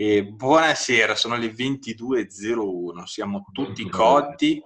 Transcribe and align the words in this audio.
E 0.00 0.24
buonasera, 0.24 1.14
sono 1.14 1.36
le 1.36 1.48
22.01, 1.48 3.02
siamo 3.04 3.44
tutti 3.52 3.86
cotti, 3.86 4.58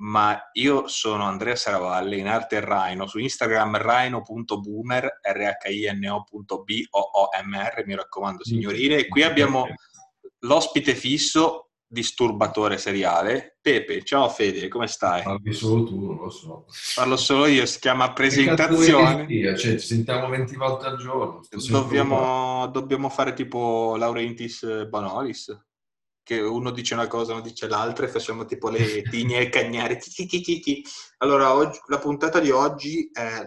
ma 0.00 0.38
io 0.52 0.86
sono 0.86 1.24
Andrea 1.24 1.56
Saravalle, 1.56 2.18
in 2.18 2.26
arte 2.26 2.60
Rhino, 2.62 3.06
su 3.06 3.18
Instagram 3.18 3.78
rhino.boomer, 3.78 5.20
r-h-i-n-o.b-o-o-m-r, 5.22 6.34
mi 7.86 7.94
raccomando 7.94 8.44
signorine, 8.44 8.96
e 8.96 9.08
qui 9.08 9.22
abbiamo 9.22 9.64
l'ospite 10.40 10.94
fisso 10.94 11.69
disturbatore 11.90 12.78
seriale. 12.78 13.58
Pepe, 13.60 14.04
ciao 14.04 14.28
Fede, 14.28 14.68
come 14.68 14.86
stai? 14.86 15.24
Parli 15.24 15.52
solo 15.52 15.84
tu, 15.84 16.00
non 16.00 16.16
lo 16.16 16.30
so. 16.30 16.66
Parlo 16.94 17.16
solo 17.16 17.46
io, 17.46 17.66
si 17.66 17.80
chiama 17.80 18.12
presentazione. 18.12 19.26
Cioè, 19.56 19.72
ci 19.72 19.86
sentiamo 19.86 20.28
20 20.28 20.54
volte 20.54 20.86
al 20.86 20.96
giorno. 20.98 21.40
Dobbiamo, 21.68 22.68
dobbiamo, 22.68 23.08
fare 23.08 23.32
tipo 23.32 23.96
Laurentis 23.96 24.86
Bonolis, 24.86 25.64
che 26.22 26.40
uno 26.40 26.70
dice 26.70 26.94
una 26.94 27.08
cosa, 27.08 27.32
uno 27.32 27.42
dice 27.42 27.66
l'altra 27.66 28.06
e 28.06 28.08
facciamo 28.08 28.44
tipo 28.44 28.68
le 28.68 29.02
tigne 29.10 29.40
e 29.40 29.48
cagnare. 29.48 29.98
Allora, 31.18 31.54
oggi, 31.54 31.80
la 31.88 31.98
puntata 31.98 32.38
di 32.38 32.52
oggi 32.52 33.10
è 33.12 33.44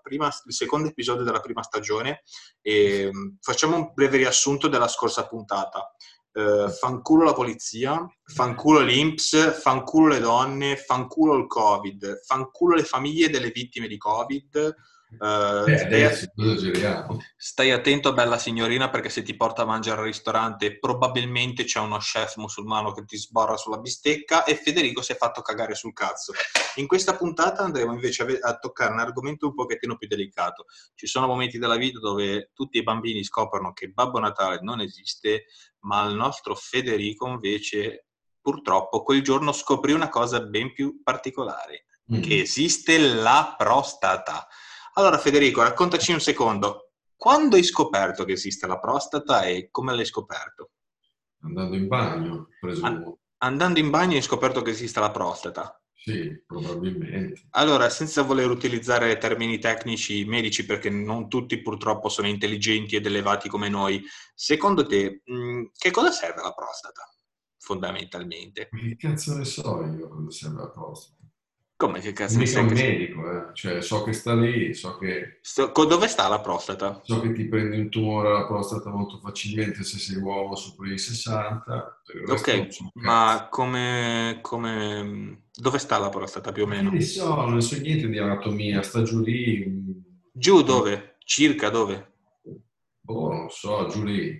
prima, 0.00 0.26
il 0.46 0.54
secondo 0.54 0.86
episodio 0.86 1.24
della 1.24 1.40
prima 1.40 1.64
stagione 1.64 2.22
e 2.62 3.10
facciamo 3.40 3.74
un 3.74 3.90
breve 3.92 4.18
riassunto 4.18 4.68
della 4.68 4.88
scorsa 4.88 5.26
puntata 5.26 5.92
eh, 6.32 6.68
fanculo 6.70 7.24
la 7.24 7.32
polizia, 7.32 8.06
fanculo 8.24 8.80
l'Inps, 8.80 9.60
fanculo 9.60 10.08
le 10.08 10.20
donne, 10.20 10.76
fanculo 10.76 11.36
il 11.36 11.46
Covid, 11.46 12.20
fanculo 12.24 12.76
le 12.76 12.84
famiglie 12.84 13.30
delle 13.30 13.50
vittime 13.50 13.88
di 13.88 13.96
Covid, 13.96 14.74
Uh, 15.12 15.64
Beh, 15.64 15.84
adesso, 15.86 16.30
stai, 16.32 17.18
stai, 17.36 17.70
attento, 17.72 18.12
bella 18.12 18.38
signorina, 18.38 18.90
perché 18.90 19.08
se 19.08 19.22
ti 19.22 19.34
porta 19.34 19.62
a 19.62 19.66
mangiare 19.66 20.00
al 20.00 20.06
ristorante 20.06 20.78
probabilmente 20.78 21.64
c'è 21.64 21.80
uno 21.80 21.98
chef 21.98 22.36
musulmano 22.36 22.92
che 22.92 23.04
ti 23.04 23.16
sborra 23.16 23.56
sulla 23.56 23.78
bistecca 23.78 24.44
e 24.44 24.54
Federico 24.54 25.02
si 25.02 25.12
è 25.12 25.16
fatto 25.16 25.42
cagare 25.42 25.74
sul 25.74 25.92
cazzo. 25.92 26.32
In 26.76 26.86
questa 26.86 27.16
puntata 27.16 27.62
andremo 27.62 27.92
invece 27.92 28.22
a, 28.22 28.50
a 28.50 28.58
toccare 28.58 28.92
un 28.92 29.00
argomento 29.00 29.48
un 29.48 29.54
pochettino 29.54 29.96
più 29.96 30.06
delicato. 30.06 30.66
Ci 30.94 31.08
sono 31.08 31.26
momenti 31.26 31.58
della 31.58 31.76
vita 31.76 31.98
dove 31.98 32.50
tutti 32.54 32.78
i 32.78 32.84
bambini 32.84 33.24
scoprono 33.24 33.72
che 33.72 33.88
Babbo 33.88 34.20
Natale 34.20 34.60
non 34.62 34.80
esiste, 34.80 35.46
ma 35.80 36.04
il 36.04 36.14
nostro 36.14 36.54
Federico 36.54 37.26
invece 37.26 38.06
purtroppo 38.40 39.02
quel 39.02 39.22
giorno 39.22 39.52
scoprì 39.52 39.92
una 39.92 40.08
cosa 40.08 40.40
ben 40.40 40.72
più 40.72 41.02
particolare, 41.02 41.86
mm. 42.12 42.22
che 42.22 42.40
esiste 42.40 42.98
la 42.98 43.54
prostata. 43.58 44.46
Allora 44.94 45.18
Federico, 45.18 45.62
raccontaci 45.62 46.12
un 46.12 46.20
secondo, 46.20 46.92
quando 47.16 47.56
hai 47.56 47.62
scoperto 47.62 48.24
che 48.24 48.32
esiste 48.32 48.66
la 48.66 48.78
prostata 48.78 49.42
e 49.42 49.68
come 49.70 49.94
l'hai 49.94 50.04
scoperto? 50.04 50.70
Andando 51.42 51.76
in 51.76 51.86
bagno, 51.86 52.48
presumo. 52.58 53.18
andando 53.38 53.78
in 53.78 53.90
bagno 53.90 54.16
hai 54.16 54.22
scoperto 54.22 54.62
che 54.62 54.70
esiste 54.70 55.00
la 55.00 55.10
prostata? 55.10 55.80
Sì, 55.94 56.42
probabilmente. 56.46 57.46
Allora, 57.50 57.90
senza 57.90 58.22
voler 58.22 58.48
utilizzare 58.48 59.18
termini 59.18 59.58
tecnici 59.58 60.24
medici, 60.24 60.64
perché 60.64 60.88
non 60.88 61.28
tutti 61.28 61.60
purtroppo 61.60 62.08
sono 62.08 62.26
intelligenti 62.26 62.96
ed 62.96 63.04
elevati 63.04 63.48
come 63.50 63.68
noi, 63.68 64.02
secondo 64.34 64.86
te 64.86 65.20
mh, 65.24 65.64
che 65.76 65.90
cosa 65.90 66.10
serve 66.10 66.40
la 66.40 66.54
prostata, 66.54 67.06
fondamentalmente? 67.58 68.70
Che 68.70 68.96
cazzo 68.96 69.36
ne 69.36 69.44
so 69.44 69.84
io 69.84 70.08
cosa 70.08 70.30
serve 70.30 70.60
la 70.60 70.70
prostata? 70.70 71.18
Come 71.80 72.00
che 72.00 72.12
cazzo? 72.12 72.36
Mica 72.36 72.60
un 72.60 72.66
medico, 72.66 73.30
eh. 73.30 73.54
cioè 73.54 73.80
so 73.80 74.02
che 74.02 74.12
sta 74.12 74.34
lì, 74.34 74.74
so 74.74 74.98
che... 74.98 75.38
So, 75.40 75.72
dove 75.72 76.08
sta 76.08 76.28
la 76.28 76.38
prostata? 76.38 77.00
So 77.04 77.22
che 77.22 77.32
ti 77.32 77.46
prendi 77.46 77.78
un 77.78 77.88
tumore 77.88 78.28
alla 78.28 78.44
prostata 78.44 78.90
molto 78.90 79.16
facilmente 79.16 79.82
se 79.82 79.98
sei 79.98 80.16
uomo 80.16 80.56
sopra 80.56 80.92
i 80.92 80.98
60. 80.98 82.02
Ok, 82.26 82.66
ma 82.96 83.48
come, 83.50 84.40
come... 84.42 85.44
Dove 85.54 85.78
sta 85.78 85.96
la 85.96 86.10
prostata 86.10 86.52
più 86.52 86.64
o 86.64 86.66
meno? 86.66 86.90
Non 86.90 87.00
so, 87.00 87.34
non 87.46 87.62
so 87.62 87.80
niente 87.80 88.10
di 88.10 88.18
anatomia, 88.18 88.82
sta 88.82 89.00
giù 89.00 89.22
lì. 89.22 89.64
Giù 90.30 90.60
dove? 90.60 91.16
Circa 91.24 91.70
dove? 91.70 92.12
Boh, 93.00 93.32
non 93.32 93.48
so, 93.48 93.88
giù 93.88 94.02
lì. 94.02 94.38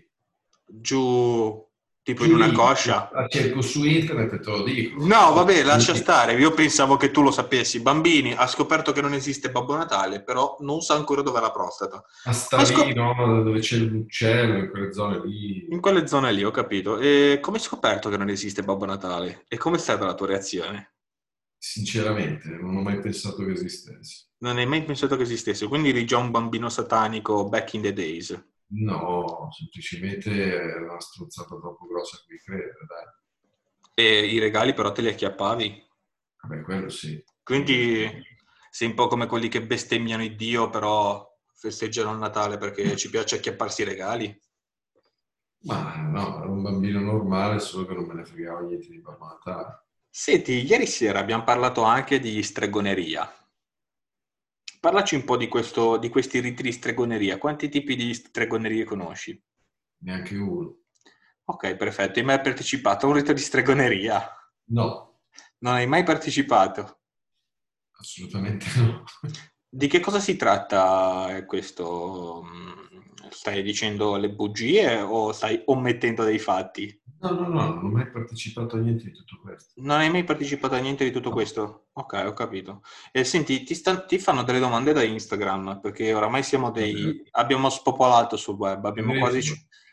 Giù 0.66 1.69
Tipo 2.12 2.24
in 2.24 2.34
una 2.34 2.52
coscia? 2.52 3.08
La 3.12 3.26
cerco 3.28 3.60
su 3.60 3.84
internet 3.84 4.32
e 4.32 4.40
te 4.40 4.50
lo 4.50 4.62
dico. 4.62 5.04
No, 5.04 5.32
vabbè, 5.32 5.62
lascia 5.62 5.94
stare. 5.94 6.34
Io 6.34 6.52
pensavo 6.52 6.96
che 6.96 7.10
tu 7.10 7.22
lo 7.22 7.30
sapessi. 7.30 7.80
Bambini, 7.80 8.32
ha 8.32 8.46
scoperto 8.46 8.92
che 8.92 9.00
non 9.00 9.14
esiste 9.14 9.50
Babbo 9.50 9.76
Natale, 9.76 10.22
però 10.22 10.56
non 10.60 10.80
sa 10.80 10.94
ancora 10.94 11.22
dov'è 11.22 11.40
la 11.40 11.50
prostata. 11.50 12.04
A 12.24 12.32
Stavino, 12.32 13.14
scop- 13.14 13.42
dove 13.42 13.60
c'è 13.60 13.76
l'uccello, 13.76 14.58
in 14.58 14.70
quelle 14.70 14.92
zone 14.92 15.20
lì. 15.24 15.66
In 15.70 15.80
quelle 15.80 16.06
zone 16.06 16.32
lì, 16.32 16.42
ho 16.42 16.50
capito. 16.50 16.98
E 16.98 17.38
come 17.40 17.58
hai 17.58 17.62
scoperto 17.62 18.08
che 18.08 18.16
non 18.16 18.28
esiste 18.28 18.62
Babbo 18.62 18.84
Natale? 18.86 19.44
E 19.48 19.56
come 19.56 19.76
è 19.76 19.80
stata 19.80 20.04
la 20.04 20.14
tua 20.14 20.26
reazione? 20.26 20.94
Sinceramente, 21.62 22.48
non 22.48 22.76
ho 22.76 22.80
mai 22.80 23.00
pensato 23.00 23.44
che 23.44 23.52
esistesse. 23.52 24.28
Non 24.38 24.56
hai 24.56 24.66
mai 24.66 24.82
pensato 24.82 25.16
che 25.16 25.22
esistesse? 25.22 25.68
Quindi 25.68 25.90
eri 25.90 26.06
già 26.06 26.16
un 26.16 26.30
bambino 26.30 26.70
satanico 26.70 27.46
back 27.48 27.74
in 27.74 27.82
the 27.82 27.92
days? 27.92 28.44
No, 28.72 29.48
semplicemente 29.50 30.30
è 30.30 30.76
una 30.76 31.00
strozzata 31.00 31.56
troppo 31.58 31.86
grossa 31.86 32.16
a 32.16 32.20
cui 32.24 32.38
credere, 32.38 32.72
dai. 32.86 34.04
E 34.06 34.26
i 34.26 34.38
regali 34.38 34.74
però 34.74 34.92
te 34.92 35.02
li 35.02 35.08
acchiappavi? 35.08 35.88
Vabbè, 36.42 36.62
quello 36.62 36.88
sì. 36.88 37.22
Quindi 37.42 38.08
sei 38.70 38.88
un 38.88 38.94
po' 38.94 39.08
come 39.08 39.26
quelli 39.26 39.48
che 39.48 39.66
bestemmiano 39.66 40.22
il 40.22 40.36
Dio, 40.36 40.70
però 40.70 41.28
festeggiano 41.52 42.12
il 42.12 42.18
Natale 42.18 42.58
perché 42.58 42.96
ci 42.96 43.10
piace 43.10 43.36
acchiapparsi 43.36 43.82
i 43.82 43.86
regali? 43.86 44.40
Ma 45.62 45.96
no, 45.96 46.38
ero 46.38 46.52
un 46.52 46.62
bambino 46.62 47.00
normale, 47.00 47.58
solo 47.58 47.86
che 47.86 47.94
non 47.94 48.04
me 48.04 48.14
ne 48.14 48.24
fregava 48.24 48.60
niente 48.60 48.88
di 48.88 49.00
Babbo 49.00 49.26
Natale. 49.26 49.84
Senti, 50.08 50.64
ieri 50.64 50.86
sera 50.86 51.18
abbiamo 51.18 51.44
parlato 51.44 51.82
anche 51.82 52.18
di 52.20 52.42
stregoneria. 52.42 53.30
Parlaci 54.80 55.14
un 55.14 55.24
po' 55.24 55.36
di, 55.36 55.46
questo, 55.46 55.98
di 55.98 56.08
questi 56.08 56.40
riti 56.40 56.62
di 56.62 56.72
stregoneria. 56.72 57.36
Quanti 57.36 57.68
tipi 57.68 57.94
di 57.94 58.14
stregonerie 58.14 58.84
conosci? 58.84 59.38
Neanche 59.98 60.36
uno. 60.36 60.78
Ok, 61.44 61.76
perfetto. 61.76 62.18
Hai 62.18 62.24
mai 62.24 62.40
partecipato 62.40 63.04
a 63.04 63.10
un 63.10 63.16
rito 63.16 63.34
di 63.34 63.40
stregoneria? 63.40 64.26
No. 64.70 65.20
Non 65.58 65.74
hai 65.74 65.86
mai 65.86 66.02
partecipato? 66.02 67.00
Assolutamente 67.98 68.66
no. 68.76 69.04
Di 69.72 69.86
che 69.86 70.00
cosa 70.00 70.18
si 70.18 70.34
tratta 70.34 71.36
eh, 71.36 71.46
questo? 71.46 72.44
Stai 73.30 73.62
dicendo 73.62 74.16
le 74.16 74.30
bugie 74.30 75.00
o 75.00 75.30
stai 75.30 75.62
omettendo 75.66 76.24
dei 76.24 76.40
fatti? 76.40 77.00
No, 77.20 77.30
no, 77.30 77.46
no, 77.46 77.74
non 77.74 77.84
ho 77.84 77.88
mai 77.88 78.10
partecipato 78.10 78.74
a 78.74 78.80
niente 78.80 79.04
di 79.04 79.12
tutto 79.12 79.38
questo. 79.40 79.72
Non 79.76 79.98
hai 79.98 80.10
mai 80.10 80.24
partecipato 80.24 80.74
a 80.74 80.78
niente 80.78 81.04
di 81.04 81.12
tutto 81.12 81.28
no. 81.28 81.34
questo? 81.34 81.86
Ok, 81.92 82.20
ho 82.26 82.32
capito. 82.32 82.82
E 83.12 83.22
senti, 83.22 83.62
ti, 83.62 83.74
sta, 83.74 84.04
ti, 84.04 84.18
fanno 84.18 84.42
delle 84.42 84.58
domande 84.58 84.92
da 84.92 85.04
Instagram, 85.04 85.78
perché 85.80 86.12
oramai 86.14 86.42
siamo 86.42 86.72
dei... 86.72 87.22
abbiamo 87.32 87.70
spopolato 87.70 88.36
sul 88.36 88.56
web, 88.56 88.84
abbiamo 88.86 89.16
quasi, 89.18 89.42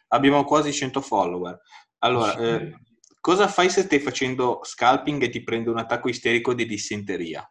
abbiamo 0.08 0.44
quasi 0.44 0.74
100 0.74 1.02
follower. 1.02 1.60
Allora, 2.00 2.36
eh, 2.38 2.80
cosa 3.20 3.48
fai 3.48 3.70
se 3.70 3.84
stai 3.84 4.00
facendo 4.00 4.62
scalping 4.64 5.22
e 5.22 5.30
ti 5.30 5.44
prende 5.44 5.70
un 5.70 5.78
attacco 5.78 6.10
isterico 6.10 6.56
di 6.56 6.66
dissenteria? 6.66 7.48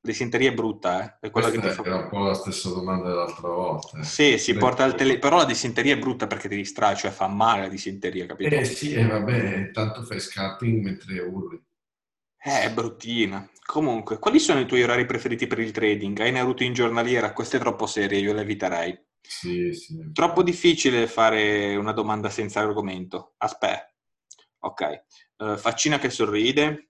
Dissenteria 0.00 0.50
è 0.50 0.54
brutta, 0.54 1.02
eh? 1.02 1.26
È 1.26 1.30
quella 1.30 1.48
Questa 1.50 1.68
che 1.68 1.82
ti 1.82 1.88
fa... 1.88 1.94
un 1.96 2.08
po' 2.08 2.18
la 2.20 2.34
stessa 2.34 2.68
domanda 2.68 3.08
dell'altra 3.08 3.48
volta. 3.48 4.02
Sì, 4.02 4.38
si 4.38 4.54
porta 4.54 4.84
al 4.84 4.94
tele... 4.94 5.18
Però 5.18 5.36
la 5.36 5.44
dissenteria 5.44 5.94
è 5.94 5.98
brutta 5.98 6.26
perché 6.26 6.48
ti 6.48 6.56
distrae, 6.56 6.94
cioè 6.94 7.10
fa 7.10 7.26
male 7.26 7.62
la 7.62 7.68
dissenteria, 7.68 8.24
capito? 8.26 8.54
Eh 8.54 8.64
sì, 8.64 8.94
eh, 8.94 9.06
vabbè, 9.06 9.70
tanto 9.72 10.02
fai 10.04 10.20
scalping 10.20 10.82
mentre 10.84 11.18
urli. 11.20 11.60
Eh, 12.40 12.62
è 12.62 12.72
bruttina. 12.72 13.50
Comunque, 13.66 14.18
quali 14.18 14.38
sono 14.38 14.60
i 14.60 14.66
tuoi 14.66 14.84
orari 14.84 15.04
preferiti 15.04 15.46
per 15.46 15.58
il 15.58 15.72
trading? 15.72 16.18
Hai 16.20 16.30
una 16.30 16.42
routine 16.42 16.72
giornaliera? 16.72 17.32
Questa 17.32 17.56
è 17.56 17.60
troppo 17.60 17.86
seria, 17.86 18.18
io 18.18 18.32
la 18.32 18.42
eviterei. 18.42 18.98
Sì, 19.20 19.74
sì. 19.74 20.10
Troppo 20.12 20.42
difficile 20.42 21.06
fare 21.06 21.76
una 21.76 21.92
domanda 21.92 22.30
senza 22.30 22.60
argomento. 22.60 23.34
Aspetta. 23.38 23.92
Ok. 24.60 25.02
Uh, 25.36 25.56
faccina 25.56 25.98
che 25.98 26.10
sorride 26.10 26.87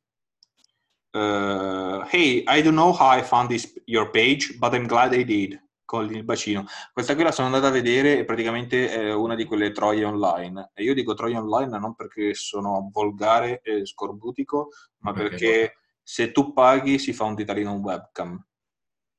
uh, 1.13 2.05
hey, 2.11 2.45
I 2.47 2.63
don't 2.63 2.75
know 2.75 2.93
how 2.93 3.09
I 3.09 3.23
found 3.23 3.49
this, 3.49 3.73
your 3.87 4.11
page, 4.11 4.59
but 4.59 4.75
I'm 4.75 4.87
glad 4.87 5.13
I 5.15 5.25
did, 5.25 5.61
con 5.85 6.13
il 6.13 6.25
bacino. 6.25 6.67
Questa 6.93 7.15
qui 7.15 7.25
la 7.25 7.33
sono 7.33 7.47
andata 7.47 7.69
a 7.69 7.71
vedere 7.71 8.19
e 8.19 8.25
praticamente 8.25 8.91
è 8.91 9.13
una 9.13 9.35
di 9.35 9.45
quelle 9.45 9.73
troie 9.73 10.05
online. 10.05 10.71
E 10.75 10.83
io 10.83 10.95
dico 10.95 11.15
troie 11.15 11.37
online 11.37 11.79
non 11.79 11.95
perché 11.95 12.35
sono 12.35 12.91
volgare 12.93 13.61
e 13.63 13.87
scorbutico, 13.87 14.69
ma 14.99 15.13
perché, 15.13 15.29
perché 15.29 15.75
se 16.03 16.33
tu 16.33 16.53
paghi 16.53 16.99
si 16.99 17.13
fa 17.13 17.25
un 17.25 17.35
ditalino 17.35 17.73
webcam. 17.73 18.45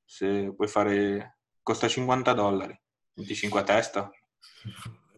Se 0.05 0.53
puoi 0.55 0.67
fare... 0.67 1.37
costa 1.61 1.87
50 1.87 2.33
dollari, 2.33 2.79
25 3.13 3.59
a 3.59 3.63
testa. 3.63 4.09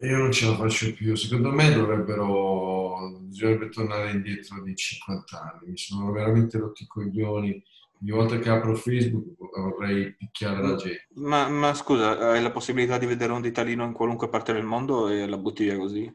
Io 0.00 0.18
non 0.18 0.32
ce 0.32 0.46
la 0.46 0.56
faccio 0.56 0.92
più. 0.92 1.14
Secondo 1.14 1.50
me 1.50 1.72
dovrebbero, 1.72 2.71
bisognerebbe 3.20 3.68
tornare 3.68 4.10
indietro 4.10 4.62
di 4.62 4.74
50 4.74 5.40
anni. 5.40 5.70
Mi 5.70 5.76
sono 5.76 6.10
veramente 6.12 6.58
rotti 6.58 6.84
i 6.84 6.86
coglioni 6.86 7.62
Ogni 8.02 8.10
volta 8.10 8.36
che 8.36 8.48
apro 8.48 8.74
Facebook 8.74 9.36
vorrei 9.38 10.12
picchiare 10.16 10.60
la 10.60 10.74
gente. 10.74 11.06
Ma, 11.14 11.48
ma 11.48 11.72
scusa, 11.72 12.18
hai 12.18 12.42
la 12.42 12.50
possibilità 12.50 12.98
di 12.98 13.06
vedere 13.06 13.32
un 13.32 13.40
ditalino 13.40 13.84
in 13.84 13.92
qualunque 13.92 14.28
parte 14.28 14.52
del 14.52 14.64
mondo 14.64 15.08
e 15.08 15.24
la 15.24 15.38
butti 15.38 15.62
via 15.62 15.76
così? 15.76 16.12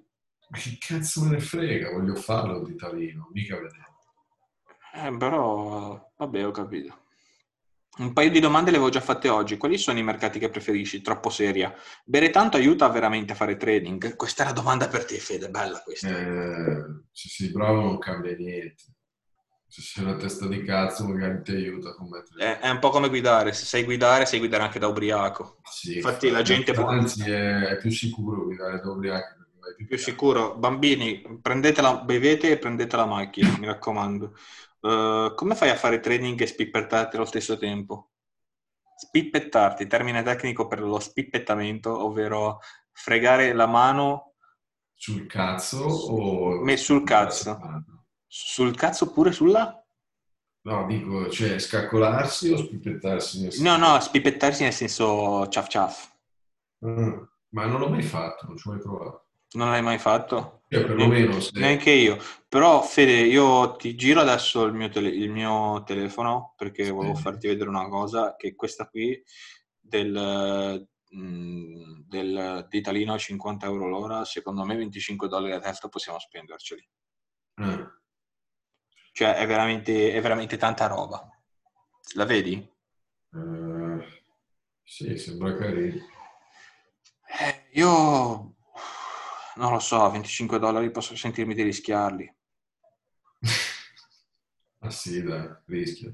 Ma 0.50 0.58
che 0.58 0.78
cazzo 0.78 1.24
me 1.24 1.30
ne 1.30 1.40
frega, 1.40 1.92
voglio 1.92 2.16
farlo 2.16 2.62
di 2.66 2.76
Talino, 2.76 3.30
mica 3.32 3.56
vedere. 3.56 3.86
Eh, 4.96 5.16
però, 5.18 6.12
vabbè, 6.18 6.46
ho 6.46 6.52
capito. 6.52 7.06
Un 7.98 8.14
paio 8.14 8.30
di 8.30 8.40
domande 8.40 8.70
le 8.70 8.78
avevo 8.78 8.92
già 8.92 9.02
fatte 9.02 9.28
oggi. 9.28 9.58
Quali 9.58 9.78
sono 9.78 9.98
i 9.98 10.04
mercati 10.04 10.38
che 10.40 10.50
preferisci? 10.50 11.02
Troppo 11.02 11.30
seria. 11.30 11.74
Bere 12.06 12.30
tanto 12.30 12.58
aiuta 12.58 12.88
veramente 12.90 13.34
a 13.34 13.36
fare 13.36 13.58
trading? 13.58 14.16
Questa 14.16 14.44
è 14.44 14.46
la 14.46 14.54
domanda 14.54 14.88
per 14.88 15.06
te, 15.06 15.18
Fede, 15.18 15.50
bella 15.50 15.82
questa. 15.84 16.08
Eh, 16.10 16.84
se 17.12 17.30
sei 17.30 17.50
bravo 17.50 17.82
non 17.82 17.98
cambia 17.98 18.36
niente. 18.36 18.84
Se 19.70 19.82
sei 19.82 20.04
una 20.06 20.16
testa 20.16 20.48
di 20.48 20.64
cazzo 20.64 21.08
magari 21.08 21.42
ti 21.42 21.52
aiuta 21.52 21.90
a 21.90 21.96
commettere. 21.96 22.60
È, 22.60 22.68
è 22.68 22.70
un 22.70 22.80
po' 22.80 22.90
come 22.90 23.10
guidare, 23.10 23.52
se 23.52 23.66
sai 23.66 23.84
guidare, 23.84 24.26
sai 24.26 24.40
guidare 24.40 24.64
anche 24.64 24.80
da 24.80 24.88
ubriaco. 24.88 25.58
Sì, 25.64 25.96
Infatti 25.96 26.30
la 26.30 26.42
gente. 26.42 26.72
Anzi, 26.72 27.30
è, 27.30 27.60
è 27.62 27.78
più 27.78 27.90
sicuro 27.90 28.46
guidare 28.46 28.80
da 28.80 28.90
ubriaco. 28.90 29.36
Più 29.86 29.98
sicuro, 29.98 30.56
bambini, 30.56 31.40
prendetela, 31.42 31.98
bevete 31.98 32.52
e 32.52 32.58
prendete 32.58 32.96
la 32.96 33.06
macchina, 33.06 33.58
mi 33.60 33.66
raccomando. 33.66 34.34
Uh, 34.80 35.34
come 35.36 35.56
fai 35.56 35.70
a 35.70 35.76
fare 35.76 36.00
trading 36.00 36.40
e 36.42 36.48
spippettarti 36.48 37.16
allo 37.16 37.26
stesso 37.26 37.58
tempo? 37.58 38.12
Spippettarti, 38.96 39.88
termine 39.88 40.24
tecnico 40.24 40.68
per 40.68 40.82
lo 40.82 41.00
spippettamento, 41.00 42.04
ovvero 42.04 42.60
fregare 42.92 43.54
la 43.54 43.68
mano 43.68 44.34
Sul 44.94 45.28
cazzo 45.28 45.84
o... 45.86 46.62
Me- 46.64 46.78
sul 46.78 47.04
cazzo. 47.04 47.60
sul 48.28 48.76
cazzo 48.76 49.06
oppure 49.06 49.32
sulla... 49.32 49.82
No, 50.62 50.86
dico, 50.86 51.30
cioè 51.30 51.60
scaccolarsi 51.60 52.52
o 52.52 52.58
spippettarsi? 52.58 53.42
nel 53.42 53.54
No, 53.60 53.76
senso- 53.76 53.78
no, 53.78 54.00
spippettarsi 54.00 54.64
nel 54.64 54.74
senso 54.74 55.48
ciaf 55.48 55.68
ciaf. 55.68 56.16
Ah, 56.82 57.28
ma 57.50 57.66
non 57.66 57.80
l'ho 57.80 57.90
mai 57.90 58.02
fatto, 58.04 58.48
non 58.48 58.58
ci 58.58 58.68
ho 58.68 58.72
mai 58.72 58.82
provato. 58.82 59.28
Non 59.54 59.70
l'hai 59.70 59.82
mai 59.82 59.98
fatto? 60.00 60.57
Cioè, 60.70 60.86
perlomeno 60.86 61.40
se... 61.40 61.52
Neanche 61.60 61.92
io. 61.92 62.18
Però, 62.50 62.82
Fede, 62.82 63.20
io 63.22 63.76
ti 63.78 63.96
giro 63.96 64.20
adesso 64.22 64.64
il 64.64 64.74
mio, 64.74 64.90
tele- 64.90 65.10
il 65.10 65.30
mio 65.30 65.84
telefono 65.84 66.54
perché 66.58 66.86
Sì. 66.86 66.92
volevo 66.92 67.16
farti 67.16 67.48
vedere 67.48 67.70
una 67.70 67.88
cosa, 67.88 68.36
che 68.36 68.56
questa 68.56 68.88
qui 68.90 69.22
del, 69.80 70.88
mm, 71.16 72.00
del 72.08 72.66
Ditalino 72.70 73.14
a 73.14 73.18
50 73.18 73.66
euro 73.66 73.88
l'ora, 73.88 74.26
secondo 74.26 74.66
me 74.66 74.76
25 74.76 75.28
dollari 75.30 75.54
a 75.54 75.60
testa 75.60 75.88
possiamo 75.88 76.20
spenderceli. 76.20 76.90
Ah, 77.56 77.92
Cioè, 79.14 79.36
è 79.36 79.48
veramente, 79.48 80.14
è 80.14 80.22
veramente 80.22 80.58
tanta 80.58 80.88
roba. 80.88 81.28
La 82.16 82.26
vedi? 82.26 82.54
eh, 83.34 84.22
sì, 84.84 85.18
sembra 85.18 85.56
carino. 85.56 86.06
Eh, 87.40 87.68
io 87.74 88.56
non 89.58 89.72
lo 89.74 89.80
so, 89.80 90.10
25 90.10 90.60
dollari 90.60 90.92
posso 90.92 91.16
sentirmi 91.16 91.54
di 91.54 91.64
rischiarli. 91.64 92.34
Ah 94.82 94.90
sì, 94.90 95.22
dai, 95.22 95.48
rischia. 95.66 96.12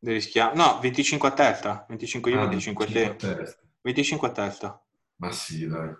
Di 0.00 0.12
rischiare? 0.12 0.56
No, 0.56 0.80
25 0.80 1.28
a 1.28 1.32
testa. 1.32 1.84
25 1.88 2.30
io, 2.32 2.38
Ah, 2.38 2.46
25 2.46 2.86
25 2.86 3.00
te. 3.18 3.28
a 3.30 3.34
testa. 3.36 3.62
25 3.82 4.28
a 4.28 4.32
testa. 4.32 4.82
Ma 5.20 5.30
sì, 5.30 5.66
dai. 5.68 5.94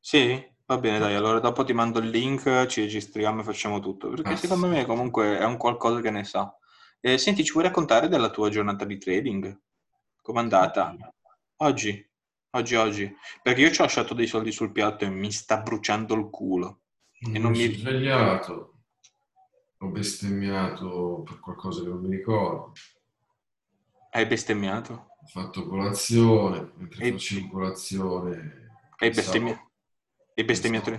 Sì? 0.00 0.54
Va 0.66 0.78
bene, 0.78 0.98
dai, 0.98 1.14
allora 1.14 1.38
dopo 1.38 1.64
ti 1.64 1.72
mando 1.72 2.00
il 2.00 2.08
link, 2.08 2.66
ci 2.66 2.80
registriamo 2.80 3.40
e 3.40 3.44
facciamo 3.44 3.78
tutto, 3.78 4.08
perché 4.10 4.32
Ah, 4.32 4.36
secondo 4.36 4.66
sì. 4.66 4.72
me 4.72 4.84
comunque 4.84 5.38
è 5.38 5.44
un 5.44 5.56
qualcosa 5.56 6.00
che 6.00 6.10
ne 6.10 6.24
sa. 6.24 6.52
Eh, 7.00 7.18
senti, 7.18 7.44
ci 7.44 7.52
vuoi 7.52 7.64
raccontare 7.64 8.08
della 8.08 8.30
tua 8.30 8.48
giornata 8.50 8.84
di 8.84 8.98
trading? 8.98 9.60
Com'è 10.22 10.38
andata? 10.40 10.96
Oggi? 11.58 12.05
Oggi, 12.56 12.74
oggi. 12.74 13.14
Perché 13.42 13.60
io 13.60 13.70
ci 13.70 13.80
ho 13.80 13.84
lasciato 13.84 14.14
dei 14.14 14.26
soldi 14.26 14.50
sul 14.50 14.72
piatto 14.72 15.04
e 15.04 15.10
mi 15.10 15.30
sta 15.30 15.58
bruciando 15.60 16.14
il 16.14 16.30
culo. 16.30 16.80
E 17.20 17.38
non 17.38 17.50
mi 17.52 17.58
mi- 17.58 17.64
sono 17.74 17.90
svegliato, 17.90 18.74
ho 19.78 19.88
bestemmiato 19.88 21.22
per 21.24 21.38
qualcosa 21.40 21.82
che 21.82 21.88
non 21.88 22.00
mi 22.00 22.16
ricordo. 22.16 22.72
Hai 24.10 24.24
bestemmiato? 24.24 25.08
Ho 25.22 25.26
fatto 25.26 25.66
colazione, 25.66 26.72
mentre 26.76 27.04
E- 27.04 27.12
facevo 27.12 27.48
colazione... 27.50 28.70
Hai 28.96 29.10
bestemmiato? 29.10 29.70
Hai 30.34 30.44
bestemmiato? 30.44 30.90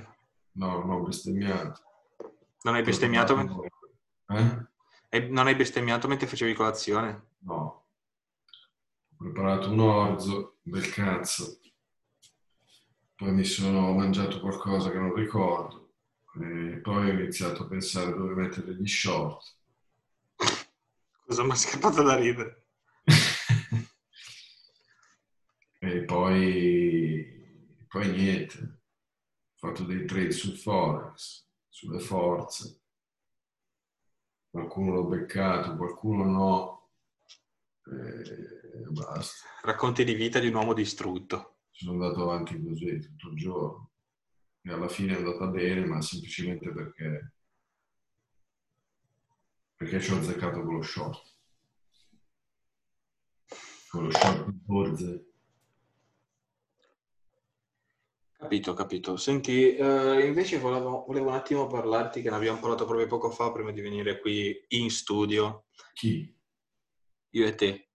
No, 0.51 0.77
non 0.83 0.89
ho 0.92 1.01
bestemmiato. 1.01 1.81
Non 2.62 2.75
hai 2.75 2.83
bestemmiato? 2.83 3.63
Eh? 4.27 4.68
hai- 5.09 5.30
Non 5.31 5.48
hai 5.48 5.56
bestemmiato 5.56 6.07
mentre 6.07 6.27
facevi 6.27 6.54
colazione? 6.54 7.30
No. 7.39 7.86
Ho 9.09 9.15
preparato 9.18 9.71
un 9.71 9.80
orzo 9.80 10.56
del 10.69 10.89
cazzo. 10.89 11.59
Poi 13.15 13.31
mi 13.31 13.45
sono 13.45 13.93
mangiato 13.93 14.39
qualcosa 14.39 14.91
che 14.91 14.97
non 14.97 15.13
ricordo. 15.13 15.93
E 16.39 16.79
poi 16.83 17.09
ho 17.09 17.13
iniziato 17.13 17.63
a 17.63 17.67
pensare 17.67 18.11
dove 18.11 18.35
mettere 18.35 18.75
gli 18.75 18.87
short. 18.87 19.55
Cosa 21.25 21.43
mi 21.43 21.51
è 21.51 21.55
scappato 21.55 22.03
da 22.03 22.15
ridere? 22.15 22.67
e 25.79 26.03
poi, 26.03 27.85
poi 27.87 28.09
niente. 28.11 28.59
Ho 29.59 29.67
fatto 29.67 29.83
dei 29.83 30.05
trade 30.05 30.31
sul 30.31 30.55
Forex, 30.57 31.47
sulle 31.69 31.99
forze. 31.99 32.81
Qualcuno 34.49 34.93
l'ho 34.93 35.05
beccato, 35.05 35.75
qualcuno 35.75 36.23
no. 36.23 36.76
E 37.89 38.91
basta. 38.91 39.47
Racconti 39.61 40.03
di 40.03 40.13
vita 40.13 40.39
di 40.39 40.47
un 40.47 40.55
uomo 40.55 40.73
distrutto. 40.73 41.59
sono 41.71 41.93
andato 41.93 42.23
avanti 42.23 42.61
così 42.61 42.99
tutto 42.99 43.29
il 43.29 43.37
giorno 43.37 43.91
e 44.61 44.71
alla 44.71 44.87
fine 44.89 45.13
è 45.13 45.17
andata 45.17 45.47
bene 45.47 45.85
ma 45.85 46.01
semplicemente 46.01 46.71
perché 46.71 47.33
perché 49.75 50.01
ci 50.01 50.11
ho 50.11 50.17
azzeccato 50.17 50.63
con 50.63 50.75
lo 50.75 50.81
short 50.81 51.35
con 53.89 54.03
lo 54.05 54.11
short 54.11 54.45
di 54.49 54.59
Borze 54.63 55.25
Capito, 58.39 58.75
capito. 58.75 59.17
Senti, 59.17 59.75
eh, 59.75 60.27
invece 60.27 60.59
volevo, 60.59 61.05
volevo 61.07 61.29
un 61.29 61.33
attimo 61.33 61.65
parlarti, 61.65 62.21
che 62.21 62.29
ne 62.29 62.35
abbiamo 62.35 62.59
parlato 62.59 62.85
proprio 62.85 63.07
poco 63.07 63.31
fa, 63.31 63.51
prima 63.51 63.71
di 63.71 63.81
venire 63.81 64.19
qui 64.19 64.55
in 64.69 64.91
studio, 64.91 65.65
chi? 65.93 66.36
Io 67.37 67.47
e 67.47 67.55
te. 67.55 67.89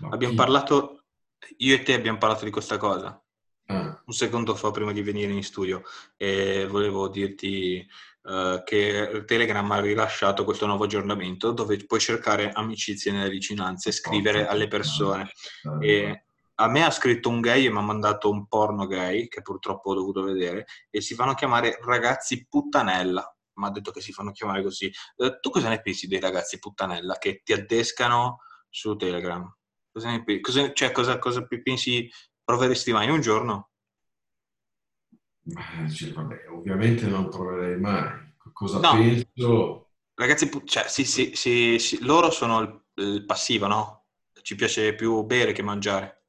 No, 0.00 0.08
Abbiamo 0.10 0.32
chi? 0.34 0.38
parlato, 0.38 1.04
io 1.58 1.74
e 1.74 1.82
te 1.82 1.94
abbiamo 1.94 2.18
parlato 2.18 2.44
di 2.44 2.50
questa 2.50 2.76
cosa, 2.76 3.22
Ah, 3.66 4.02
un 4.04 4.12
secondo 4.12 4.56
fa 4.56 4.72
prima 4.72 4.90
di 4.92 5.00
venire 5.02 5.32
in 5.32 5.44
studio, 5.44 5.82
e 6.16 6.66
volevo 6.66 7.08
dirti 7.08 7.86
eh, 8.24 8.62
che 8.64 9.22
Telegram 9.26 9.70
ha 9.70 9.80
rilasciato 9.80 10.42
questo 10.42 10.66
nuovo 10.66 10.84
aggiornamento 10.84 11.52
dove 11.52 11.76
puoi 11.86 12.00
cercare 12.00 12.50
amicizie 12.50 13.12
nelle 13.12 13.28
vicinanze, 13.30 13.92
scrivere 13.92 14.48
alle 14.48 14.66
persone. 14.66 15.30
dai, 15.62 15.88
E 15.88 16.24
a 16.56 16.68
me 16.68 16.84
ha 16.84 16.90
scritto 16.90 17.28
un 17.28 17.40
gay 17.40 17.64
e 17.66 17.70
mi 17.70 17.78
ha 17.78 17.82
mandato 17.82 18.28
un 18.28 18.48
porno 18.48 18.86
gay 18.86 19.28
che 19.28 19.40
purtroppo 19.40 19.90
ho 19.90 19.94
dovuto 19.94 20.22
vedere 20.22 20.66
e 20.90 21.00
si 21.00 21.14
fanno 21.14 21.34
chiamare 21.34 21.78
ragazzi 21.84 22.46
puttanella. 22.48 23.34
Mi 23.54 23.66
ha 23.66 23.70
detto 23.70 23.92
che 23.92 24.00
si 24.00 24.12
fanno 24.12 24.32
chiamare 24.32 24.62
così. 24.64 24.92
Eh, 25.16 25.38
tu 25.40 25.50
cosa 25.50 25.68
ne 25.68 25.80
pensi 25.80 26.08
dei 26.08 26.18
ragazzi 26.18 26.58
puttanella 26.58 27.18
che 27.18 27.40
ti 27.44 27.52
addescano 27.52 28.38
su 28.70 28.96
Telegram? 28.96 29.52
Cosa 29.92 30.10
ne 30.10 30.24
pensi? 30.24 30.40
Cosa, 30.40 30.72
cioè, 30.72 30.92
cosa, 30.92 31.18
cosa 31.18 31.46
pensi? 31.46 32.10
Proveresti 32.42 32.92
mai 32.92 33.10
un 33.10 33.20
giorno? 33.20 33.70
Cioè, 35.92 36.12
vabbè, 36.12 36.48
ovviamente 36.48 37.06
non 37.06 37.28
proverei 37.28 37.78
mai 37.78 38.34
cosa 38.52 38.78
No. 38.80 38.92
penso 38.92 39.88
Ragazzi, 40.14 40.50
cioè, 40.64 40.86
sì, 40.86 41.04
sì, 41.04 41.32
sì, 41.34 41.78
sì, 41.78 41.98
loro 42.02 42.30
sono 42.30 42.60
il, 42.60 42.82
il 42.96 43.24
passivo, 43.24 43.66
no? 43.66 44.04
Ci 44.42 44.54
piace 44.54 44.94
più 44.94 45.22
bere 45.24 45.52
che 45.52 45.62
mangiare. 45.62 46.24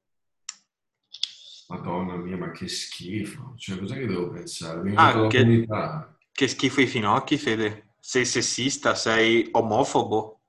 madonna 1.68 2.16
mia 2.16 2.36
ma 2.38 2.52
che 2.52 2.68
schifo 2.68 3.54
cioè 3.56 3.78
cos'è 3.78 3.98
che 3.98 4.06
devo 4.06 4.30
pensare 4.30 4.82
mi 4.82 4.94
Ah, 4.96 5.28
che-. 5.28 5.66
Che 6.32 6.48
schifo 6.48 6.82
i 6.82 6.88
finocchi, 6.88 7.38
Fede. 7.38 7.96
Sei 8.00 8.26
sessista, 8.26 8.96
sei 8.96 9.48
omofobo. 9.52 10.41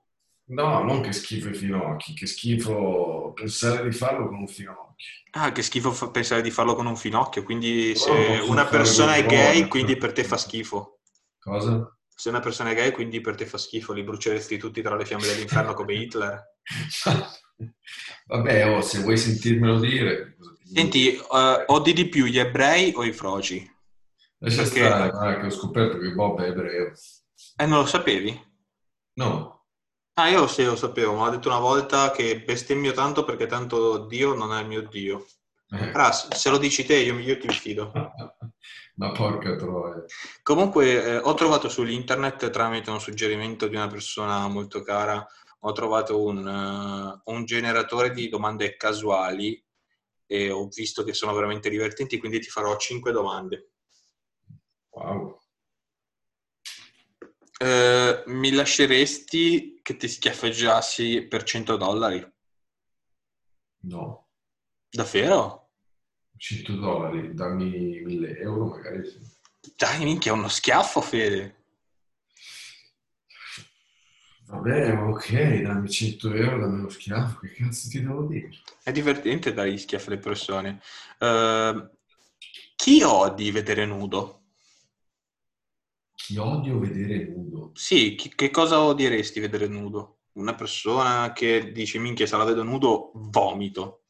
No, 0.52 0.82
non 0.82 1.00
che 1.00 1.12
schifo 1.12 1.49
i 1.49 1.54
finocchi, 1.54 2.12
che 2.12 2.26
schifo 2.26 3.32
pensare 3.35 3.88
di 3.88 3.97
farlo 3.97 4.28
con 4.28 4.40
un 4.40 4.47
finocchio. 4.47 5.06
Ah, 5.30 5.50
che 5.50 5.62
schifo 5.62 5.92
fa- 5.92 6.11
pensare 6.11 6.42
di 6.42 6.50
farlo 6.50 6.75
con 6.75 6.85
un 6.85 6.97
finocchio, 6.97 7.42
quindi 7.42 7.94
se 7.97 8.12
non 8.12 8.38
posso 8.38 8.50
una 8.50 8.66
persona 8.66 9.14
è 9.14 9.25
gay, 9.25 9.52
cuore, 9.54 9.68
quindi 9.68 9.97
per 9.97 10.12
te 10.12 10.25
fa 10.25 10.37
schifo. 10.37 11.00
Cosa? 11.38 11.97
Se 12.06 12.28
una 12.28 12.40
persona 12.40 12.71
è 12.71 12.75
gay, 12.75 12.90
quindi 12.90 13.23
per 13.23 13.35
te 13.35 13.47
fa 13.47 13.56
schifo, 13.56 13.94
li 13.94 14.02
bruceresti 14.02 14.59
tutti 14.59 14.82
tra 14.82 14.94
le 14.94 15.06
fiamme 15.06 15.26
dell'inferno 15.26 15.73
come 15.73 15.94
Hitler. 15.94 16.56
Vabbè, 18.26 18.76
oh, 18.76 18.82
se 18.82 19.00
vuoi 19.00 19.16
sentirmelo 19.16 19.80
dire... 19.80 20.37
Senti, 20.71 21.16
eh, 21.16 21.64
odi 21.66 21.92
di 21.94 22.09
più 22.09 22.26
gli 22.26 22.38
ebrei 22.38 22.92
o 22.94 23.04
i 23.04 23.12
froci? 23.12 23.71
Lascia 24.38 24.62
perché- 24.64 24.87
stare, 24.87 25.40
che 25.40 25.47
ho 25.47 25.50
scoperto 25.50 25.97
che 25.97 26.12
Bob 26.12 26.42
è 26.42 26.49
ebreo. 26.49 26.92
Eh, 27.56 27.66
non 27.66 27.78
lo 27.78 27.87
sapevi? 27.87 28.50
No, 29.14 29.62
Ah, 30.14 30.28
io 30.28 30.47
sì, 30.47 30.64
lo 30.64 30.76
sapevo, 30.76 31.14
me 31.14 31.25
l'ha 31.25 31.31
detto 31.31 31.49
una 31.49 31.59
volta 31.59 32.11
che 32.11 32.42
bestemmio 32.42 32.92
tanto 32.92 33.25
perché 33.25 33.47
tanto 33.47 34.07
Dio 34.07 34.35
non 34.35 34.52
è 34.52 34.61
il 34.61 34.66
mio 34.66 34.83
Dio. 34.83 35.26
Eh. 35.71 35.90
Ah, 35.95 36.12
se 36.12 36.50
lo 36.50 36.59
dici 36.59 36.85
te, 36.85 36.97
io, 36.97 37.19
io 37.19 37.38
ti 37.38 37.49
fido. 37.49 37.92
Ma 38.97 39.11
porca 39.12 39.57
troia. 39.57 40.04
Comunque, 40.42 41.02
eh, 41.02 41.16
ho 41.16 41.33
trovato 41.33 41.71
sull'internet, 41.71 42.50
tramite 42.50 42.90
un 42.90 43.00
suggerimento 43.00 43.66
di 43.69 43.76
una 43.76 43.87
persona 43.87 44.47
molto 44.49 44.83
cara, 44.83 45.26
ho 45.61 45.73
trovato 45.73 46.23
un, 46.23 46.47
eh, 46.47 47.23
un 47.33 47.45
generatore 47.47 48.11
di 48.11 48.28
domande 48.28 48.76
casuali 48.76 49.64
e 50.26 50.50
ho 50.50 50.69
visto 50.69 51.04
che 51.04 51.14
sono 51.14 51.33
veramente 51.33 51.71
divertenti, 51.71 52.19
quindi 52.19 52.38
ti 52.38 52.50
farò 52.50 52.76
5 52.76 53.12
domande. 53.12 53.71
Wow. 54.90 55.41
Eh, 57.62 58.25
mi 58.26 58.50
lasceresti 58.50 59.78
che 59.83 59.97
ti 59.97 60.09
schiaffeggiassi 60.09 61.23
per 61.23 61.45
100 61.45 61.76
dollari? 61.76 62.28
No. 63.83 64.31
Davvero? 64.90 65.71
100 66.37 66.75
dollari, 66.75 67.33
dammi 67.35 68.00
1000 68.00 68.37
euro 68.38 68.66
magari 68.66 69.07
sì. 69.07 69.21
Dai, 69.76 70.02
minchia, 70.02 70.33
è 70.33 70.35
uno 70.35 70.49
schiaffo, 70.49 71.00
Fede. 71.00 71.62
Vabbè, 74.47 74.99
ok, 74.99 75.61
dammi 75.61 75.88
100 75.88 76.35
euro, 76.35 76.59
dammi 76.59 76.81
uno 76.81 76.88
schiaffo, 76.88 77.38
che 77.38 77.52
cazzo 77.52 77.88
ti 77.88 78.00
devo 78.00 78.25
dire? 78.25 78.50
È 78.83 78.90
divertente 78.90 79.52
dare 79.52 79.73
gli 79.73 79.78
schiaffi 79.78 80.09
alle 80.09 80.19
persone. 80.19 80.83
Eh, 81.16 81.90
chi 82.75 83.02
odi 83.04 83.52
vedere 83.52 83.87
nudo? 83.87 84.41
Chi 86.23 86.37
odio 86.38 86.79
vedere 86.79 87.26
nudo? 87.29 87.73
Sì, 87.75 88.14
chi- 88.14 88.35
che 88.35 88.49
cosa 88.50 88.81
odieresti 88.81 89.38
vedere 89.38 89.67
nudo? 89.67 90.21
Una 90.37 90.55
persona 90.55 91.33
che 91.35 91.71
dice, 91.73 91.99
minchia, 91.99 92.26
se 92.26 92.37
la 92.38 92.45
vedo 92.45 92.62
nudo, 92.62 93.11
vomito. 93.14 94.05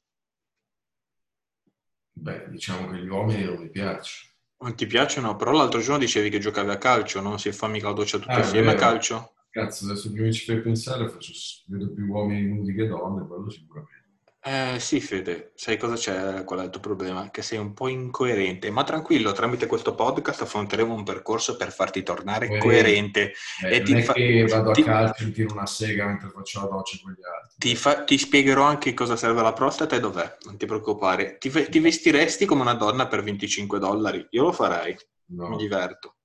Beh, 2.15 2.49
diciamo 2.49 2.89
che 2.91 3.03
gli 3.03 3.09
uomini 3.09 3.45
non 3.45 3.59
mi 3.59 3.69
piacciono. 3.69 4.31
Non 4.63 4.75
ti 4.75 4.87
piacciono? 4.87 5.37
Però 5.37 5.51
l'altro 5.51 5.81
giorno 5.81 5.99
dicevi 5.99 6.31
che 6.31 6.39
giocavi 6.39 6.71
a 6.71 6.79
calcio, 6.79 7.21
no? 7.21 7.37
Si 7.37 7.53
fa 7.53 7.69
mica 7.69 7.89
la 7.89 7.93
doccia 7.93 8.17
tutti 8.19 8.39
Ah, 8.39 8.41
è 8.41 8.41
assieme 8.41 8.71
a 8.71 8.75
calcio? 8.75 9.35
Cazzo, 9.51 9.85
adesso 9.85 10.11
che 10.13 10.21
mi 10.21 10.33
ci 10.33 10.45
fai 10.47 10.61
pensare, 10.63 11.09
faccio, 11.09 11.33
vedo 11.67 11.93
più 11.93 12.07
uomini 12.07 12.49
nudi 12.49 12.75
che 12.75 12.87
donne, 12.87 13.27
quello 13.27 13.51
sicuramente. 13.51 14.02
Eh 14.45 14.81
sì, 14.81 15.01
Fede, 15.01 15.53
sai 15.55 15.77
cosa 15.79 15.95
c'è? 15.95 16.43
Qual 16.43 16.59
è 16.59 16.65
il 16.65 16.71
tuo 16.71 16.81
problema? 16.81 17.31
Che 17.31 17.43
sei 17.43 17.59
un 17.59 17.75
po' 17.75 17.87
incoerente, 17.87 18.71
ma 18.73 18.83
tranquillo, 18.83 19.31
tramite 19.31 19.67
questo 19.67 19.95
podcast 19.95 20.43
affronteremo 20.43 20.93
un 20.93 21.05
percorso 21.05 21.57
per 21.57 21.71
farti 21.73 22.03
tornare 22.03 22.49
Coerente. 22.49 22.59
coerente. 22.59 23.21
Eh, 23.63 23.75
E 23.75 23.77
non 23.77 23.85
ti 23.85 23.93
è 23.93 24.03
fa- 24.03 24.13
che 24.15 24.45
vado 24.49 24.71
a 24.71 24.73
ti- 24.73 24.83
calcio 24.83 25.23
e 25.23 25.27
mi 25.27 25.33
tiro 25.33 25.53
una 25.53 25.67
sega 25.67 26.07
mentre 26.07 26.29
faccio 26.31 26.61
la 26.61 26.67
doccia 26.67 26.99
con 27.01 27.13
gli 27.13 27.23
altri. 27.25 27.57
Ti, 27.57 27.77
fa- 27.77 28.03
ti 28.03 28.19
spiegherò 28.19 28.65
anche 28.65 28.95
cosa 28.95 29.15
serve 29.15 29.39
alla 29.41 29.53
prostata 29.53 29.95
e 29.95 30.01
dov'è, 30.01 30.39
non 30.45 30.57
ti 30.57 30.67
preoccupare. 30.67 31.39
Ti, 31.39 31.69
ti 31.71 31.79
vestiresti 31.79 32.45
come 32.45 32.63
una 32.63 32.75
donna 32.75 33.07
per 33.07 33.23
25 33.23 33.79
dollari? 33.79 34.27
Io 34.31 34.43
lo 34.43 34.53
farei, 34.53 34.93
mi 35.27 35.37
No, 35.37 35.55
diverto. 35.57 36.17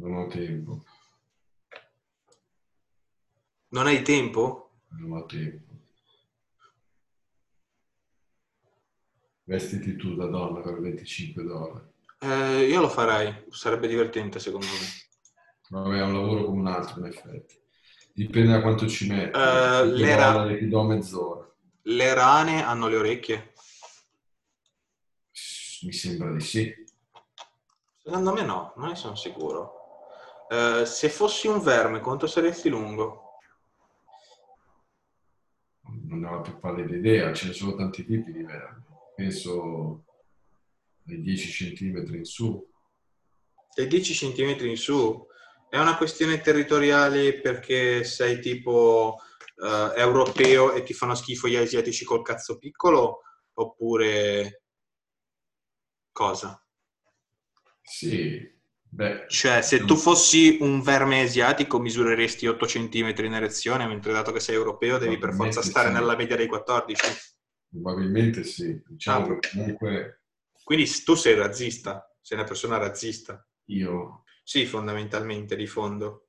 non 0.00 0.12
ho 0.16 0.26
tempo, 0.26 0.82
Non 3.68 3.86
hai 3.86 4.02
tempo? 4.02 4.70
non 4.98 5.12
ho 5.18 5.24
tempo. 5.26 5.72
Vestiti 9.46 9.96
tu 9.96 10.14
da 10.14 10.26
donna 10.26 10.60
per 10.60 10.80
25 10.80 11.42
dollari. 11.42 11.86
Eh, 12.20 12.66
io 12.66 12.80
lo 12.80 12.88
farei, 12.88 13.44
sarebbe 13.50 13.86
divertente 13.86 14.38
secondo 14.38 14.66
me. 14.66 15.02
Vabbè, 15.68 15.98
è 15.98 16.02
un 16.02 16.14
lavoro 16.14 16.44
come 16.44 16.60
un 16.60 16.66
altro, 16.66 17.00
in 17.00 17.06
effetti. 17.06 17.60
Dipende 18.14 18.52
da 18.52 18.62
quanto 18.62 18.86
ci 18.88 19.06
metti. 19.08 19.38
5 19.38 19.84
l'era- 19.84 20.30
dollari 20.32 20.58
ti 20.58 20.68
do 20.68 20.82
mezz'ora. 20.84 21.52
Le 21.82 22.14
rane 22.14 22.62
hanno 22.64 22.88
le 22.88 22.96
orecchie? 22.96 23.52
Mi 25.82 25.92
sembra 25.92 26.32
di 26.32 26.40
sì. 26.40 26.72
Secondo 28.02 28.32
me 28.32 28.42
no, 28.42 28.72
non 28.76 28.88
ne 28.88 28.94
sono 28.94 29.14
sicuro. 29.14 29.82
Eh, 30.48 30.86
se 30.86 31.10
fossi 31.10 31.48
un 31.48 31.60
verme, 31.60 32.00
quanto 32.00 32.26
saresti 32.26 32.70
lungo? 32.70 33.40
Non 36.06 36.20
ne 36.20 36.26
ho 36.28 36.34
la 36.36 36.40
più 36.40 36.58
pallida 36.58 36.94
idea, 36.94 37.32
ce 37.34 37.48
ne 37.48 37.52
sono 37.52 37.74
tanti 37.74 38.06
tipi 38.06 38.32
di 38.32 38.42
vermi. 38.42 38.82
Penso 39.14 40.04
ai 41.06 41.20
10 41.20 41.74
cm 41.74 42.14
in 42.14 42.24
su. 42.24 42.68
Dai 43.74 43.86
10 43.86 44.32
cm 44.32 44.66
in 44.66 44.76
su? 44.76 45.26
È 45.68 45.78
una 45.78 45.96
questione 45.96 46.40
territoriale 46.40 47.40
perché 47.40 48.04
sei 48.04 48.40
tipo 48.40 49.18
eh, 49.62 49.92
europeo 50.00 50.72
e 50.72 50.82
ti 50.82 50.94
fanno 50.94 51.14
schifo 51.14 51.48
gli 51.48 51.56
asiatici 51.56 52.04
col 52.04 52.22
cazzo 52.22 52.58
piccolo? 52.58 53.20
Oppure 53.54 54.62
cosa? 56.12 56.58
Sì, 57.82 58.40
beh, 58.88 59.26
Cioè, 59.28 59.62
se 59.62 59.84
tu 59.84 59.96
fossi 59.96 60.58
un 60.60 60.80
verme 60.80 61.22
asiatico 61.22 61.78
misureresti 61.78 62.46
8 62.46 62.66
cm 62.66 63.14
in 63.18 63.34
erezione, 63.34 63.86
mentre 63.86 64.12
dato 64.12 64.32
che 64.32 64.40
sei 64.40 64.54
europeo 64.54 64.98
devi 64.98 65.18
per 65.18 65.34
forza 65.34 65.60
stare 65.60 65.90
nella 65.90 66.16
media 66.16 66.36
dei 66.36 66.46
14. 66.46 67.33
Probabilmente 67.82 68.44
sì. 68.44 68.80
Diciamo 68.86 69.26
Ah, 69.26 69.38
che 69.38 69.48
comunque 69.52 70.20
Quindi 70.64 70.86
tu 71.04 71.14
sei 71.14 71.34
razzista, 71.34 72.10
sei 72.20 72.38
una 72.38 72.46
persona 72.46 72.76
razzista. 72.78 73.46
io 73.66 74.24
Sì, 74.42 74.66
fondamentalmente, 74.66 75.56
di 75.56 75.66
fondo. 75.66 76.28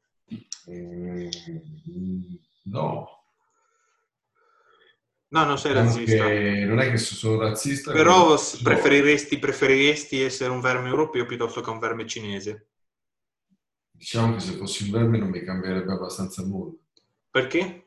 mm, 0.70 2.36
no. 2.66 3.10
No, 5.30 5.44
non 5.44 5.58
sei 5.60 5.74
Diciamo 5.74 5.94
razzista. 5.94 6.24
che 6.26 6.66
non 6.68 6.80
è 6.80 6.90
che 6.90 6.98
sono 6.98 7.38
razzista, 7.40 7.92
Però 7.92 8.36
preferiresti, 8.64 9.38
preferiresti 9.38 10.22
essere 10.22 10.50
un 10.52 10.62
verme 10.62 10.90
europeo 10.90 11.26
piuttosto 11.26 11.62
che 11.62 11.70
un 11.70 11.80
verme 11.80 12.08
cinese. 12.08 12.68
diciamo 13.92 14.34
che 14.36 14.42
se 14.42 14.52
fossi 14.58 14.84
un 14.84 14.92
verme 14.92 15.18
non 15.18 15.30
mi 15.30 15.44
cambierebbe 15.44 15.92
abbastanza 15.92 16.44
nulla. 16.44 16.78
Perché? 17.32 17.84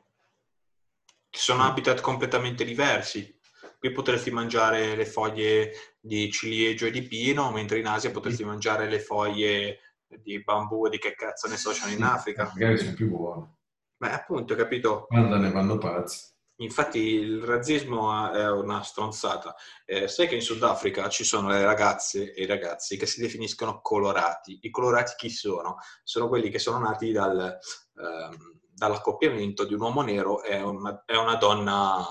Ci 1.30 1.40
sono 1.40 1.62
habitat 1.62 2.00
completamente 2.02 2.64
diversi. 2.64 3.37
Qui 3.78 3.92
potresti 3.92 4.30
mangiare 4.30 4.96
le 4.96 5.06
foglie 5.06 5.72
di 6.00 6.30
ciliegio 6.30 6.86
e 6.86 6.90
di 6.90 7.02
pino, 7.02 7.52
mentre 7.52 7.78
in 7.78 7.86
Asia 7.86 8.10
potresti 8.10 8.44
mangiare 8.44 8.88
le 8.88 8.98
foglie 8.98 9.78
di 10.06 10.42
bambù 10.42 10.86
e 10.86 10.90
di 10.90 10.98
che 10.98 11.14
cazzo 11.14 11.48
ne 11.48 11.56
so, 11.56 11.70
c'hanno 11.72 11.92
in 11.92 12.02
Africa. 12.02 12.50
Magari 12.52 12.78
sono 12.78 12.94
più 12.94 13.08
buone. 13.08 13.56
Beh, 13.96 14.10
appunto, 14.10 14.54
capito? 14.54 15.06
Quando 15.06 15.36
ne 15.36 15.50
vanno 15.50 15.78
pazzi. 15.78 16.36
Infatti 16.60 16.98
il 16.98 17.42
razzismo 17.42 18.32
è 18.32 18.50
una 18.50 18.82
stronzata. 18.82 19.54
Eh, 19.84 20.08
sai 20.08 20.26
che 20.26 20.34
in 20.34 20.40
Sudafrica 20.40 21.08
ci 21.08 21.22
sono 21.22 21.48
le 21.48 21.64
ragazze 21.64 22.32
e 22.32 22.42
i 22.42 22.46
ragazzi 22.46 22.96
che 22.96 23.06
si 23.06 23.20
definiscono 23.20 23.80
colorati. 23.80 24.58
I 24.62 24.70
colorati 24.70 25.12
chi 25.16 25.30
sono? 25.30 25.76
Sono 26.02 26.26
quelli 26.26 26.50
che 26.50 26.58
sono 26.58 26.78
nati 26.78 27.12
dal, 27.12 27.38
ehm, 27.38 28.60
dall'accoppiamento 28.72 29.64
di 29.64 29.74
un 29.74 29.82
uomo 29.82 30.02
nero 30.02 30.42
e 30.42 30.60
una, 30.60 31.04
e 31.06 31.16
una 31.16 31.36
donna, 31.36 32.04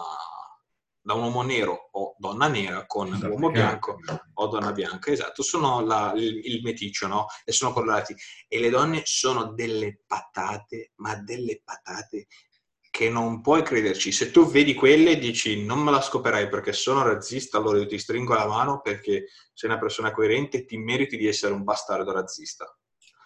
da 1.07 1.13
un 1.13 1.21
uomo 1.23 1.41
nero 1.41 1.87
o 1.93 2.15
donna 2.17 2.49
nera 2.49 2.85
con 2.85 3.07
un 3.13 3.29
uomo 3.31 3.49
bianco 3.49 3.97
o 4.33 4.47
donna 4.47 4.73
bianca, 4.73 5.09
esatto, 5.09 5.41
sono 5.41 5.79
la- 5.79 6.11
il, 6.13 6.41
il 6.43 6.61
meticcio, 6.63 7.07
no? 7.07 7.27
E 7.45 7.53
sono 7.53 7.71
colorati. 7.71 8.13
E 8.49 8.59
le 8.59 8.69
donne 8.69 9.03
sono 9.05 9.53
delle 9.53 10.01
patate, 10.05 10.91
ma 10.95 11.15
delle 11.15 11.61
patate 11.63 12.27
che 12.89 13.09
non 13.09 13.39
puoi 13.39 13.63
crederci. 13.63 14.11
Se 14.11 14.31
tu 14.31 14.47
vedi 14.47 14.73
quelle 14.73 15.11
e 15.11 15.17
dici 15.17 15.63
non 15.63 15.79
me 15.79 15.91
la 15.91 16.01
scoperai 16.01 16.49
perché 16.49 16.73
sono 16.73 17.01
razzista, 17.03 17.57
allora 17.57 17.77
io 17.77 17.85
ti 17.85 17.97
stringo 17.97 18.33
la 18.33 18.45
mano 18.45 18.81
perché 18.81 19.27
sei 19.53 19.69
una 19.69 19.79
persona 19.79 20.11
coerente 20.11 20.57
e 20.57 20.65
ti 20.65 20.75
meriti 20.75 21.15
di 21.15 21.25
essere 21.27 21.53
un 21.53 21.63
bastardo 21.63 22.11
razzista. 22.11 22.65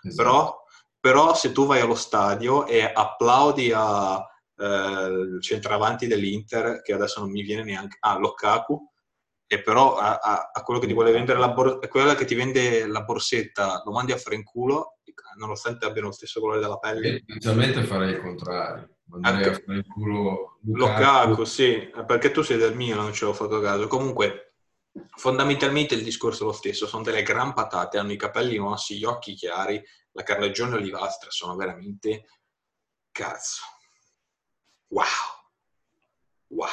Esatto. 0.04 0.22
Però, 0.22 0.64
però 1.00 1.34
se 1.34 1.52
tu 1.52 1.66
vai 1.66 1.80
allo 1.80 1.96
stadio 1.96 2.68
e 2.68 2.84
applaudi 2.84 3.72
a 3.74 4.24
eh, 4.62 5.42
centravanti 5.42 6.08
dell'Inter, 6.08 6.82
che 6.82 6.94
adesso 6.94 7.20
non 7.20 7.32
mi 7.32 7.42
viene 7.42 7.64
neanche, 7.64 7.98
a 8.00 8.18
Lukaku, 8.18 8.90
e 9.48 9.62
però 9.62 9.98
a, 9.98 10.18
a- 10.18 10.52
a 10.54 10.64
quello 10.64 10.80
che 10.80 10.88
ti 10.88 10.94
vuole 10.94 11.12
vendere 11.12 11.38
la, 11.40 11.50
bor- 11.50 11.86
quella 11.90 12.16
che 12.16 12.26
ti 12.26 12.36
vende 12.36 12.88
la 12.88 13.02
borsetta 13.02 13.82
lo 13.86 13.92
mandi 13.92 14.12
a 14.14 14.18
fare 14.18 14.36
in 14.36 14.44
culo, 14.44 15.00
nonostante 15.38 15.86
abbiano 15.86 16.08
lo 16.08 16.14
stesso 16.14 16.40
colore 16.40 16.60
della 16.60 16.78
pelle. 16.78 17.08
Io 17.10 17.22
Inizialmente 17.28 17.84
farei 17.84 18.12
il 18.12 18.22
contrario. 18.22 18.96
Manderei 19.06 19.50
a 19.50 19.60
fare 19.66 19.78
il 19.80 19.88
culo 19.88 20.60
Lukaku, 20.64 21.44
sì, 21.44 21.92
perché 22.06 22.32
tu 22.32 22.44
sei 22.44 22.58
del 22.58 22.76
Milan, 22.76 23.00
non 23.04 23.14
ci 23.14 23.26
ho 23.26 23.34
fatto 23.34 23.60
caso. 23.60 23.88
Comunque, 23.88 24.54
fondamentalmente 25.18 25.96
il 25.96 26.04
discorso 26.04 26.44
è 26.44 26.46
lo 26.46 26.54
stesso, 26.54 26.88
sono 26.88 27.04
delle 27.04 27.24
gran 27.24 27.54
patate, 27.54 27.98
hanno 27.98 28.14
i 28.14 28.18
capelli 28.18 28.58
mossi, 28.58 28.98
gli 28.98 29.04
occhi 29.04 29.34
chiari, 29.34 29.82
la 30.12 30.24
carnagione 30.24 30.76
olivastra, 30.76 31.30
sono 31.30 31.56
veramente 31.56 32.26
cazzo. 33.12 33.64
Wow. 34.92 35.06
Wow. 36.48 36.68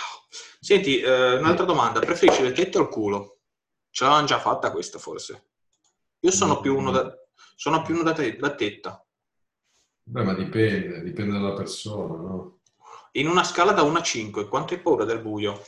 Senti, 0.60 1.00
eh, 1.00 1.36
un'altra 1.36 1.64
domanda, 1.64 2.00
preferisci 2.00 2.42
le 2.42 2.52
tette 2.52 2.78
o 2.78 2.82
il 2.82 2.88
culo? 2.88 3.38
Ce 3.90 4.04
l'avevamo 4.04 4.26
già 4.26 4.38
fatta 4.40 4.70
questa 4.70 4.98
forse. 4.98 5.50
Io 6.20 6.30
sono 6.30 6.60
più 6.60 6.76
uno 6.76 6.90
da, 6.90 7.16
sono 7.54 7.82
più 7.82 7.94
uno 7.94 8.02
da, 8.02 8.12
te- 8.12 8.36
da 8.36 8.54
tetta. 8.54 9.04
Beh, 10.02 10.22
ma 10.22 10.34
dipende, 10.34 11.02
dipende 11.02 11.32
dalla 11.32 11.54
persona, 11.54 12.16
no? 12.16 12.60
In 13.12 13.28
una 13.28 13.44
scala 13.44 13.72
da 13.72 13.82
1 13.82 13.98
a 13.98 14.02
5, 14.02 14.48
quanto 14.48 14.74
hai 14.74 14.80
paura 14.80 15.04
del 15.04 15.20
buio? 15.20 15.62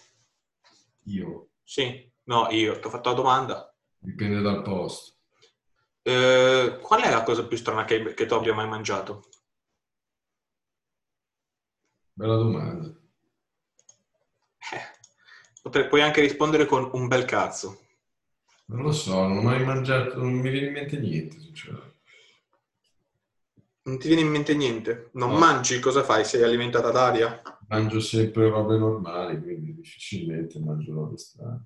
Io. 1.04 1.50
Sì, 1.62 2.10
no, 2.24 2.48
io 2.50 2.78
ti 2.80 2.86
ho 2.86 2.90
fatto 2.90 3.10
la 3.10 3.14
domanda. 3.14 3.74
Dipende 3.98 4.40
dal 4.40 4.62
posto. 4.62 5.14
Eh, 6.02 6.78
qual 6.82 7.02
è 7.02 7.10
la 7.10 7.22
cosa 7.22 7.46
più 7.46 7.56
strana 7.56 7.84
che, 7.84 8.14
che 8.14 8.26
tu 8.26 8.34
abbia 8.34 8.54
mai 8.54 8.66
mangiato? 8.66 9.28
Bella 12.20 12.36
domanda. 12.36 12.86
Eh, 14.72 14.80
potrei- 15.62 15.88
puoi 15.88 16.02
anche 16.02 16.20
rispondere 16.20 16.66
con 16.66 16.90
un 16.92 17.08
bel 17.08 17.24
cazzo. 17.24 17.86
Non 18.66 18.82
lo 18.82 18.92
so, 18.92 19.26
non 19.26 19.38
ho 19.38 19.40
mai 19.40 19.64
mangiato, 19.64 20.18
non 20.18 20.34
mi 20.34 20.50
viene 20.50 20.66
in 20.66 20.72
mente 20.74 20.98
niente, 20.98 21.40
sinceramente. 21.40 21.98
Non 23.84 23.98
ti 23.98 24.08
viene 24.08 24.22
in 24.22 24.28
mente 24.28 24.54
niente? 24.54 25.08
Non 25.14 25.30
No. 25.30 25.38
mangi? 25.38 25.80
Cosa 25.80 26.04
fai? 26.04 26.26
Sei 26.26 26.42
alimentata 26.42 26.90
d'aria? 26.90 27.40
Mangio 27.68 28.00
sempre 28.00 28.50
robe 28.50 28.76
normali, 28.76 29.40
quindi 29.40 29.74
difficilmente 29.74 30.60
mangio 30.60 30.92
robe 30.92 31.16
strane. 31.16 31.64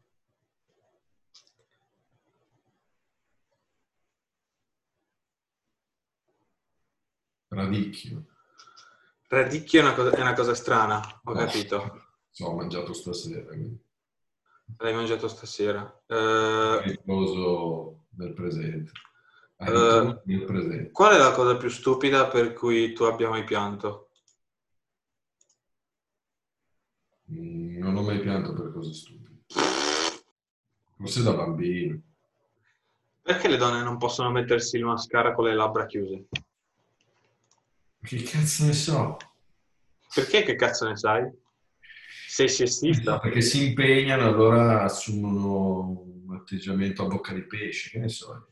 Radicchio. 7.50 8.24
Radicchio 9.34 9.80
è 9.80 9.82
una 9.82 9.94
cosa, 9.94 10.10
è 10.10 10.20
una 10.20 10.32
cosa 10.34 10.54
strana, 10.54 11.20
ho 11.24 11.32
No. 11.32 11.38
capito. 11.38 12.02
So, 12.30 12.46
ho 12.46 12.54
mangiato 12.54 12.92
stasera, 12.92 13.44
L'hai 14.78 14.94
mangiato 14.94 15.28
stasera. 15.28 16.02
Eh, 16.06 16.80
riposo 16.82 18.06
nel 18.16 18.32
presente. 18.32 18.92
Eh, 19.58 20.20
nel 20.24 20.44
presente. 20.44 20.90
qual 20.90 21.14
è 21.14 21.18
la 21.18 21.32
cosa 21.32 21.56
più 21.56 21.68
stupida 21.68 22.26
per 22.28 22.52
cui 22.54 22.92
tu 22.92 23.04
abbia 23.04 23.28
mai 23.28 23.44
pianto? 23.44 24.08
Mm, 27.30 27.78
Non 27.78 27.96
ho 27.96 28.02
mai 28.02 28.20
pianto 28.20 28.52
per 28.52 28.72
cose 28.72 28.92
stupide. 28.94 29.42
Forse 30.96 31.22
da 31.22 31.34
bambino. 31.34 32.00
Perché 33.22 33.48
le 33.48 33.56
donne 33.56 33.82
non 33.82 33.96
possono 33.98 34.30
mettersi 34.30 34.76
il 34.76 34.84
mascara 34.84 35.32
con 35.34 35.44
le 35.44 35.54
labbra 35.54 35.86
chiuse? 35.86 36.26
Che 38.04 38.22
cazzo 38.22 38.66
ne 38.66 38.74
so? 38.74 39.16
Perché 40.14 40.42
che 40.42 40.56
cazzo 40.56 40.86
ne 40.86 40.94
sai? 40.96 41.26
Sei 42.28 42.50
sessista? 42.50 43.18
Perché 43.18 43.40
si 43.40 43.68
impegnano, 43.68 44.26
allora 44.26 44.82
assumono 44.82 46.02
un 46.26 46.34
atteggiamento 46.36 47.04
a 47.04 47.06
bocca 47.06 47.32
di 47.32 47.46
pesce, 47.46 47.88
che 47.88 47.98
ne 47.98 48.08
so. 48.10 48.48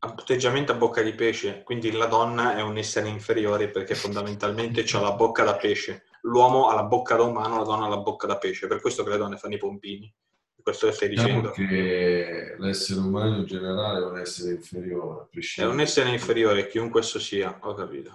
Atteggiamento 0.00 0.72
a 0.72 0.74
bocca 0.74 1.02
di 1.02 1.12
pesce, 1.12 1.62
quindi 1.62 1.92
la 1.92 2.06
donna 2.06 2.56
è 2.56 2.62
un 2.62 2.78
essere 2.78 3.08
inferiore 3.08 3.68
perché 3.68 3.94
fondamentalmente 3.94 4.84
ha 4.92 5.00
la 5.00 5.12
bocca 5.12 5.44
da 5.44 5.54
pesce. 5.56 6.06
L'uomo 6.22 6.68
ha 6.68 6.74
la 6.74 6.84
bocca 6.84 7.14
da 7.14 7.22
umano, 7.22 7.58
la 7.58 7.64
donna 7.64 7.84
ha 7.84 7.88
la 7.88 7.98
bocca 7.98 8.26
da 8.26 8.38
pesce. 8.38 8.66
Per 8.66 8.80
questo 8.80 9.04
che 9.04 9.10
le 9.10 9.18
donne 9.18 9.36
fanno 9.36 9.54
i 9.54 9.58
pompini. 9.58 10.12
Questo 10.60 10.86
lo 10.86 10.92
stai 10.92 11.08
Diciamo 11.10 11.40
dicendo. 11.40 11.50
che 11.52 12.56
l'essere 12.58 13.00
umano 13.00 13.36
in 13.36 13.46
generale 13.46 14.00
è 14.00 14.06
un 14.08 14.18
essere 14.18 14.52
inferiore, 14.54 15.28
È 15.56 15.64
un 15.64 15.80
essere 15.80 16.10
inferiore, 16.10 16.66
chiunque 16.66 17.00
esso 17.00 17.18
sia, 17.20 17.56
ho 17.62 17.72
capito. 17.74 18.12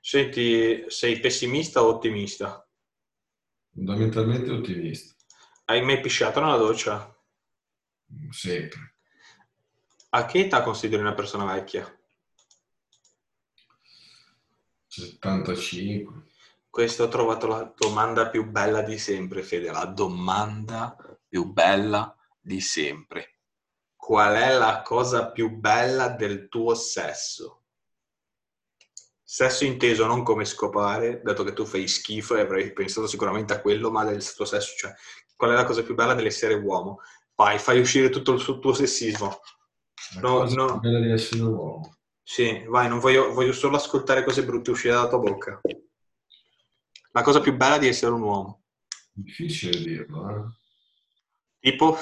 Senti, 0.00 0.84
sei 0.88 1.20
pessimista 1.20 1.82
o 1.82 1.88
ottimista? 1.88 2.66
Fondamentalmente 3.74 4.50
ottimista, 4.50 5.14
Hai 5.66 5.82
mai 5.82 6.00
pisciato 6.00 6.40
nella 6.40 6.56
doccia? 6.56 7.14
sempre. 8.30 8.94
A 10.10 10.24
che 10.24 10.38
età 10.40 10.62
consideri 10.62 11.02
una 11.02 11.12
persona 11.14 11.44
vecchia? 11.52 11.84
75. 14.86 16.24
Questa 16.70 17.02
ho 17.02 17.08
trovato 17.08 17.46
la 17.46 17.72
domanda 17.76 18.28
più 18.30 18.44
bella 18.48 18.82
di 18.82 18.98
sempre, 18.98 19.42
Fede, 19.42 19.70
la 19.70 19.84
domanda 19.84 20.96
più 21.28 21.44
bella 21.52 22.16
di 22.40 22.60
sempre. 22.60 23.40
Qual 23.94 24.34
è 24.36 24.56
la 24.56 24.80
cosa 24.82 25.30
più 25.30 25.50
bella 25.50 26.08
del 26.08 26.48
tuo 26.48 26.74
sesso? 26.74 27.57
Sesso 29.30 29.66
inteso 29.66 30.06
non 30.06 30.22
come 30.22 30.46
scopare, 30.46 31.20
dato 31.22 31.44
che 31.44 31.52
tu 31.52 31.66
fai 31.66 31.86
schifo 31.86 32.34
e 32.34 32.40
avrei 32.40 32.72
pensato 32.72 33.06
sicuramente 33.06 33.52
a 33.52 33.60
quello, 33.60 33.90
ma 33.90 34.02
del 34.02 34.24
tuo 34.32 34.46
sesso, 34.46 34.74
cioè 34.74 34.94
qual 35.36 35.50
è 35.50 35.54
la 35.54 35.66
cosa 35.66 35.82
più 35.82 35.94
bella 35.94 36.14
dell'essere 36.14 36.54
uomo? 36.54 37.00
Vai, 37.34 37.58
fai 37.58 37.78
uscire 37.78 38.08
tutto 38.08 38.32
il 38.32 38.42
tuo 38.42 38.72
sessismo. 38.72 39.38
La 40.14 40.20
No, 40.22 40.38
cosa 40.38 40.54
no. 40.54 40.66
più 40.66 40.80
bella 40.80 41.00
di 41.00 41.10
essere 41.10 41.42
uomo. 41.42 41.96
Sì, 42.22 42.64
vai, 42.68 42.88
non 42.88 43.00
voglio, 43.00 43.30
voglio 43.34 43.52
solo 43.52 43.76
ascoltare 43.76 44.24
cose 44.24 44.46
brutte 44.46 44.70
uscire 44.70 44.94
dalla 44.94 45.08
tua 45.08 45.18
bocca. 45.18 45.60
La 47.12 47.20
cosa 47.20 47.40
più 47.42 47.54
bella 47.54 47.76
di 47.76 47.86
essere 47.86 48.12
un 48.12 48.22
uomo. 48.22 48.62
Difficile 49.12 49.78
dirlo, 49.78 50.30
eh? 50.30 50.42
Tipo, 51.60 51.98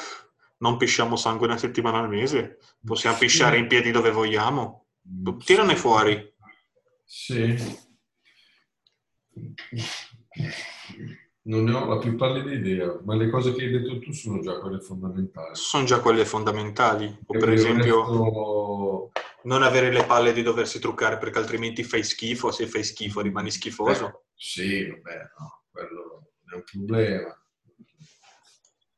non 0.59 0.77
pisciamo 0.77 1.17
sangue 1.17 1.49
una 1.49 1.59
settimana 1.59 1.99
al 1.99 2.09
mese, 2.09 2.59
possiamo 2.85 3.17
pisciare 3.17 3.59
in 3.59 3.67
piedi 3.67 3.91
dove 3.91 4.13
vogliamo. 4.13 4.87
Mm, 5.09 5.39
Tirane 5.39 5.75
fuori. 5.75 6.35
Sì. 7.07 7.57
Non 11.43 11.63
ne 11.63 11.73
ho 11.73 11.87
la 11.87 11.99
più 11.99 12.17
pallida 12.17 12.53
idea, 12.53 12.99
ma 13.05 13.15
le 13.15 13.31
cose 13.31 13.55
che 13.55 13.63
hai 13.65 13.71
detto 13.71 14.01
tu 14.01 14.13
sono 14.13 14.41
già 14.43 14.59
quelle 14.59 14.81
fondamentali. 14.81 15.55
Sono 15.55 15.85
già 15.85 16.01
quelle 16.01 16.25
fondamentali. 16.25 17.07
O 17.27 17.39
per 17.39 17.51
E 17.51 17.53
esempio, 17.53 18.01
resto- 18.01 19.13
non 19.45 19.63
avere 19.63 19.93
le 19.93 20.05
palle 20.05 20.33
di 20.33 20.43
doversi 20.43 20.81
truccare 20.81 21.19
perché 21.19 21.39
altrimenti 21.39 21.85
fai 21.85 22.03
schifo. 22.03 22.51
Se 22.51 22.67
fai 22.67 22.83
schifo 22.83 23.21
rimani 23.21 23.53
schifoso. 23.53 24.25
Sì, 24.35 24.87
vabbè, 24.91 25.17
no, 25.39 25.63
quello 25.71 26.33
è 26.51 26.55
un 26.57 26.65
problema. 26.65 27.41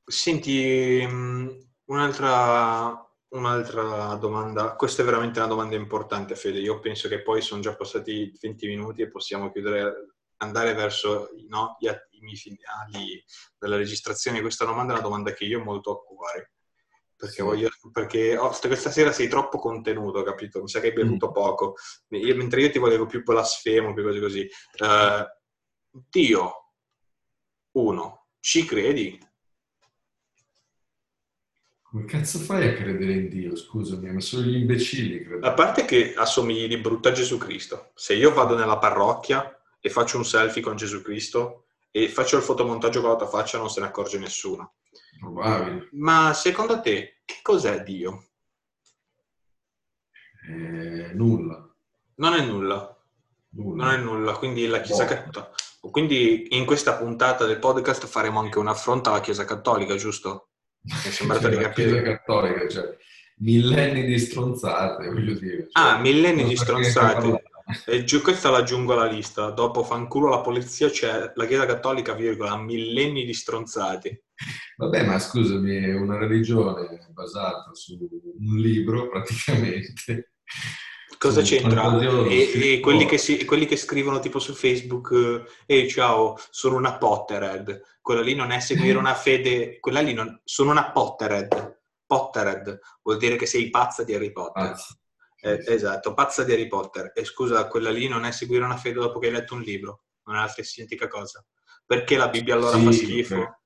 Senti, 0.06 1.06
mh, 1.06 1.68
un'altra, 1.86 3.07
un'altra 3.30 4.14
domanda. 4.14 4.74
Questa 4.74 5.02
è 5.02 5.04
veramente 5.04 5.38
una 5.38 5.48
domanda 5.48 5.76
importante, 5.76 6.34
Fede. 6.34 6.58
Io 6.60 6.78
penso 6.80 7.08
che 7.08 7.22
poi 7.22 7.42
sono 7.42 7.60
già 7.60 7.74
passati 7.74 8.32
20 8.40 8.66
minuti 8.66 9.02
e 9.02 9.08
possiamo 9.10 9.50
chiudere, 9.50 10.14
andare 10.38 10.72
verso 10.74 11.30
no, 11.48 11.76
gli 11.78 11.88
attimi 11.88 12.34
finali 12.36 13.22
della 13.58 13.76
registrazione. 13.76 14.40
Questa 14.40 14.64
domanda 14.64 14.92
è 14.92 14.98
una 14.98 15.06
domanda 15.06 15.32
che 15.32 15.44
io 15.44 15.60
ho 15.60 15.64
molto 15.64 15.92
a 15.92 16.02
cuore. 16.02 16.52
Perché, 17.18 17.34
Sì. 17.34 17.42
voglio, 17.42 17.68
perché 17.90 18.36
oh, 18.36 18.56
questa 18.60 18.90
sera 18.90 19.10
sei 19.10 19.26
troppo 19.26 19.58
contenuto, 19.58 20.22
capito? 20.22 20.60
Mi 20.60 20.68
sa 20.68 20.78
che 20.78 20.88
hai 20.88 20.92
bevuto 20.92 21.32
poco. 21.32 21.74
Io- 22.10 22.36
mentre 22.36 22.60
io 22.60 22.70
ti 22.70 22.78
volevo 22.78 23.06
più 23.06 23.24
blasfemo, 23.24 23.92
più 23.92 24.04
cose 24.04 24.20
così. 24.20 24.40
Eh, 24.76 25.26
Dio, 25.90 26.52
uno, 27.72 28.26
ci 28.38 28.64
credi? 28.64 29.18
Come 31.90 32.04
cazzo 32.04 32.38
fai 32.38 32.68
a 32.68 32.74
credere 32.74 33.12
in 33.12 33.28
Dio? 33.30 33.56
Scusami, 33.56 34.12
ma 34.12 34.20
solo 34.20 34.42
gli 34.42 34.56
imbecilli 34.56 35.16
A 35.16 35.26
credono. 35.26 35.54
parte 35.54 35.84
che 35.86 36.12
assomigli 36.14 36.68
di 36.68 36.76
brutto 36.76 37.08
a 37.08 37.12
Gesù 37.12 37.38
Cristo. 37.38 37.92
Se 37.94 38.14
io 38.14 38.32
vado 38.34 38.54
nella 38.56 38.78
parrocchia 38.78 39.58
e 39.80 39.88
faccio 39.88 40.18
un 40.18 40.24
selfie 40.26 40.60
con 40.60 40.76
Gesù 40.76 41.00
Cristo 41.00 41.64
e 41.90 42.08
faccio 42.08 42.36
il 42.36 42.42
fotomontaggio 42.42 43.00
con 43.00 43.10
la 43.10 43.16
tua 43.16 43.26
faccia, 43.28 43.56
non 43.56 43.70
se 43.70 43.80
ne 43.80 43.86
accorge 43.86 44.18
nessuno. 44.18 44.74
Probabile. 45.18 45.88
Ma 45.92 46.32
secondo 46.34 46.80
te, 46.82 47.20
che 47.24 47.36
cos'è 47.42 47.82
Dio? 47.82 48.26
Eh, 50.46 51.12
nulla. 51.14 51.74
Non 52.16 52.34
è 52.34 52.44
nulla. 52.44 52.96
Nulla. 53.50 53.84
Non 53.84 53.94
è 53.94 53.96
nulla. 53.96 54.32
Quindi 54.36 54.66
la 54.66 54.80
Chiesa 54.82 55.04
No. 55.04 55.08
Cattolica. 55.08 55.52
Quindi 55.80 56.48
in 56.56 56.66
questa 56.66 56.96
puntata 56.96 57.46
del 57.46 57.58
podcast 57.58 58.06
faremo 58.06 58.40
anche 58.40 58.58
un 58.58 58.68
affronto 58.68 59.08
alla 59.08 59.20
Chiesa 59.20 59.44
Cattolica, 59.46 59.94
giusto? 59.94 60.47
Mi 60.82 60.92
è 61.04 61.10
sembrato 61.10 61.48
di 61.48 61.56
la 61.56 61.62
capire. 61.62 61.90
Chiesa 61.90 62.02
cattolica, 62.02 62.68
cioè 62.68 62.96
millenni 63.40 64.04
di 64.04 64.18
stronzate, 64.18 65.08
voglio 65.08 65.34
dire. 65.34 65.68
Cioè, 65.70 65.84
Ah, 65.84 65.98
millenni 65.98 66.44
di 66.44 66.56
stronzate. 66.56 67.42
E 67.86 68.04
giù, 68.04 68.22
questa 68.22 68.48
la 68.50 68.58
aggiungo 68.58 68.94
alla 68.94 69.04
lista. 69.06 69.50
Dopo 69.50 69.84
fanculo 69.84 70.28
la 70.30 70.40
polizia 70.40 70.88
c'è 70.88 71.32
la 71.34 71.46
Chiesa 71.46 71.66
Cattolica, 71.66 72.14
virgola, 72.14 72.56
millenni 72.56 73.24
di 73.26 73.34
stronzate. 73.34 74.24
Vabbè, 74.76 75.04
ma 75.04 75.18
scusami, 75.18 75.76
è 75.76 75.94
una 75.94 76.16
religione 76.16 77.08
basata 77.12 77.70
su 77.74 77.98
un 78.00 78.56
libro 78.56 79.08
praticamente. 79.08 80.32
Cosa 81.18 81.42
Su 81.44 81.48
c'entra? 81.56 81.98
E, 82.28 82.74
e 82.74 82.80
quelli, 82.80 83.04
che 83.04 83.18
si- 83.18 83.44
quelli 83.44 83.66
che 83.66 83.76
scrivono 83.76 84.20
tipo 84.20 84.38
su 84.38 84.54
Facebook, 84.54 85.44
eh, 85.66 85.74
ehi 85.80 85.88
ciao, 85.90 86.38
sono 86.50 86.76
una 86.76 86.96
Potterhead. 86.96 87.80
Quella 88.08 88.22
lì 88.22 88.34
non 88.34 88.52
è 88.52 88.58
seguire 88.60 88.96
una 88.96 89.12
fede, 89.12 89.78
quella 89.80 90.00
lì 90.00 90.14
non, 90.14 90.40
sono 90.42 90.70
una 90.70 90.92
Potterhead. 90.92 91.80
Potterhead 92.06 92.78
vuol 93.02 93.18
dire 93.18 93.36
che 93.36 93.44
sei 93.44 93.68
pazza 93.68 94.02
di 94.02 94.14
Harry 94.14 94.32
Potter. 94.32 94.70
Pazzi. 94.70 94.94
Eh, 95.42 95.62
esatto, 95.66 96.14
pazza 96.14 96.42
di 96.42 96.52
Harry 96.54 96.68
Potter. 96.68 97.12
E 97.14 97.24
scusa, 97.26 97.68
quella 97.68 97.90
lì 97.90 98.08
non 98.08 98.24
è 98.24 98.30
seguire 98.30 98.64
una 98.64 98.78
fede 98.78 98.98
dopo 98.98 99.18
che 99.18 99.26
hai 99.26 99.32
letto 99.34 99.52
un 99.52 99.60
libro, 99.60 100.04
non 100.24 100.36
è 100.36 100.38
la 100.38 100.48
stessa 100.48 100.72
identica 100.80 101.06
cosa. 101.06 101.44
Perché 101.84 102.16
la 102.16 102.30
Bibbia 102.30 102.54
allora 102.54 102.78
Sì, 102.78 102.84
fa 102.86 102.92
schifo? 102.92 103.34
per- 103.34 103.58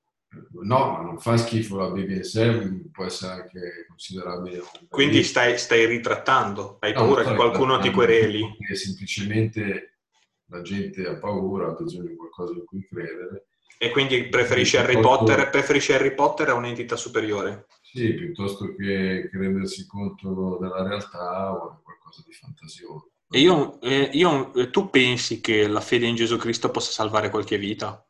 No, 0.63 0.91
ma 0.91 1.01
non 1.03 1.19
fa 1.19 1.37
schifo 1.37 1.77
la 1.77 1.91
Bibbia 1.91 2.17
in 2.17 2.23
sé, 2.25 2.81
può 2.91 3.05
essere 3.05 3.43
anche 3.43 3.85
considerabile. 3.87 4.57
un- 4.57 4.87
Quindi 4.89 5.23
stai, 5.23 5.57
stai 5.57 5.85
ritrattando, 5.85 6.79
hai 6.81 6.91
No, 6.91 6.99
paura 6.99 7.23
che 7.23 7.35
qualcuno 7.35 7.79
ti 7.79 7.91
quereli. 7.91 8.57
semplicemente 8.73 9.99
la 10.47 10.61
gente 10.61 11.07
ha 11.07 11.15
paura, 11.15 11.67
ha 11.69 11.81
bisogno 11.81 12.09
di 12.09 12.17
qualcosa 12.17 12.51
in 12.51 12.65
cui 12.65 12.85
credere. 12.85 13.45
E 13.77 13.89
quindi 13.91 14.27
preferisci 14.27 14.77
Harry, 14.77 14.99
Potter, 14.99 15.49
preferisci 15.49 15.93
Harry 15.93 16.13
Potter 16.13 16.49
a 16.49 16.53
un'entità 16.53 16.95
superiore? 16.95 17.67
Sì, 17.81 18.13
piuttosto 18.13 18.73
che, 18.75 19.29
che 19.29 19.37
rendersi 19.37 19.85
conto 19.85 20.57
della 20.59 20.83
realtà 20.83 21.51
o 21.51 21.81
qualcosa 21.83 22.23
di 22.25 22.33
fantasioso. 22.33 23.11
E 23.29 23.39
io, 23.39 23.81
eh, 23.81 24.09
io, 24.13 24.51
tu 24.69 24.89
pensi 24.89 25.41
che 25.41 25.67
la 25.67 25.81
fede 25.81 26.05
in 26.05 26.15
Gesù 26.15 26.37
Cristo 26.37 26.69
possa 26.69 26.91
salvare 26.91 27.29
qualche 27.29 27.57
vita? 27.57 28.07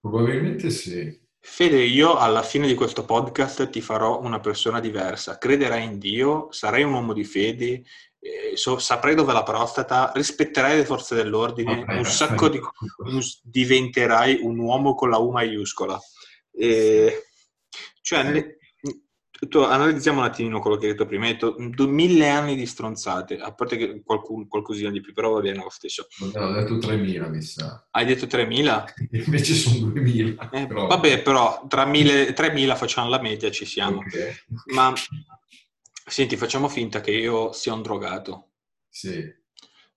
Probabilmente 0.00 0.70
sì. 0.70 1.20
Fede, 1.38 1.82
io 1.82 2.16
alla 2.16 2.42
fine 2.42 2.66
di 2.66 2.74
questo 2.74 3.04
podcast 3.04 3.68
ti 3.68 3.80
farò 3.80 4.20
una 4.20 4.40
persona 4.40 4.80
diversa. 4.80 5.38
Crederai 5.38 5.84
in 5.84 5.98
Dio, 5.98 6.48
sarai 6.52 6.84
un 6.84 6.92
uomo 6.92 7.12
di 7.12 7.24
fede, 7.24 7.82
eh, 8.24 8.56
so, 8.56 8.78
saprai 8.78 9.16
dove 9.16 9.32
la 9.32 9.42
prostata, 9.42 10.12
rispetterai 10.14 10.76
le 10.76 10.84
forze 10.84 11.16
dell'ordine, 11.16 11.84
un 11.88 12.04
sacco 12.04 12.48
di... 12.48 12.60
diventerai 13.42 14.38
un 14.42 14.58
uomo 14.58 14.94
con 14.94 15.10
la 15.10 15.18
U 15.18 15.32
maiuscola. 15.32 15.98
E, 16.52 17.24
cioè, 18.00 18.22
nelle, 18.22 18.58
tu, 19.48 19.58
analizziamo 19.58 20.20
un 20.20 20.26
attimino 20.26 20.60
quello 20.60 20.76
che 20.76 20.86
hai 20.86 20.92
detto 20.92 21.04
prima. 21.04 21.26
Hai 21.26 21.32
detto 21.32 21.88
mille 21.88 22.28
anni 22.28 22.54
di 22.54 22.64
stronzate, 22.64 23.38
a 23.38 23.52
parte 23.52 23.76
che 23.76 24.02
qualcun, 24.04 24.46
qualcosina 24.46 24.90
di 24.90 25.00
più, 25.00 25.12
però 25.12 25.32
va 25.32 25.40
bene 25.40 25.58
lo 25.58 25.70
stesso. 25.70 26.06
No, 26.32 26.44
ho 26.44 26.52
detto 26.52 26.76
3.000, 26.76 27.28
mi 27.28 27.42
sa. 27.42 27.88
Hai 27.90 28.04
detto 28.04 28.26
3.000? 28.26 28.84
Invece 29.24 29.54
sono 29.54 29.88
2.000. 29.88 30.48
Eh, 30.52 30.66
però... 30.68 30.86
Vabbè, 30.86 31.22
però 31.22 31.66
tra 31.68 31.86
3.000 31.86 32.76
facciamo 32.76 33.08
la 33.08 33.20
media, 33.20 33.50
ci 33.50 33.64
siamo. 33.64 33.98
Okay. 33.98 34.32
Ma 34.74 34.92
senti, 36.06 36.36
facciamo 36.36 36.68
finta 36.68 37.00
che 37.00 37.12
io 37.12 37.52
sia 37.52 37.72
un 37.72 37.82
drogato. 37.82 38.50
Sì. 38.88 39.40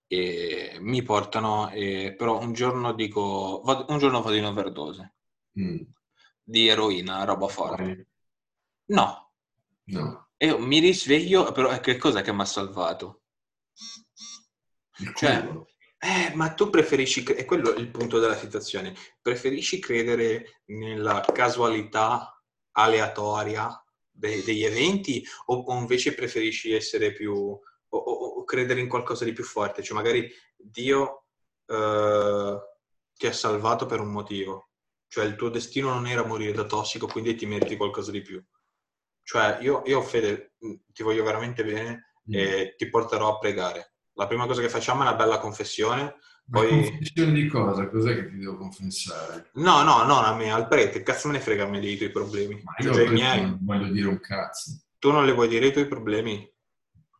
E 0.07 0.77
mi 0.79 1.01
portano, 1.01 1.71
e, 1.71 2.13
però 2.15 2.39
un 2.39 2.53
giorno 2.53 2.93
dico, 2.93 3.61
vado, 3.63 3.85
un 3.89 3.97
giorno 3.97 4.21
vado 4.21 4.35
in 4.35 4.45
overdose 4.45 5.15
mm. 5.59 5.81
di 6.43 6.67
eroina, 6.67 7.23
roba 7.23 7.47
forte. 7.47 8.07
No, 8.87 9.25
No. 9.85 10.29
E 10.37 10.47
io 10.47 10.59
mi 10.59 10.79
risveglio, 10.79 11.51
però 11.51 11.79
che 11.79 11.97
cosa 11.97 12.21
che 12.21 12.33
mi 12.33 12.41
ha 12.41 12.45
salvato? 12.45 13.23
Cioè, 15.15 15.47
eh, 15.99 16.33
ma 16.33 16.53
tu 16.53 16.69
preferisci, 16.69 17.23
è 17.23 17.45
quello 17.45 17.71
il 17.71 17.89
punto 17.89 18.19
della 18.19 18.35
situazione, 18.35 18.95
preferisci 19.21 19.79
credere 19.79 20.61
nella 20.65 21.23
casualità 21.33 22.41
aleatoria 22.71 23.84
de- 24.15 24.43
degli 24.43 24.63
eventi 24.63 25.23
o, 25.47 25.55
o, 25.55 25.77
invece 25.77 26.13
preferisci 26.13 26.71
essere 26.73 27.11
più, 27.11 27.33
o, 27.33 27.97
o, 27.97 28.43
credere 28.43 28.79
in 28.79 28.87
qualcosa 28.87 29.25
di 29.25 29.33
più 29.33 29.43
forte? 29.43 29.83
Cioè 29.83 29.95
magari 29.95 30.31
Dio 30.55 31.25
eh, 31.65 32.57
ti 33.13 33.27
ha 33.27 33.33
salvato 33.33 33.85
per 33.85 33.99
un 33.99 34.11
motivo, 34.11 34.69
cioè 35.07 35.25
il 35.25 35.35
tuo 35.35 35.49
destino 35.49 35.93
non 35.93 36.07
era 36.07 36.25
morire 36.25 36.53
da 36.53 36.65
tossico, 36.65 37.07
quindi 37.07 37.35
ti 37.35 37.45
meriti 37.45 37.77
qualcosa 37.77 38.11
di 38.11 38.21
più. 38.21 38.43
Cioè, 39.23 39.57
io, 39.61 39.81
io 39.85 40.01
Fede, 40.01 40.53
ti 40.93 41.01
voglio 41.01 41.23
veramente 41.23 41.63
bene 41.63 42.13
e 42.29 42.73
mm. 42.73 42.77
ti 42.77 42.89
porterò 42.89 43.35
a 43.35 43.37
pregare. 43.39 43.94
La 44.15 44.27
prima 44.27 44.45
cosa 44.45 44.61
che 44.61 44.69
facciamo 44.69 45.01
è 45.01 45.07
una 45.07 45.15
bella 45.15 45.39
confessione. 45.39 46.15
Poi... 46.49 46.71
Ma 46.71 46.89
confessione 46.89 47.33
di 47.33 47.47
cosa? 47.47 47.87
Cos'è 47.87 48.15
che 48.15 48.29
ti 48.29 48.37
devo 48.37 48.57
confessare? 48.57 49.49
No, 49.53 49.83
no, 49.83 50.03
non 50.03 50.23
a 50.23 50.35
me, 50.35 50.51
al 50.51 50.67
prete. 50.67 51.03
Cazzo 51.03 51.27
me 51.27 51.33
ne 51.33 51.39
frega 51.39 51.63
a 51.63 51.67
me 51.67 51.79
dei 51.79 51.97
tuoi 51.97 52.11
problemi. 52.11 52.61
Ma 52.63 52.73
io 52.77 52.93
cioè, 52.93 53.09
miei... 53.09 53.41
non 53.41 53.57
voglio 53.61 53.91
dire 53.91 54.07
un 54.07 54.19
cazzo. 54.19 54.79
Tu 54.99 55.11
non 55.11 55.25
le 55.25 55.33
vuoi 55.33 55.47
dire 55.47 55.67
i 55.67 55.71
tuoi 55.71 55.87
problemi? 55.87 56.47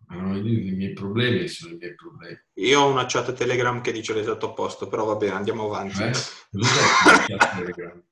Ma 0.08 0.16
non 0.16 0.28
voglio 0.30 0.44
dire 0.44 0.62
i 0.62 0.72
miei 0.72 0.94
problemi, 0.94 1.48
sono 1.48 1.74
i 1.74 1.78
miei 1.78 1.96
problemi. 1.96 2.40
Io 2.54 2.82
ho 2.82 2.92
una 2.92 3.06
chat 3.08 3.34
Telegram 3.34 3.82
che 3.82 3.92
dice 3.92 4.14
l'esatto 4.14 4.50
opposto, 4.50 4.88
però 4.88 5.06
va 5.06 5.16
bene, 5.16 5.34
andiamo 5.34 5.66
avanti. 5.66 6.04
Eh? 6.04 6.12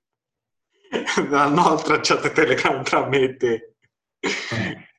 La 1.30 1.48
nostra 1.48 2.00
chat 2.02 2.32
Telegram 2.32 2.84
tra 2.84 3.08
me 3.08 3.22
e 3.22 3.36
te 3.36 3.74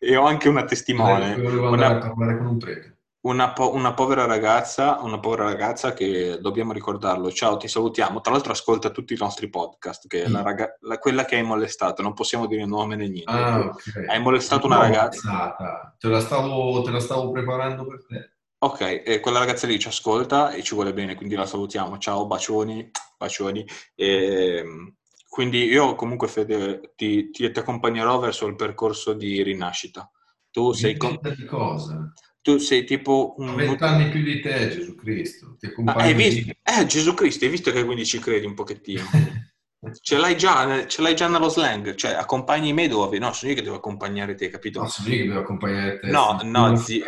e 0.05 0.17
ho 0.17 0.25
anche 0.25 0.49
una 0.49 0.65
testimone. 0.65 1.35
Una, 1.35 1.99
parlare 1.99 2.37
con 2.37 2.47
un 2.47 2.59
prete. 2.59 2.94
Una, 3.25 3.55
po- 3.55 3.73
una, 3.73 3.95
povera 3.95 4.27
ragazza, 4.27 4.99
una 5.01 5.19
povera 5.19 5.45
ragazza 5.45 5.95
che 5.95 6.39
dobbiamo 6.41 6.75
ricordarlo. 6.75 7.33
Ciao, 7.33 7.57
ti 7.57 7.69
salutiamo. 7.69 8.21
Tra 8.21 8.33
l'altro, 8.33 8.53
ascolta 8.53 8.91
tutti 8.91 9.15
i 9.15 9.19
nostri 9.19 9.49
podcast. 9.49 10.07
Che 10.07 10.29
mm. 10.29 10.33
la 10.33 10.43
raga- 10.43 10.77
la, 10.81 10.99
quella 10.99 11.25
che 11.25 11.37
hai 11.37 11.43
molestato, 11.43 12.03
non 12.03 12.13
possiamo 12.13 12.47
dire 12.47 12.67
nome 12.67 12.97
né 12.97 13.09
niente. 13.09 13.31
Ah, 13.33 13.61
okay. 13.61 14.07
Hai 14.09 14.21
molestato 14.21 14.67
una 14.67 14.77
ragazza. 14.77 15.57
Te 15.99 16.09
la, 16.09 16.21
stavo, 16.21 16.83
te 16.83 16.91
la 16.91 17.01
stavo 17.01 17.31
preparando 17.31 17.87
per 17.87 18.05
te. 18.07 18.35
Ok, 18.59 19.03
e 19.05 19.21
quella 19.21 19.39
ragazza 19.39 19.67
lì 19.67 19.79
ci 19.79 19.89
ascolta 19.89 20.53
e 20.53 20.63
ci 20.63 20.75
vuole 20.75 20.93
bene, 20.93 21.15
quindi 21.15 21.35
la 21.35 21.47
salutiamo. 21.47 21.97
Ciao, 21.97 22.27
bacioni, 22.27 22.91
bacioni. 23.17 23.67
E, 23.95 24.57
ehm, 24.59 24.97
quindi 25.27 25.65
io 25.65 25.95
comunque 25.95 26.29
Fede 26.29 26.93
ti, 26.95 27.31
ti, 27.31 27.51
ti, 27.51 27.59
accompagnerò 27.59 28.19
verso 28.19 28.47
il 28.47 28.55
percorso 28.55 29.15
di 29.15 29.43
rinascita. 29.43 30.11
Tu 30.51 30.73
sei, 30.73 30.97
con... 30.97 31.19
di 31.21 31.45
cosa? 31.47 32.13
Tu 32.45 32.59
sei 32.59 32.85
tipo 32.85 33.35
un... 33.39 33.55
Vent'anni 33.55 34.11
più 34.11 34.23
di 34.23 34.39
te, 34.41 34.69
Gesù 34.69 34.95
Cristo. 34.97 35.57
Ti 35.59 35.73
ah, 35.87 35.95
hai 35.95 36.13
visto? 36.13 36.53
Eh, 36.63 36.85
Gesù 36.85 37.15
Cristo, 37.15 37.47
hai 37.47 37.51
visto 37.51 37.73
che 37.73 37.83
quindi 37.87 38.05
ci 38.05 38.19
credi 38.19 38.45
un 38.45 38.53
pochettino. 38.53 39.03
Ce 40.01 40.17
l'hai, 40.17 40.37
già, 40.37 40.87
ce 40.87 41.03
l'hai 41.03 41.15
già 41.15 41.29
nello 41.29 41.51
slang, 41.51 41.95
cioè 41.95 42.13
accompagni 42.13 42.73
me 42.73 42.89
dove? 42.89 43.19
No, 43.19 43.35
sono 43.35 43.51
io 43.51 43.57
che 43.57 43.63
devo 43.63 43.77
accompagnare 43.77 44.35
te, 44.35 44.49
capito? 44.49 44.81
No, 44.81 44.89
sono 44.89 45.09
io 45.09 45.23
che 45.23 45.29
devo 45.29 45.41
accompagnare 45.41 45.99
te. 45.99 46.07
No, 46.07 46.41
no, 46.43 46.75
zio, 46.77 47.05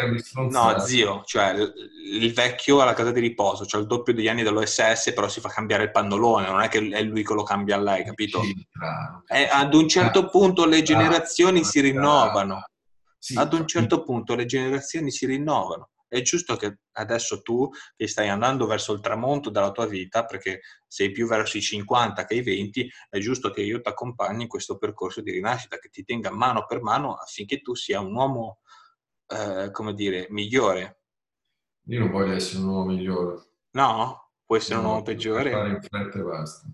no, 0.50 0.78
zio, 0.80 1.22
cioè 1.24 1.54
il 1.54 2.32
vecchio 2.34 2.82
alla 2.82 2.92
casa 2.92 3.12
di 3.12 3.20
riposo, 3.20 3.64
cioè 3.64 3.80
il 3.80 3.86
doppio 3.86 4.12
degli 4.12 4.28
anni 4.28 4.42
dell'OSS, 4.42 5.14
però 5.14 5.26
si 5.26 5.40
fa 5.40 5.48
cambiare 5.48 5.84
il 5.84 5.90
pannolone, 5.90 6.48
non 6.48 6.60
è 6.60 6.68
che 6.68 6.86
è 6.90 7.02
lui 7.02 7.24
che 7.24 7.32
lo 7.32 7.44
cambia 7.44 7.76
a 7.76 7.80
lei, 7.80 8.04
capito? 8.04 8.42
Eh, 9.26 9.48
ad 9.50 9.72
un 9.72 9.88
certo 9.88 10.28
punto 10.28 10.66
le 10.66 10.82
generazioni 10.82 11.64
si 11.64 11.80
rinnovano. 11.80 12.62
Ad 13.34 13.52
un 13.52 13.66
certo 13.66 14.02
punto 14.02 14.34
le 14.34 14.46
generazioni 14.46 15.10
si 15.10 15.26
rinnovano 15.26 15.90
è 16.08 16.22
giusto 16.22 16.56
che 16.56 16.78
adesso 16.92 17.42
tu 17.42 17.68
che 17.96 18.06
stai 18.06 18.28
andando 18.28 18.66
verso 18.66 18.92
il 18.92 19.00
tramonto 19.00 19.50
della 19.50 19.72
tua 19.72 19.86
vita, 19.86 20.24
perché 20.24 20.60
sei 20.86 21.10
più 21.10 21.26
verso 21.26 21.56
i 21.56 21.62
50 21.62 22.24
che 22.24 22.34
i 22.34 22.42
20, 22.42 22.90
è 23.08 23.18
giusto 23.18 23.50
che 23.50 23.62
io 23.62 23.80
ti 23.80 23.88
accompagni 23.88 24.42
in 24.42 24.48
questo 24.48 24.78
percorso 24.78 25.20
di 25.20 25.32
rinascita, 25.32 25.78
che 25.78 25.88
ti 25.88 26.04
tenga 26.04 26.30
mano 26.30 26.64
per 26.66 26.80
mano 26.80 27.14
affinché 27.14 27.60
tu 27.60 27.74
sia 27.74 28.00
un 28.00 28.14
uomo, 28.14 28.60
eh, 29.26 29.70
come 29.72 29.94
dire, 29.94 30.26
migliore. 30.30 31.00
Io 31.88 32.00
non 32.00 32.10
voglio 32.10 32.34
essere 32.34 32.62
un 32.62 32.68
uomo 32.68 32.84
migliore. 32.86 33.42
No? 33.70 34.30
Puoi 34.44 34.58
essere 34.58 34.76
no, 34.76 34.80
un 34.80 34.86
uomo 34.86 35.02
peggiore? 35.02 35.50
Fare 35.50 35.68
in 35.70 35.82
fretta 35.82 36.18
e 36.18 36.22
basta. 36.22 36.66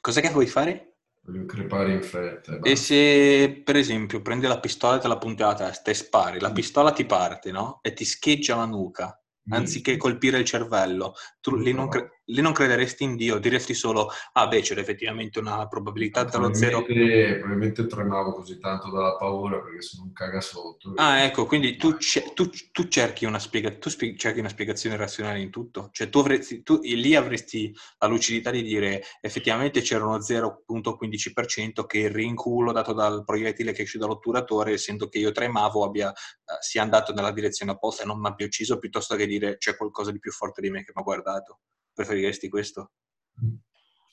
Cos'è 0.00 0.20
che 0.20 0.30
vuoi 0.30 0.46
fare? 0.46 0.87
Voglio 1.28 1.44
crepare 1.44 1.92
in 1.92 2.02
fretta. 2.02 2.58
E 2.62 2.74
se, 2.74 3.60
per 3.62 3.76
esempio, 3.76 4.22
prendi 4.22 4.46
la 4.46 4.60
pistola 4.60 4.96
e 4.96 4.98
te 4.98 5.08
la 5.08 5.18
punti 5.18 5.42
alla 5.42 5.54
testa 5.54 5.90
e 5.90 5.94
spari, 5.94 6.40
la 6.40 6.52
pistola 6.52 6.90
ti 6.90 7.04
parte, 7.04 7.50
no? 7.50 7.80
E 7.82 7.92
ti 7.92 8.06
scheggia 8.06 8.56
la 8.56 8.64
nuca 8.64 9.14
anziché 9.50 9.98
colpire 9.98 10.38
il 10.38 10.44
cervello. 10.46 11.14
Tu 11.40 11.54
lì 11.56 11.72
non, 11.72 11.88
cre- 11.88 12.17
lì 12.28 12.40
non, 12.40 12.52
crederesti 12.52 13.04
in 13.04 13.16
Dio, 13.16 13.38
diresti 13.38 13.74
solo, 13.74 14.08
ah 14.32 14.46
beh, 14.48 14.60
c'era 14.60 14.80
effettivamente 14.80 15.38
una 15.38 15.66
probabilità 15.66 16.24
dallo 16.24 16.52
zero. 16.54 16.84
Probabilmente 16.84 17.86
tremavo 17.86 18.32
così 18.32 18.58
tanto 18.58 18.90
dalla 18.90 19.16
paura 19.16 19.60
perché 19.60 19.82
sono 19.82 20.04
un 20.04 20.12
cagasotto. 20.12 20.92
Ah, 20.96 21.22
ecco, 21.22 21.46
quindi 21.46 21.76
tu, 21.76 21.96
tu, 22.34 22.50
tu 22.72 22.88
cerchi, 22.88 23.24
una 23.24 23.38
spiega- 23.38 23.76
tu 23.76 23.88
spie- 23.88 24.16
cerchi, 24.16 24.40
una 24.40 24.48
spiegazione 24.48 24.96
razionale 24.96 25.40
in 25.40 25.50
tutto. 25.50 25.88
Cioè 25.92 26.08
tu, 26.08 26.18
avresti, 26.18 26.62
tu 26.62 26.80
lì 26.82 27.14
avresti 27.14 27.74
la 27.98 28.06
lucidità 28.08 28.50
di 28.50 28.62
dire, 28.62 29.02
effettivamente 29.20 29.80
c'era 29.80 30.04
uno 30.04 30.20
0.15% 30.20 31.86
che 31.86 31.98
il 31.98 32.10
rinculo 32.10 32.72
dato 32.72 32.92
dal 32.92 33.24
proiettile 33.24 33.72
che 33.72 33.82
esce 33.82 33.98
dall'otturatore, 33.98 34.72
essendo 34.72 35.08
che 35.08 35.18
io 35.18 35.32
tremavo, 35.32 35.84
abbia, 35.84 36.08
uh, 36.08 36.12
sia 36.60 36.82
andato 36.82 37.12
nella 37.14 37.32
direzione 37.32 37.72
opposta 37.72 38.02
e 38.02 38.06
non 38.06 38.20
mi 38.20 38.26
abbia 38.26 38.46
ucciso, 38.46 38.78
piuttosto 38.78 39.16
che 39.16 39.26
dire 39.26 39.56
c'è 39.56 39.76
qualcosa 39.76 40.10
di 40.10 40.18
più 40.18 40.32
forte 40.32 40.60
di 40.60 40.70
me 40.70 40.84
che 40.84 40.92
mi 40.94 41.00
ha 41.00 41.04
guardato. 41.04 41.60
Preferiresti 41.98 42.48
questo? 42.48 42.92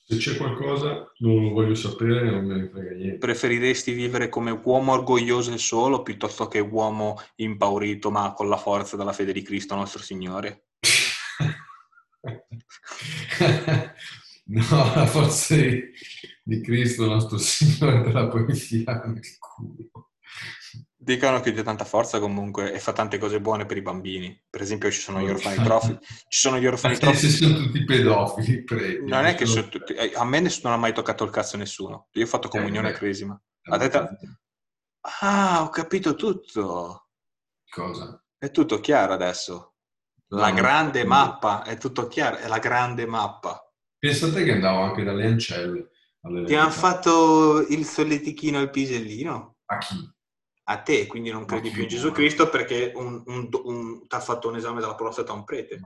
Se 0.08 0.16
c'è 0.16 0.36
qualcosa 0.36 1.12
non 1.18 1.40
lo 1.40 1.50
voglio 1.50 1.76
sapere, 1.76 2.28
non 2.28 2.44
me 2.44 2.56
ne 2.56 2.68
frega 2.68 2.94
niente. 2.96 3.18
Preferiresti 3.18 3.92
vivere 3.92 4.28
come 4.28 4.50
uomo 4.64 4.90
orgoglioso 4.90 5.52
e 5.52 5.58
solo 5.58 6.02
piuttosto 6.02 6.48
che 6.48 6.58
uomo 6.58 7.16
impaurito 7.36 8.10
ma 8.10 8.32
con 8.32 8.48
la 8.48 8.56
forza 8.56 8.96
della 8.96 9.12
fede 9.12 9.32
di 9.32 9.42
Cristo 9.42 9.76
nostro 9.76 10.02
Signore? 10.02 10.64
no, 14.46 14.66
la 14.68 15.06
forza 15.06 15.54
di, 15.54 16.60
Cristo 16.62 17.06
nostro 17.06 17.38
Signore 17.38 18.02
te 18.02 18.10
la 18.10 18.26
puoi 18.26 18.52
fiare 18.52 19.06
nel 19.06 19.38
culo. 19.38 20.05
Dicono 21.06 21.38
che 21.38 21.52
dia 21.52 21.62
tanta 21.62 21.84
forza 21.84 22.18
comunque 22.18 22.72
e 22.72 22.80
fa 22.80 22.92
tante 22.92 23.16
cose 23.16 23.40
buone 23.40 23.64
per 23.64 23.76
i 23.76 23.80
bambini. 23.80 24.42
Per 24.50 24.60
esempio 24.60 24.90
ci 24.90 24.98
sono 24.98 25.20
gli 25.20 25.30
orfanitrofi. 25.30 25.96
Ci 26.26 26.40
sono 26.40 26.58
gli 26.58 26.66
orfanitrofi. 26.66 27.16
Se 27.16 27.28
sono 27.28 27.54
tutti 27.54 27.84
pedofili, 27.84 28.64
prego. 28.64 29.06
Non 29.06 29.24
è 29.24 29.36
che 29.36 29.46
sono 29.46 29.68
tutti... 29.68 29.92
Eh, 29.92 30.10
a 30.16 30.24
me 30.24 30.40
nessuno 30.40 30.74
ha 30.74 30.76
mai 30.76 30.92
toccato 30.92 31.22
il 31.22 31.30
cazzo 31.30 31.56
nessuno. 31.56 32.08
Io 32.14 32.24
ho 32.24 32.26
fatto 32.26 32.48
eh, 32.48 32.50
comunione 32.50 32.88
eh, 32.88 32.90
a 32.90 32.94
Cresima. 32.94 33.40
A 33.70 33.78
te... 33.78 34.08
Ah, 35.20 35.62
ho 35.62 35.68
capito 35.68 36.16
tutto. 36.16 37.10
Cosa? 37.70 38.20
È 38.36 38.50
tutto 38.50 38.80
chiaro 38.80 39.12
adesso. 39.12 39.74
La 40.30 40.48
No, 40.48 40.54
grande 40.56 41.04
no. 41.04 41.08
mappa, 41.10 41.62
è 41.62 41.78
tutto 41.78 42.08
chiaro, 42.08 42.38
è 42.38 42.48
la 42.48 42.58
grande 42.58 43.06
mappa. 43.06 43.62
Pensa 43.96 44.26
a 44.26 44.32
te 44.32 44.42
che 44.42 44.50
andavo 44.54 44.80
anche 44.80 45.04
dalle 45.04 45.26
ancelle 45.26 45.90
Ti 46.20 46.54
hanno 46.56 46.70
fatto 46.70 47.64
il 47.68 47.84
solletichino 47.84 48.58
al 48.58 48.70
pisellino? 48.70 49.58
A 49.66 49.78
chi? 49.78 50.14
A 50.68 50.82
te, 50.82 51.06
quindi 51.06 51.30
non 51.30 51.44
credi 51.44 51.70
più 51.70 51.82
in 51.82 51.88
Gesù. 51.88 52.10
Cristo 52.10 52.48
perché 52.48 52.92
un, 52.94 53.22
un, 53.26 53.48
un- 53.64 54.06
ti 54.06 54.14
ha 54.16 54.20
fatto 54.20 54.48
un 54.48 54.56
esame 54.56 54.80
della 54.80 54.96
prostata 54.96 55.32
un 55.32 55.44
prete. 55.44 55.80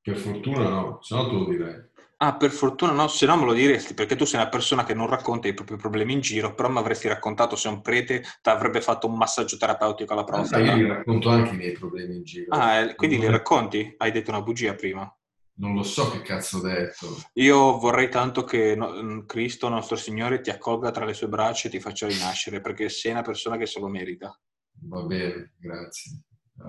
Per 0.00 0.16
fortuna 0.16 0.68
no, 0.68 0.98
se 1.02 1.14
no 1.14 1.26
te 1.28 1.34
lo 1.34 1.44
direi. 1.44 1.86
Ah, 2.18 2.36
per 2.36 2.50
fortuna 2.50 2.92
no, 2.92 3.06
se 3.08 3.26
no 3.26 3.36
me 3.36 3.44
lo 3.44 3.52
diresti, 3.52 3.94
perché 3.94 4.16
tu 4.16 4.24
sei 4.24 4.40
una 4.40 4.48
persona 4.48 4.84
che 4.84 4.94
non 4.94 5.06
racconta 5.08 5.48
i 5.48 5.54
propri 5.54 5.76
problemi 5.76 6.12
in 6.14 6.20
giro, 6.20 6.54
però 6.54 6.68
mi 6.68 6.78
avresti 6.78 7.06
raccontato 7.08 7.54
se 7.56 7.68
un 7.68 7.80
prete 7.80 8.22
ti 8.42 8.48
avrebbe 8.48 8.80
fatto 8.80 9.06
un 9.06 9.16
massaggio 9.16 9.56
terapeutico 9.56 10.12
alla 10.12 10.22
Ma 10.22 10.28
prostata. 10.28 10.64
io 10.64 10.74
vi 10.74 10.86
racconto 10.86 11.28
anche 11.28 11.54
i 11.54 11.56
miei 11.56 11.72
problemi 11.72 12.16
in 12.16 12.24
giro. 12.24 12.54
Ah, 12.54 12.74
eh, 12.80 12.94
quindi 12.94 13.18
li 13.18 13.28
racconti? 13.28 13.94
Hai 13.98 14.10
detto 14.10 14.30
una 14.30 14.42
bugia 14.42 14.74
prima. 14.74 15.12
Non 15.58 15.74
lo 15.74 15.82
so 15.82 16.10
che 16.10 16.22
cazzo 16.22 16.58
ho 16.58 16.60
detto. 16.60 17.06
Io 17.34 17.78
vorrei 17.78 18.08
tanto 18.08 18.44
che 18.44 18.74
no- 18.74 18.92
mm, 19.02 19.26
Cristo, 19.26 19.68
nostro 19.68 19.96
Signore, 19.96 20.40
ti 20.40 20.50
accolga 20.50 20.90
tra 20.90 21.04
le 21.04 21.14
sue 21.14 21.28
braccia 21.28 21.68
e 21.68 21.70
ti 21.70 21.80
faccia 21.80 22.06
rinascere, 22.06 22.60
perché 22.60 22.88
sei 22.88 23.12
una 23.12 23.22
persona 23.22 23.56
che 23.56 23.66
se 23.66 23.80
lo 23.80 23.88
merita. 23.88 24.38
Va 24.82 25.02
bene, 25.02 25.54
grazie. 25.58 26.22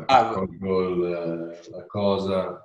Ah, 0.07 0.29
Accolgo 0.29 0.87
il- 0.89 1.59
la 1.71 1.85
cosa 1.87 2.63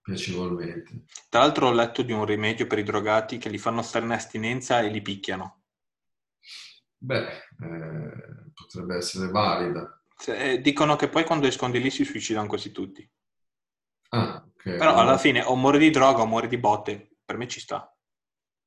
piacevolmente. 0.00 1.04
Tra 1.28 1.40
l'altro 1.40 1.66
ho 1.68 1.72
letto 1.72 2.02
di 2.02 2.12
un 2.12 2.24
rimedio 2.24 2.66
per 2.68 2.78
i 2.78 2.84
drogati 2.84 3.38
che 3.38 3.48
li 3.48 3.58
fanno 3.58 3.82
stare 3.82 4.04
in 4.04 4.12
astinenza 4.12 4.80
e 4.80 4.88
li 4.88 5.02
picchiano. 5.02 5.62
Beh, 6.98 7.26
eh, 7.26 8.50
potrebbe 8.54 8.96
essere 8.96 9.28
valida. 9.30 10.00
Se- 10.16 10.52
eh, 10.52 10.60
dicono 10.60 10.96
che 10.96 11.08
poi 11.08 11.24
quando 11.24 11.46
escono 11.46 11.72
di 11.72 11.80
lì 11.80 11.90
si 11.90 12.04
suicidano 12.04 12.46
quasi 12.46 12.70
tutti. 12.72 13.08
Ah, 14.10 14.45
ok. 14.70 14.76
Però 14.76 14.94
alla 14.96 15.18
fine 15.18 15.42
o 15.42 15.54
muori 15.56 15.78
di 15.78 15.90
droga 15.90 16.22
o 16.22 16.26
muori 16.26 16.48
di 16.48 16.58
botte. 16.58 17.16
Per 17.24 17.36
me 17.36 17.48
ci 17.48 17.60
sta. 17.60 17.90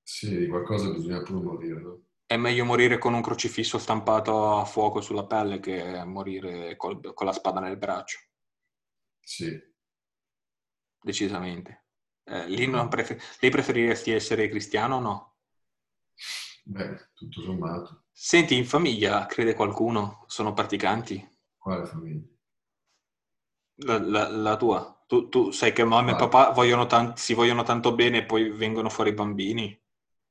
Sì, 0.03 0.37
di 0.37 0.47
qualcosa 0.47 0.89
bisogna 0.89 1.21
pure 1.21 1.39
morire, 1.41 1.81
no? 1.81 2.01
È 2.25 2.35
meglio 2.37 2.65
morire 2.65 2.97
con 2.97 3.13
un 3.13 3.21
crocifisso 3.21 3.77
stampato 3.77 4.57
a 4.57 4.65
fuoco 4.65 4.99
sulla 5.01 5.25
pelle 5.25 5.59
che 5.59 6.03
morire 6.05 6.75
col- 6.75 7.13
con 7.13 7.25
la 7.25 7.31
spada 7.33 7.59
nel 7.59 7.77
braccio, 7.77 8.19
Sì. 9.23 9.49
decisamente. 11.01 11.85
Eh, 12.23 12.47
lì, 12.47 12.67
non 12.67 12.87
prefer- 12.89 13.21
lì 13.41 13.49
preferiresti 13.49 14.11
essere 14.11 14.47
cristiano 14.49 14.95
o 14.97 14.99
no? 14.99 15.35
Beh, 16.65 17.09
tutto 17.13 17.41
sommato. 17.41 18.05
Senti, 18.13 18.55
in 18.55 18.65
famiglia 18.65 19.25
crede 19.25 19.53
qualcuno? 19.55 20.23
Sono 20.27 20.53
praticanti? 20.53 21.27
Quale 21.57 21.85
famiglia? 21.85 22.25
La, 23.87 23.97
la- 23.99 24.29
la 24.29 24.55
tua? 24.57 24.79
Tu, 25.09 25.27
tu 25.27 25.49
sai 25.49 25.73
che 25.73 25.83
mamma 25.83 26.11
e 26.11 26.15
papà 26.15 26.51
vogliono 26.51 26.85
tan- 26.85 27.17
si 27.17 27.33
vogliono 27.33 27.63
tanto 27.63 27.95
bene 27.95 28.19
e 28.19 28.25
poi 28.25 28.51
vengono 28.51 28.89
fuori 28.89 29.09
i 29.09 29.15
bambini? 29.15 29.81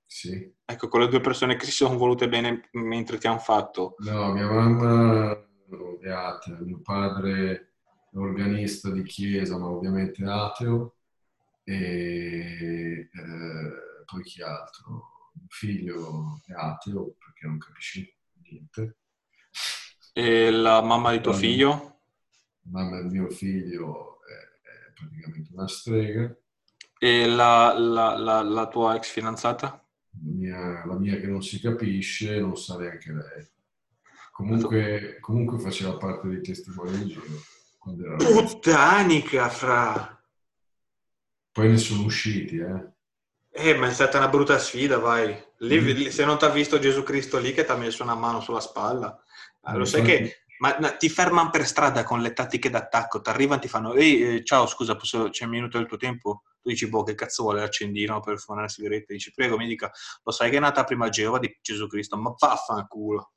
Sì. 0.06 0.54
Ecco, 0.64 0.86
quelle 0.86 1.08
due 1.08 1.20
persone 1.20 1.56
che 1.56 1.64
si 1.64 1.72
sono 1.72 1.98
volute 1.98 2.28
bene 2.28 2.68
mentre 2.74 3.18
ti 3.18 3.26
hanno 3.26 3.40
fatto. 3.40 3.96
No, 3.98 4.32
mia 4.32 4.48
mamma 4.48 5.32
è 6.00 6.08
atea, 6.08 6.60
mio 6.60 6.80
padre 6.80 7.72
è 8.12 8.16
organista 8.16 8.90
di 8.92 9.02
chiesa, 9.02 9.58
ma 9.58 9.66
ovviamente 9.66 10.22
ateo, 10.22 10.94
e 11.64 13.08
eh, 13.12 13.72
poi 14.04 14.22
chi 14.22 14.42
altro? 14.42 15.32
Mio 15.32 15.46
figlio 15.48 16.40
è 16.46 16.52
ateo 16.52 17.16
perché 17.18 17.48
non 17.48 17.58
capisce 17.58 18.14
niente. 18.48 18.98
E 20.12 20.52
la 20.52 20.80
mamma 20.82 21.10
di 21.10 21.20
tuo 21.20 21.32
figlio? 21.32 21.98
La 22.70 22.82
mamma 22.82 22.98
del 22.98 23.10
mio 23.10 23.28
figlio 23.28 24.17
praticamente 24.98 25.50
una 25.52 25.68
strega, 25.68 26.36
E 27.00 27.26
la, 27.26 27.72
la- 27.78 28.16
la- 28.16 28.42
la 28.42 28.66
tua 28.68 28.96
ex 28.96 29.10
fidanzata? 29.10 29.66
la 30.10 30.20
mia, 30.32 30.84
la 30.86 30.98
mia 30.98 31.16
che 31.20 31.26
non 31.28 31.42
si 31.42 31.60
capisce 31.60 32.40
non 32.40 32.56
sa 32.56 32.76
neanche 32.76 33.12
lei. 33.12 33.46
Comunque, 34.32 35.18
comunque 35.20 35.58
faceva 35.58 35.96
parte 35.96 36.28
dei 36.28 36.40
testimoni 36.42 36.96
di 36.98 37.06
giro. 37.06 37.22
Puttanica, 38.16 39.48
fra! 39.48 40.20
Poi 41.52 41.68
ne 41.68 41.76
sono 41.78 42.04
usciti, 42.04 42.56
eh. 42.58 42.86
Eh, 43.50 43.74
ma 43.74 43.88
è 43.88 43.92
stata 43.92 44.18
una 44.18 44.28
brutta 44.28 44.58
sfida, 44.58 44.98
vai. 44.98 45.36
Lì, 45.58 45.80
Mm. 45.80 46.08
se 46.08 46.24
non 46.24 46.38
ti 46.38 46.44
ha 46.44 46.50
visto 46.50 46.78
Gesù 46.78 47.02
Cristo 47.02 47.38
lì 47.38 47.52
che 47.52 47.64
ti 47.64 47.70
ha 47.70 47.76
messo 47.76 48.02
una 48.02 48.14
mano 48.14 48.40
sulla 48.40 48.60
spalla, 48.60 49.20
ah, 49.62 49.74
lo 49.74 49.84
sai 49.84 50.02
che 50.02 50.36
ma, 50.58 50.76
no, 50.78 50.96
ti 50.96 51.08
fermano 51.08 51.50
per 51.50 51.66
strada 51.66 52.04
con 52.04 52.20
le 52.20 52.32
tattiche 52.32 52.70
d'attacco, 52.70 53.20
ti 53.20 53.30
arrivano, 53.30 53.60
ti 53.60 53.68
fanno, 53.68 53.94
ehi, 53.94 54.36
eh, 54.36 54.44
ciao, 54.44 54.66
scusa, 54.66 54.96
posso- 54.96 55.30
c'è 55.30 55.44
un 55.44 55.50
minuto 55.50 55.78
del 55.78 55.86
tuo 55.86 55.96
tempo? 55.96 56.42
Tu 56.60 56.70
dici, 56.70 56.88
boh, 56.88 57.02
che 57.02 57.14
cazzo 57.14 57.44
vuole 57.44 57.60
l'accendino 57.60 58.20
per 58.20 58.38
fumare 58.38 58.64
una 58.64 58.72
sigaretta? 58.72 59.12
Dici, 59.12 59.32
prego, 59.32 59.56
mi 59.56 59.66
dica, 59.66 59.90
lo 60.22 60.32
sai 60.32 60.50
che 60.50 60.56
è 60.56 60.60
nata 60.60 60.84
prima 60.84 61.08
Geova 61.08 61.38
di 61.38 61.56
Gesù 61.60 61.86
Cristo? 61.86 62.16
Ma 62.16 62.34
vaffanculo. 62.36 63.32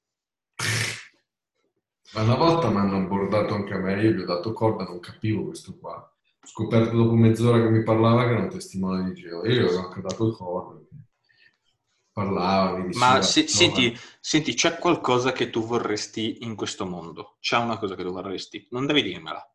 Ma 2.14 2.24
una 2.24 2.36
volta 2.36 2.70
mi 2.70 2.78
hanno 2.78 2.98
abordato 2.98 3.54
anche 3.54 3.74
a 3.74 3.78
me, 3.78 4.02
io 4.02 4.12
gli 4.12 4.22
ho 4.22 4.26
dato 4.26 4.52
corda, 4.52 4.84
non 4.84 5.00
capivo 5.00 5.46
questo 5.46 5.78
qua. 5.78 5.94
Ho 5.94 6.48
scoperto 6.48 6.96
dopo 6.96 7.14
mezz'ora 7.14 7.62
che 7.62 7.70
mi 7.70 7.84
parlava 7.84 8.26
che 8.26 8.32
era 8.32 8.42
un 8.42 8.50
testimone 8.50 9.04
di 9.06 9.14
Geo. 9.14 9.46
Io 9.46 9.62
gli 9.62 9.76
ho 9.76 9.86
anche 9.86 10.02
dato 10.02 10.32
corda. 10.32 10.80
Diceva... 12.14 12.94
Ma 13.00 13.22
se- 13.22 13.42
"No, 13.42 13.48
senti, 13.50 13.98
senti, 14.20 14.54
c'è 14.54 14.78
qualcosa 14.78 15.32
che 15.34 15.50
tu 15.50 15.66
vorresti 15.66 16.40
in 16.44 16.56
questo 16.56 16.86
mondo? 16.86 17.38
C'è 17.40 17.58
una 17.58 17.78
cosa 17.78 17.96
che 17.96 18.04
tu 18.04 18.12
vorresti? 18.12 18.68
Non 18.72 18.86
devi 18.86 19.02
dirmela. 19.02 19.46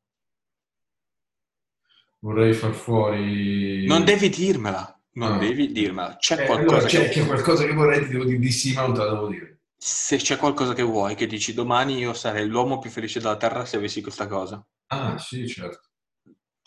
vorrei 2.21 2.53
far 2.55 2.75
fuori... 2.75 3.87
Non 3.87 4.05
devi 4.05 4.29
dirmela. 4.29 4.91
Non 5.13 5.33
Ah. 5.33 5.39
devi 5.39 5.73
dirmela. 5.73 6.17
C'è 6.17 6.43
Eh, 6.43 6.45
qualcosa 6.47 6.87
allora, 6.87 6.89
c'è, 6.89 7.09
che... 7.09 7.21
c'è 7.21 7.27
qualcosa 7.27 7.65
che 7.65 7.73
vorrei, 7.73 8.03
ti 8.05 8.11
devo 8.13 8.25
dire 8.25 8.39
di 8.39 8.51
sì, 8.51 8.75
ma 8.75 8.83
non 8.83 8.93
te 8.95 8.99
la 9.01 9.11
devo 9.13 9.29
dire. 9.29 9.61
Se 9.79 10.17
c'è 10.19 10.37
qualcosa 10.37 10.75
che 10.75 10.83
vuoi, 10.83 11.15
che 11.15 11.27
dici 11.27 11.55
domani 11.55 11.97
io 11.97 12.13
sarei 12.13 12.47
l'uomo 12.47 12.79
più 12.79 12.91
felice 12.91 13.21
della 13.21 13.39
Terra 13.39 13.65
se 13.65 13.79
avessi 13.79 14.03
questa 14.03 14.27
cosa. 14.27 14.63
Ah, 14.91 15.17
sì, 15.19 15.47
certo. 15.49 15.91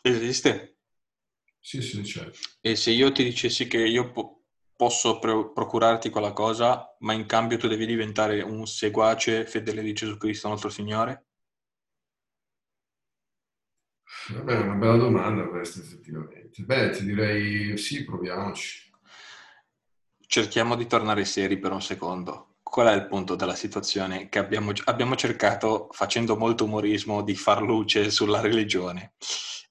Esiste? 0.03 0.75
Sì, 1.61 1.81
sì, 1.81 2.03
certo. 2.05 2.37
E 2.61 2.75
se 2.77 2.91
io 2.91 3.11
ti 3.11 3.23
dicessi 3.25 3.67
che 3.67 3.79
io 3.85 4.11
po- 4.11 4.38
posso 4.79 5.19
pro- 5.19 5.51
procurarti 5.51 6.09
quella 6.09 6.31
cosa, 6.31 6.95
ma 6.99 7.11
in 7.11 7.25
cambio 7.25 7.57
tu 7.57 7.67
devi 7.67 7.85
diventare 7.85 8.39
un 8.39 8.65
seguace 8.65 9.45
fedele 9.45 9.81
di 9.81 9.91
Gesù 9.91 10.15
Cristo 10.15 10.47
nostro 10.47 10.69
Signore? 10.69 11.25
Vabbè, 14.29 14.53
è 14.53 14.61
una 14.61 14.75
bella 14.75 14.95
domanda 14.95 15.45
questa, 15.49 15.81
effettivamente. 15.81 16.63
Beh, 16.63 16.91
ti 16.91 17.03
direi 17.03 17.75
sì, 17.75 18.05
proviamoci. 18.05 18.89
Cerchiamo 20.25 20.77
di 20.77 20.87
tornare 20.87 21.25
seri 21.25 21.59
per 21.59 21.73
un 21.73 21.81
secondo. 21.81 22.55
Qual 22.63 22.87
è 22.87 22.93
il 22.93 23.07
punto 23.07 23.35
della 23.35 23.55
situazione? 23.55 24.29
Che 24.29 24.39
abbiamo, 24.39 24.71
abbiamo 24.85 25.17
cercato, 25.17 25.89
facendo 25.91 26.37
molto 26.37 26.63
umorismo, 26.63 27.21
di 27.21 27.35
far 27.35 27.61
luce 27.61 28.09
sulla 28.09 28.39
religione. 28.39 29.15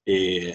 E 0.03 0.53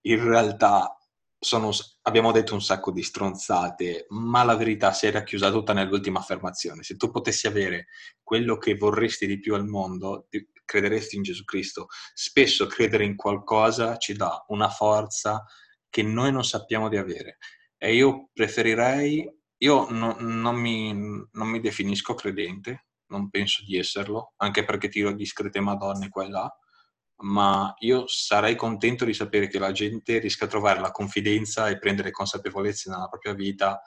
in 0.00 0.24
realtà 0.24 0.98
sono- 1.44 1.70
abbiamo 2.02 2.32
detto 2.32 2.54
un 2.54 2.62
sacco 2.62 2.90
di 2.90 3.02
stronzate, 3.02 4.06
ma 4.10 4.42
la 4.44 4.56
verità 4.56 4.92
si 4.92 5.06
è 5.06 5.10
racchiusa 5.12 5.50
tutta 5.50 5.72
nell'ultima 5.72 6.18
affermazione. 6.20 6.82
Se 6.82 6.96
tu 6.96 7.10
potessi 7.10 7.46
avere 7.46 7.86
quello 8.22 8.56
che 8.58 8.74
vorresti 8.76 9.26
di 9.26 9.38
più 9.38 9.54
al 9.54 9.66
mondo, 9.66 10.26
ti- 10.28 10.48
crederesti 10.64 11.16
in 11.16 11.22
Gesù 11.22 11.44
Cristo. 11.44 11.88
Spesso 12.14 12.66
credere 12.66 13.04
in 13.04 13.16
qualcosa 13.16 13.98
ci 13.98 14.14
dà 14.14 14.42
una 14.48 14.70
forza 14.70 15.44
che 15.90 16.02
noi 16.02 16.32
non 16.32 16.42
sappiamo 16.44 16.88
di 16.88 16.96
avere. 16.96 17.36
E 17.76 17.94
io 17.94 18.30
preferirei, 18.32 19.30
io 19.58 19.90
no- 19.90 20.16
non, 20.20 20.56
mi, 20.56 20.92
non 20.94 21.48
mi 21.48 21.60
definisco 21.60 22.14
credente, 22.14 22.86
non 23.08 23.28
penso 23.28 23.62
di 23.64 23.76
esserlo, 23.76 24.32
anche 24.38 24.64
perché 24.64 24.88
tiro 24.88 25.12
discrete 25.12 25.60
madonne 25.60 26.08
qua 26.08 26.24
e 26.24 26.28
là, 26.30 26.58
ma 27.22 27.74
io 27.78 28.06
sarei 28.06 28.56
contento 28.56 29.04
di 29.04 29.14
sapere 29.14 29.48
che 29.48 29.58
la 29.58 29.72
gente 29.72 30.18
riesca 30.18 30.44
a 30.44 30.48
trovare 30.48 30.80
la 30.80 30.90
confidenza 30.90 31.68
e 31.68 31.78
prendere 31.78 32.10
consapevolezza 32.10 32.90
nella 32.90 33.08
propria 33.08 33.34
vita 33.34 33.80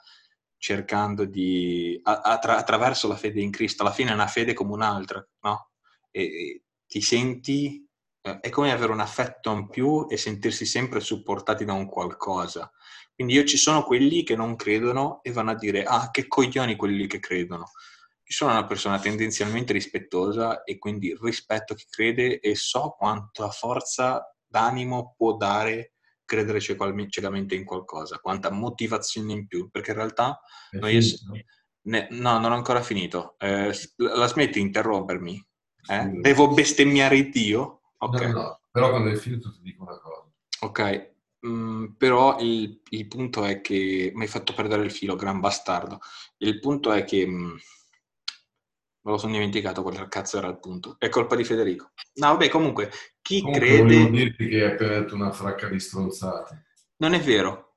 cercando 0.58 1.24
di, 1.24 1.98
attra- 2.02 2.56
attraverso 2.56 3.08
la 3.08 3.16
fede 3.16 3.40
in 3.40 3.50
Cristo, 3.50 3.82
alla 3.82 3.92
fine 3.92 4.10
è 4.10 4.14
una 4.14 4.26
fede 4.26 4.52
come 4.54 4.72
un'altra, 4.72 5.24
no? 5.42 5.70
E, 6.10 6.22
e 6.22 6.62
ti 6.86 7.00
senti, 7.00 7.86
eh, 8.20 8.40
è 8.40 8.50
come 8.50 8.72
avere 8.72 8.92
un 8.92 9.00
affetto 9.00 9.52
in 9.52 9.68
più 9.68 10.06
e 10.10 10.16
sentirsi 10.16 10.66
sempre 10.66 11.00
supportati 11.00 11.64
da 11.64 11.74
un 11.74 11.86
qualcosa. 11.86 12.70
Quindi 13.14 13.34
io 13.34 13.44
ci 13.44 13.56
sono 13.56 13.84
quelli 13.84 14.24
che 14.24 14.36
non 14.36 14.56
credono 14.56 15.20
e 15.22 15.32
vanno 15.32 15.52
a 15.52 15.56
dire, 15.56 15.84
ah, 15.84 16.10
che 16.10 16.26
coglioni 16.26 16.76
quelli 16.76 17.06
che 17.06 17.20
credono. 17.20 17.70
Io 18.30 18.34
sono 18.36 18.50
una 18.52 18.66
persona 18.66 18.98
tendenzialmente 18.98 19.72
rispettosa 19.72 20.62
e 20.62 20.76
quindi 20.76 21.16
rispetto 21.18 21.74
chi 21.74 21.86
crede 21.88 22.40
e 22.40 22.54
so 22.56 22.94
quanta 22.98 23.48
forza 23.48 24.34
d'animo 24.46 25.14
può 25.16 25.34
dare 25.34 25.94
credere 26.26 26.60
ciecamente 26.60 27.54
in 27.54 27.64
qualcosa, 27.64 28.18
quanta 28.18 28.50
motivazione 28.50 29.32
in 29.32 29.46
più, 29.46 29.70
perché 29.70 29.92
in 29.92 29.96
realtà 29.96 30.38
È 30.70 30.76
noi 30.76 30.96
es- 30.96 31.24
ne- 31.82 32.08
no, 32.10 32.38
non 32.38 32.52
ho 32.52 32.54
ancora 32.54 32.82
finito. 32.82 33.34
Eh, 33.38 33.72
la 33.96 34.26
smetti 34.26 34.58
di 34.58 34.66
interrompermi? 34.66 35.46
Eh? 35.88 36.02
Sì. 36.02 36.20
Devo 36.20 36.48
bestemmiare 36.52 37.30
Dio? 37.30 37.92
Ok. 37.96 38.20
No, 38.20 38.32
no, 38.32 38.60
però 38.70 38.90
quando 38.90 39.08
hai 39.08 39.16
finito 39.16 39.50
ti 39.52 39.60
dico 39.62 39.84
una 39.84 39.98
cosa. 39.98 40.30
Ok, 40.60 41.12
mm, 41.46 41.84
però 41.96 42.38
il, 42.40 42.82
il 42.90 43.06
punto 43.08 43.44
è 43.44 43.62
che 43.62 44.12
mi 44.14 44.22
hai 44.22 44.28
fatto 44.28 44.52
perdere 44.52 44.84
il 44.84 44.90
filo, 44.90 45.16
gran 45.16 45.40
bastardo. 45.40 46.00
Il 46.38 46.58
punto 46.60 46.92
è 46.92 47.04
che 47.04 47.26
mm, 47.26 47.56
me 49.08 49.14
lo 49.14 49.18
sono 49.18 49.32
dimenticato 49.32 49.82
qual 49.82 50.08
cazzo 50.08 50.36
era 50.36 50.48
il 50.48 50.58
punto. 50.58 50.96
È 50.98 51.08
colpa 51.08 51.34
di 51.34 51.44
Federico. 51.44 51.92
No, 52.14 52.28
vabbè, 52.28 52.48
comunque, 52.50 52.90
chi 53.22 53.40
Comunque 53.40 53.78
volevo 53.78 53.86
crede... 53.86 54.10
dirti 54.10 54.48
che 54.48 54.64
hai 54.64 54.70
appena 54.70 54.98
detto 54.98 55.14
una 55.14 55.32
fracca 55.32 55.66
di 55.68 55.80
stronzate. 55.80 56.66
Non 56.96 57.14
è 57.14 57.20
vero, 57.20 57.76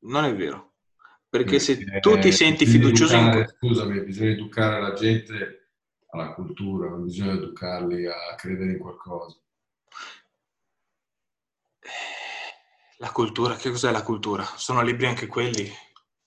non 0.00 0.24
è 0.24 0.34
vero. 0.34 0.74
Perché 1.28 1.60
se 1.60 1.78
Perché 1.78 2.00
tu 2.00 2.18
ti 2.18 2.32
senti 2.32 2.66
fiducioso 2.66 3.14
in... 3.14 3.28
educare- 3.28 3.56
Scusami, 3.58 4.00
bisogna 4.00 4.30
educare 4.30 4.80
la 4.80 4.92
gente 4.92 5.70
alla 6.10 6.34
cultura, 6.34 6.90
non 6.90 7.04
bisogna 7.04 7.32
educarli 7.32 8.06
a 8.06 8.34
credere 8.36 8.72
in 8.72 8.78
qualcosa. 8.78 9.38
La 12.98 13.10
cultura, 13.12 13.54
che 13.56 13.70
cos'è 13.70 13.90
la 13.90 14.02
cultura? 14.02 14.44
Sono 14.56 14.82
libri 14.82 15.06
anche 15.06 15.26
quelli? 15.26 15.70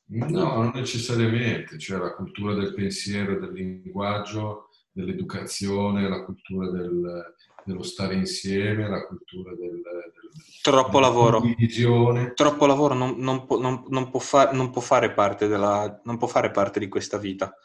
No, 0.08 0.62
non 0.62 0.72
necessariamente, 0.76 1.78
cioè 1.80 1.98
la 2.00 2.14
cultura 2.14 2.54
del 2.54 2.74
pensiero, 2.76 3.40
del 3.40 3.54
linguaggio, 3.54 4.70
dell'educazione, 4.92 6.08
la 6.08 6.24
cultura 6.24 6.70
del- 6.70 7.34
dello 7.64 7.82
stare 7.84 8.14
insieme, 8.14 8.88
la 8.88 9.06
cultura 9.08 9.52
del, 9.56 9.82
del- 9.82 10.14
Troppo 10.62 10.90
della 11.00 11.08
lavoro. 11.08 11.40
condivisione. 11.40 12.34
Troppo 12.34 12.66
lavoro 12.68 12.94
non, 12.94 13.16
non 13.18 13.46
può, 13.48 13.60
non- 13.60 13.84
non 13.90 14.12
può 14.12 14.20
fa- 14.20 14.52
non 14.52 14.70
può 14.72 14.82
fare 14.82 15.12
parte 15.14 15.48
della, 15.48 16.02
non 16.04 16.18
può 16.18 16.28
fare 16.28 16.52
parte 16.52 16.80
di 16.80 16.88
questa 16.88 17.18
vita. 17.18 17.56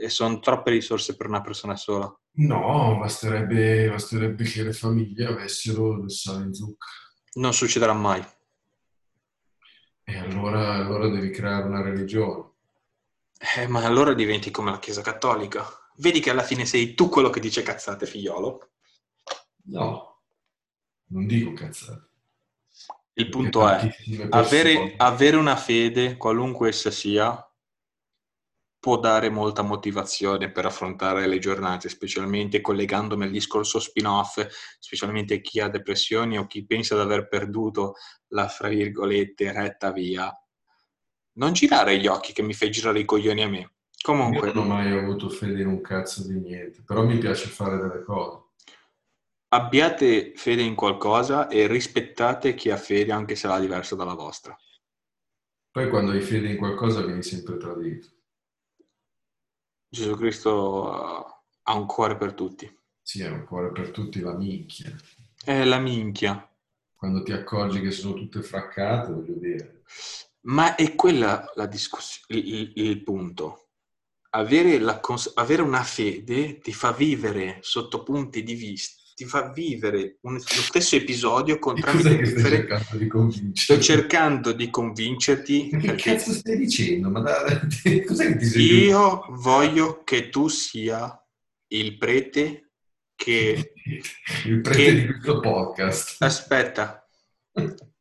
E 0.00 0.08
sono 0.10 0.38
troppe 0.40 0.70
risorse 0.72 1.16
per 1.16 1.28
una 1.28 1.40
persona 1.40 1.76
sola. 1.76 2.12
No, 2.38 2.98
basterebbe, 2.98 3.88
basterebbe 3.88 4.44
che 4.44 4.62
le 4.64 4.72
famiglie 4.72 5.26
avessero 5.26 5.98
del 6.00 6.10
sale 6.10 6.44
in 6.44 6.52
zucca. 6.52 6.86
Non 7.34 7.54
succederà 7.54 7.92
mai. 7.92 8.22
E 10.08 10.18
allora, 10.18 10.74
allora 10.74 11.08
devi 11.08 11.30
creare 11.30 11.64
una 11.64 11.82
religione. 11.82 12.50
Eh, 13.56 13.66
ma 13.66 13.84
allora 13.84 14.14
diventi 14.14 14.52
come 14.52 14.70
la 14.70 14.78
Chiesa 14.78 15.02
Cattolica. 15.02 15.66
Vedi 15.96 16.20
che 16.20 16.30
alla 16.30 16.44
fine 16.44 16.64
sei 16.64 16.94
tu 16.94 17.08
quello 17.08 17.28
che 17.28 17.40
dice 17.40 17.62
cazzate, 17.62 18.06
figliolo. 18.06 18.70
No, 19.64 20.20
non 21.06 21.26
dico 21.26 21.52
cazzate. 21.54 22.08
Il 23.14 23.30
punto 23.30 23.68
è, 23.68 23.90
avere, 24.30 24.94
avere 24.96 25.36
una 25.36 25.56
fede, 25.56 26.16
qualunque 26.16 26.68
essa 26.68 26.92
sia, 26.92 27.45
può 28.86 29.00
dare 29.00 29.30
molta 29.30 29.62
motivazione 29.62 30.52
per 30.52 30.64
affrontare 30.64 31.26
le 31.26 31.40
giornate, 31.40 31.88
specialmente 31.88 32.60
collegandomi 32.60 33.24
al 33.24 33.32
discorso 33.32 33.80
spin-off, 33.80 34.46
specialmente 34.78 35.40
chi 35.40 35.58
ha 35.58 35.68
depressioni 35.68 36.38
o 36.38 36.46
chi 36.46 36.64
pensa 36.64 36.94
di 36.94 37.00
aver 37.00 37.26
perduto 37.26 37.94
la, 38.28 38.46
fra 38.46 38.68
virgolette, 38.68 39.50
retta 39.50 39.90
via. 39.90 40.32
Non 41.32 41.52
girare 41.52 41.98
gli 41.98 42.06
occhi 42.06 42.32
che 42.32 42.42
mi 42.42 42.54
fai 42.54 42.70
girare 42.70 43.00
i 43.00 43.04
coglioni 43.04 43.42
a 43.42 43.48
me. 43.48 43.58
Io 43.58 43.70
Comunque, 44.00 44.52
non 44.52 44.70
ho 44.70 44.74
mai 44.74 44.96
avuto 44.96 45.30
fede 45.30 45.62
in 45.62 45.66
un 45.66 45.80
cazzo 45.80 46.24
di 46.24 46.38
niente, 46.38 46.84
però 46.86 47.02
mi 47.02 47.18
piace 47.18 47.48
fare 47.48 47.78
delle 47.78 48.04
cose. 48.04 48.50
abbiate 49.48 50.34
fede 50.36 50.62
in 50.62 50.76
qualcosa 50.76 51.48
e 51.48 51.66
rispettate 51.66 52.54
chi 52.54 52.70
ha 52.70 52.76
fede 52.76 53.10
anche 53.10 53.34
se 53.34 53.48
la 53.48 53.58
diversa 53.58 53.96
dalla 53.96 54.14
vostra. 54.14 54.56
Poi 55.72 55.88
quando 55.88 56.12
hai 56.12 56.20
fede 56.20 56.50
in 56.50 56.56
qualcosa 56.56 57.04
vieni 57.04 57.24
sempre 57.24 57.56
tradito. 57.56 58.14
Gesù 59.96 60.14
Cristo 60.16 60.82
uh, 60.84 61.24
ha 61.62 61.74
un 61.74 61.86
cuore 61.86 62.16
per 62.18 62.34
tutti. 62.34 62.70
Sì, 63.00 63.22
è 63.22 63.28
un 63.30 63.44
cuore 63.46 63.72
per 63.72 63.90
tutti 63.92 64.20
la 64.20 64.34
minchia. 64.34 64.94
È 65.42 65.64
la 65.64 65.78
minchia. 65.78 66.46
Quando 66.94 67.22
ti 67.22 67.32
accorgi 67.32 67.80
che 67.80 67.90
sono 67.90 68.12
tutte 68.14 68.42
fraccate, 68.42 69.12
voglio 69.12 69.34
dire. 69.34 69.82
Ma 70.42 70.74
è 70.74 70.94
quella 70.94 71.50
la 71.54 71.66
discussione, 71.66 72.40
il, 72.40 72.54
il- 72.54 72.72
il 72.74 73.02
punto. 73.02 73.68
Avere, 74.30 74.78
la 74.78 75.00
cons- 75.00 75.32
avere 75.34 75.62
una 75.62 75.82
fede 75.82 76.58
ti 76.58 76.74
fa 76.74 76.92
vivere 76.92 77.58
sotto 77.62 78.02
punti 78.02 78.42
di 78.42 78.54
vista, 78.54 79.02
ti 79.16 79.24
fa 79.24 79.50
vivere 79.50 80.18
un- 80.22 80.34
lo 80.34 80.40
stesso 80.40 80.94
episodio 80.94 81.58
con 81.58 81.80
tramite 81.80 82.18
differenti. 82.18 82.76
cercando 82.76 82.98
di 82.98 83.06
Sto 83.06 83.16
convincere? 83.18 83.80
cercando 83.80 84.52
di 84.52 84.70
convincerti 84.70 85.68
Ma 85.72 85.78
che 85.78 85.86
perché 85.86 86.14
cazzo 86.16 86.32
stai 86.32 86.58
dicendo? 86.58 87.10
Ma 87.10 87.20
da- 87.20 87.60
cos'è 88.06 88.26
che 88.32 88.36
ti 88.36 88.44
sei 88.44 88.84
io 88.84 89.24
voglio 89.30 90.04
che 90.04 90.28
tu 90.28 90.48
sia 90.48 91.18
il 91.68 91.96
prete 91.96 92.72
che... 93.16 93.72
Il 94.44 94.60
prete 94.60 94.82
che- 94.84 94.94
di 94.94 95.06
questo 95.06 95.40
podcast. 95.40 96.22
Aspetta, 96.22 97.08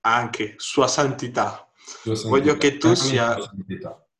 anche 0.01 0.55
sua 0.57 0.87
santità. 0.89 1.71
Sua 1.77 2.13
santità. 2.15 2.27
Voglio 2.29 2.57
che 2.57 2.75
tu 2.77 2.93
sia-. 2.93 3.37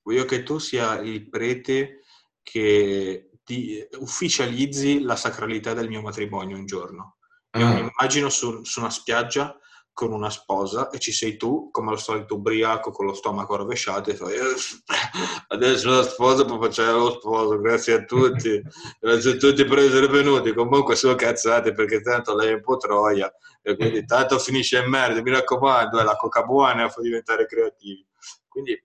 Voglio 0.02 0.24
che 0.26 0.44
tu 0.44 0.60
sia 0.60 1.00
il 1.02 1.28
prete 1.28 2.00
che 2.42 3.32
ti 3.46 3.88
ufficializzi 4.00 5.02
la 5.02 5.16
sacralità 5.16 5.74
del 5.74 5.88
mio 5.88 6.02
matrimonio 6.02 6.58
un 6.58 6.66
giorno. 6.66 7.18
Io 7.58 7.68
mi 7.68 7.80
Ah, 7.82 7.90
immagino 7.92 8.30
su, 8.30 8.64
su 8.66 8.80
una 8.82 8.90
spiaggia 8.90 9.58
con 9.94 10.12
una 10.12 10.30
sposa 10.30 10.90
e 10.90 11.00
ci 11.00 11.14
sei 11.14 11.38
tu, 11.38 11.70
come 11.72 11.92
al 11.92 12.00
solito 12.02 12.36
ubriaco 12.36 12.92
con 12.92 13.06
lo 13.06 13.14
stomaco 13.14 13.56
rovesciato 13.56 14.10
e 14.10 14.16
fai 14.16 14.34
"Eh, 14.36 14.42
adesso 15.50 15.90
la 15.90 16.04
sposa 16.04 16.44
può 16.46 16.60
facere 16.62 16.92
lo 16.92 17.12
sposo, 17.12 17.58
grazie 17.60 17.94
a 17.94 18.04
tutti, 18.04 18.62
grazie 19.00 19.32
a 19.34 19.38
tutti 19.38 19.64
per 19.66 19.80
essere 19.80 20.08
venuti, 20.08 20.54
comunque 20.54 20.96
sono 20.96 21.16
cazzate 21.16 21.72
perché 21.74 22.02
tanto 22.02 22.36
lei 22.36 22.50
è 22.50 22.54
un 22.56 22.62
po' 22.62 22.78
troia 22.78 23.32
e 23.62 23.76
quindi 23.78 24.06
tanto 24.06 24.38
finisce 24.40 24.80
in 24.80 24.90
merda, 24.90 25.22
mi 25.22 25.32
raccomando, 25.32 26.00
è 26.00 26.04
la 26.04 26.16
coca 26.18 26.44
buona 26.44 26.90
fa 26.90 27.02
diventare 27.02 27.46
creativi. 27.46 28.06
Quindi 28.48 28.84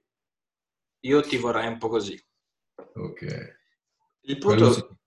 io 1.01 1.21
ti 1.23 1.37
vorrei 1.37 1.67
un 1.67 1.77
po' 1.79 1.89
così. 1.89 2.19
ok. 2.95 3.23
Il 4.31 4.39
punto, 4.39 4.99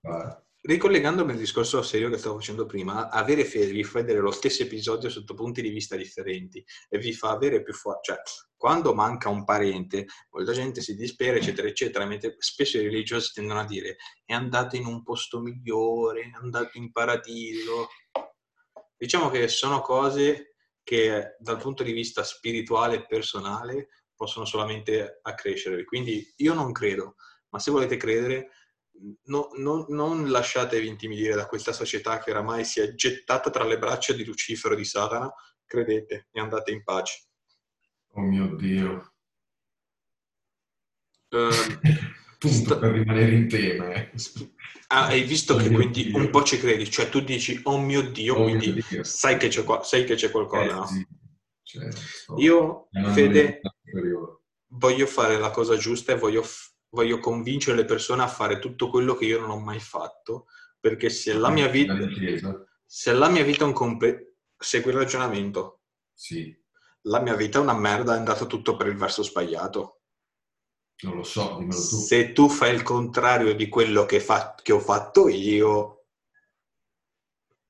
ricollegandomi 0.59 1.31
al 1.31 1.37
discorso 1.37 1.81
serio 1.81 2.09
che 2.09 2.17
stavo 2.17 2.35
facendo 2.35 2.65
prima, 2.65 3.09
avere 3.09 3.45
fede 3.45 3.71
vi 3.71 3.85
fa 3.85 4.01
vedere 4.01 4.19
lo 4.19 4.31
stesso 4.31 4.63
episodio 4.63 5.09
sotto 5.09 5.33
punti 5.33 5.61
di 5.61 5.69
vista 5.69 5.95
differenti 5.95 6.61
e 6.89 6.97
vi 6.97 7.13
fa 7.13 7.29
avere 7.29 7.63
più 7.63 7.73
forza. 7.73 8.15
Cioè, 8.15 8.21
quando 8.57 8.93
manca 8.93 9.29
un 9.29 9.45
parente, 9.45 10.07
molta 10.31 10.51
gente 10.51 10.81
si 10.81 10.97
dispera, 10.97 11.37
eccetera, 11.37 11.69
eccetera, 11.69 12.05
mentre 12.05 12.35
spesso 12.37 12.77
i 12.77 12.83
religiosi 12.83 13.31
tendono 13.31 13.61
a 13.61 13.65
dire 13.65 13.95
è 14.25 14.33
andato 14.33 14.75
in 14.75 14.85
un 14.85 15.03
posto 15.03 15.39
migliore, 15.39 16.23
è 16.23 16.31
andato 16.33 16.77
in 16.77 16.91
paradiso. 16.91 17.87
Diciamo 18.97 19.29
che 19.29 19.47
sono 19.47 19.79
cose 19.79 20.55
che 20.83 21.37
dal 21.39 21.59
punto 21.59 21.83
di 21.83 21.93
vista 21.93 22.25
spirituale 22.25 22.95
e 22.95 23.05
personale 23.05 23.87
possono 24.13 24.43
solamente 24.43 25.19
accrescere. 25.21 25.85
Quindi 25.85 26.33
io 26.37 26.53
non 26.53 26.73
credo, 26.73 27.15
ma 27.51 27.59
se 27.59 27.71
volete 27.71 27.95
credere, 27.95 28.49
no- 29.25 29.49
no- 29.55 29.85
non 29.89 30.29
lasciatevi 30.29 30.87
intimidire 30.87 31.35
da 31.35 31.45
questa 31.47 31.71
società 31.73 32.19
che 32.19 32.31
oramai 32.31 32.63
si 32.65 32.79
è 32.79 32.93
gettata 32.93 33.49
tra 33.49 33.63
le 33.65 33.77
braccia 33.77 34.13
di 34.13 34.23
Lucifero 34.25 34.73
e 34.73 34.77
di 34.77 34.85
Satana. 34.85 35.31
Credete 35.65 36.27
e 36.31 36.39
andate 36.39 36.71
in 36.71 36.83
pace. 36.83 37.23
Oh 38.15 38.21
mio 38.21 38.55
Dio. 38.55 39.13
Punto 41.33 42.55
sta- 42.57 42.77
per 42.77 42.91
rimanere 42.91 43.31
in 43.33 43.47
tema. 43.47 43.91
eh. 43.93 44.11
ah, 44.87 45.05
hai 45.07 45.23
visto 45.23 45.53
Oh 45.53 45.57
che 45.57 45.69
mio 45.69 45.77
quindi 45.77 46.05
Dio. 46.05 46.17
un 46.17 46.29
po' 46.29 46.43
ci 46.43 46.59
credi, 46.59 46.89
cioè 46.91 47.09
tu 47.09 47.21
dici 47.21 47.59
oh 47.63 47.79
mio 47.79 48.01
Dio, 48.11 48.35
Oh 48.35 48.45
mio 48.45 48.57
quindi 48.57 48.83
Dio. 48.87 49.03
sai 49.03 49.37
che 49.37 49.47
c'è, 49.47 49.63
qua- 49.63 49.81
sai 49.83 50.03
che 50.05 50.15
c'è 50.15 50.29
qualcosa, 50.29 50.63
Eh, 50.63 50.73
no? 50.73 50.85
sì. 50.85 51.07
Cioè, 51.63 51.87
Io, 52.37 52.89
Fede, 53.13 53.61
voglio 54.67 55.05
fare 55.07 55.37
la 55.39 55.49
cosa 55.51 55.77
giusta 55.77 56.11
e 56.11 56.17
voglio, 56.17 56.43
f- 56.43 56.72
voglio 56.93 57.19
convincere 57.19 57.75
le 57.77 57.85
persone 57.85 58.21
a 58.21 58.27
fare 58.27 58.59
tutto 58.59 58.89
quello 58.89 59.15
che 59.15 59.25
io 59.25 59.39
non 59.39 59.49
ho 59.49 59.59
mai 59.59 59.79
fatto, 59.79 60.45
perché 60.79 61.09
se 61.09 61.33
la 61.33 61.49
mia 61.49 61.67
vita, 61.67 61.95
se 62.85 63.13
la 63.13 63.29
mia 63.29 63.43
vita 63.43 63.63
è 63.63 63.67
un 63.67 63.73
completo... 63.73 64.31
Segui 64.57 64.91
il 64.91 64.97
ragionamento. 64.97 65.81
Sì, 66.13 66.55
La 67.01 67.19
mia 67.19 67.35
vita 67.35 67.57
è 67.57 67.61
una 67.61 67.73
merda, 67.73 68.13
è 68.13 68.17
andato 68.17 68.45
tutto 68.47 68.77
per 68.77 68.87
il 68.87 68.95
verso 68.95 69.23
sbagliato. 69.23 70.01
non 71.01 71.15
lo 71.15 71.23
so, 71.23 71.55
dimmelo 71.57 71.79
tu. 71.79 71.97
Se 71.97 72.31
tu 72.31 72.47
fai 72.47 72.73
il 72.75 72.83
contrario 72.83 73.55
di 73.55 73.67
quello 73.67 74.05
che, 74.05 74.19
fa- 74.21 74.55
che 74.61 74.71
ho 74.71 74.79
fatto 74.79 75.27
io, 75.27 76.05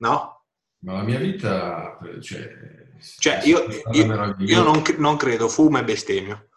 no? 0.01 0.45
Ma 0.79 0.93
la 0.93 1.03
mia 1.03 1.17
vita, 1.17 1.97
cioè... 2.19 2.91
Cioè, 3.19 3.41
io, 3.45 3.65
io- 3.91 4.35
io 4.39 4.63
non, 4.63 4.83
non 4.97 5.15
credo, 5.17 5.47
fumo 5.49 5.77
e 5.79 5.83
bestemmio. 5.83 6.49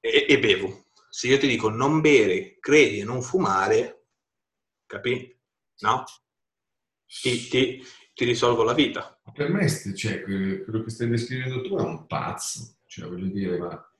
E, 0.00 0.26
e 0.28 0.38
bevo. 0.38 0.84
Se 1.16 1.28
io 1.28 1.38
ti 1.38 1.48
dico 1.48 1.70
non 1.70 2.02
bere, 2.02 2.58
credi 2.60 2.98
e 3.00 3.04
non 3.04 3.22
fumare, 3.22 4.04
capi? 4.84 5.34
No? 5.78 6.04
Ti, 7.06 7.48
ti- 7.48 7.82
ti 8.12 8.24
risolvo 8.26 8.62
la 8.64 8.74
vita. 8.74 9.18
Per 9.32 9.48
me, 9.50 9.66
cioè, 9.66 10.20
que- 10.22 10.62
quello 10.62 10.82
che 10.82 10.90
stai 10.90 11.08
descrivendo 11.08 11.62
tu 11.62 11.74
è 11.78 11.80
un 11.80 12.06
pazzo. 12.06 12.76
Cioè, 12.86 13.08
voglio 13.08 13.28
dire, 13.32 13.56
ma 13.56 13.90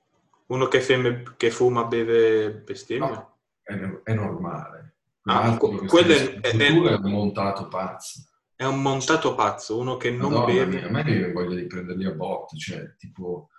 Uno 0.49 0.67
che, 0.67 0.79
femme- 0.79 1.33
che 1.37 1.49
fuma, 1.49 1.85
beve, 1.85 2.51
bestemmia. 2.51 3.09
No. 3.09 3.37
è, 3.63 3.73
è 4.03 4.13
normale. 4.13 4.97
Ah, 5.23 5.57
quello 5.57 6.13
è- 6.13 6.39
è- 6.39 6.55
è 6.55 6.69
un 6.71 6.99
montato 7.01 7.67
pazzo. 7.67 8.21
È 8.55 8.63
un 8.63 8.79
montato 8.79 9.33
pazzo, 9.33 9.79
uno 9.79 9.97
che 9.97 10.11
non 10.11 10.33
Madonna 10.33 10.45
beve. 10.65 10.65
mia, 10.67 10.85
a 10.85 10.91
me 10.91 11.03
viene 11.03 11.31
voglia 11.31 11.55
di 11.55 11.65
prenderli 11.65 12.05
a 12.05 12.11
botte, 12.11 12.57
cioè, 12.57 12.95
tipo... 12.95 13.49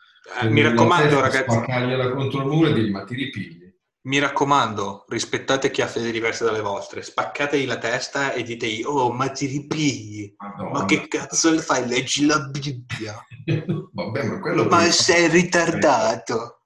Eh, 0.41 0.49
mi 0.49 0.63
raccomando, 0.63 1.21
ragazzi, 1.21 1.51
Spaccargliela 1.51 2.11
contro 2.11 2.41
il 2.41 2.47
muro 2.47 2.69
e 2.69 2.73
dirgli, 2.75 2.91
ma 2.91 3.05
ti 3.05 3.15
ripigli? 3.15 3.67
mi 4.09 4.19
raccomando, 4.19 5.05
rispettate 5.09 5.71
chi 5.71 5.83
ha 5.83 5.87
fede 5.87 6.11
diverse 6.11 6.43
dalle 6.45 6.63
vostre. 6.63 7.03
Spaccategli 7.03 7.67
la 7.67 7.77
testa 7.77 8.33
e 8.33 8.43
ditegli, 8.43 8.83
oh, 8.83 9.13
ma 9.13 9.29
ti 9.29 9.45
ripigli. 9.47 10.35
Madonna. 10.39 10.71
Ma 10.71 10.85
che 10.87 11.09
cazzo 11.09 11.51
le 11.51 11.59
fai? 11.61 11.87
Leggi 11.87 12.25
la 12.25 12.41
Bibbia. 12.41 13.23
Vabbè, 13.93 14.23
ma 14.25 14.41
quello... 14.41 14.63
Ma 14.65 14.77
puoi 14.79 14.93
sei 14.93 15.29
ritardato. 15.29 16.63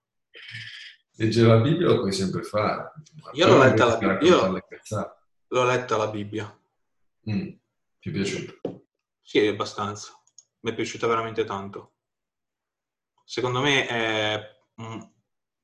Leggere 1.16 1.48
la 1.48 1.56
Bibbia 1.58 1.86
lo 1.88 1.98
puoi 2.00 2.12
sempre 2.12 2.44
fare. 2.44 2.92
Io 3.32 3.46
l'ho 3.48 3.58
letta 3.58 3.86
la 3.86 3.96
Bibbia. 3.96 4.62
cazzate. 4.68 5.20
L'ho 5.48 5.64
letta 5.64 5.96
la 5.96 6.06
Bibbia. 6.08 6.60
Mm, 7.28 7.48
Ti 7.98 8.08
è 8.08 8.12
piaciuto? 8.12 8.60
Sì, 9.20 9.46
abbastanza. 9.46 10.12
Mi 10.60 10.70
è 10.70 10.74
piaciuta 10.74 11.08
veramente 11.08 11.44
tanto. 11.44 11.91
Secondo 13.32 13.62
me 13.62 13.86
è... 13.86 14.38
mm, 14.82 15.00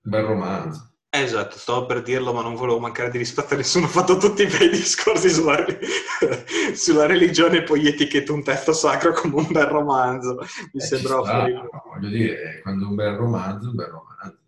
Bel 0.00 0.24
romanzo. 0.24 0.94
Esatto, 1.10 1.58
stavo 1.58 1.84
per 1.84 2.00
dirlo, 2.00 2.32
ma 2.32 2.40
non 2.40 2.54
volevo 2.54 2.78
mancare 2.78 3.10
di 3.10 3.18
rispetto 3.18 3.52
a 3.52 3.56
nessuno. 3.58 3.84
Ho 3.84 3.88
fatto 3.88 4.16
tutti 4.16 4.42
i 4.42 4.46
bei 4.46 4.70
discorsi 4.70 5.28
sulla, 5.28 5.62
sulla 6.74 7.04
religione 7.04 7.58
e 7.58 7.62
poi 7.64 7.86
etichetti 7.86 8.30
un 8.30 8.42
testo 8.42 8.72
sacro 8.72 9.12
come 9.12 9.34
un 9.36 9.46
bel 9.50 9.66
romanzo. 9.66 10.38
Mi 10.72 10.80
Eh, 10.80 10.80
sembrava 10.80 11.24
sta, 11.24 11.38
fuori. 11.40 11.52
no, 11.52 11.68
voglio 11.92 12.08
dire, 12.08 12.60
quando 12.62 12.88
un 12.88 12.94
bel 12.94 13.16
romanzo, 13.16 13.68
un 13.68 13.74
bel 13.74 13.86
romanzo. 13.86 14.38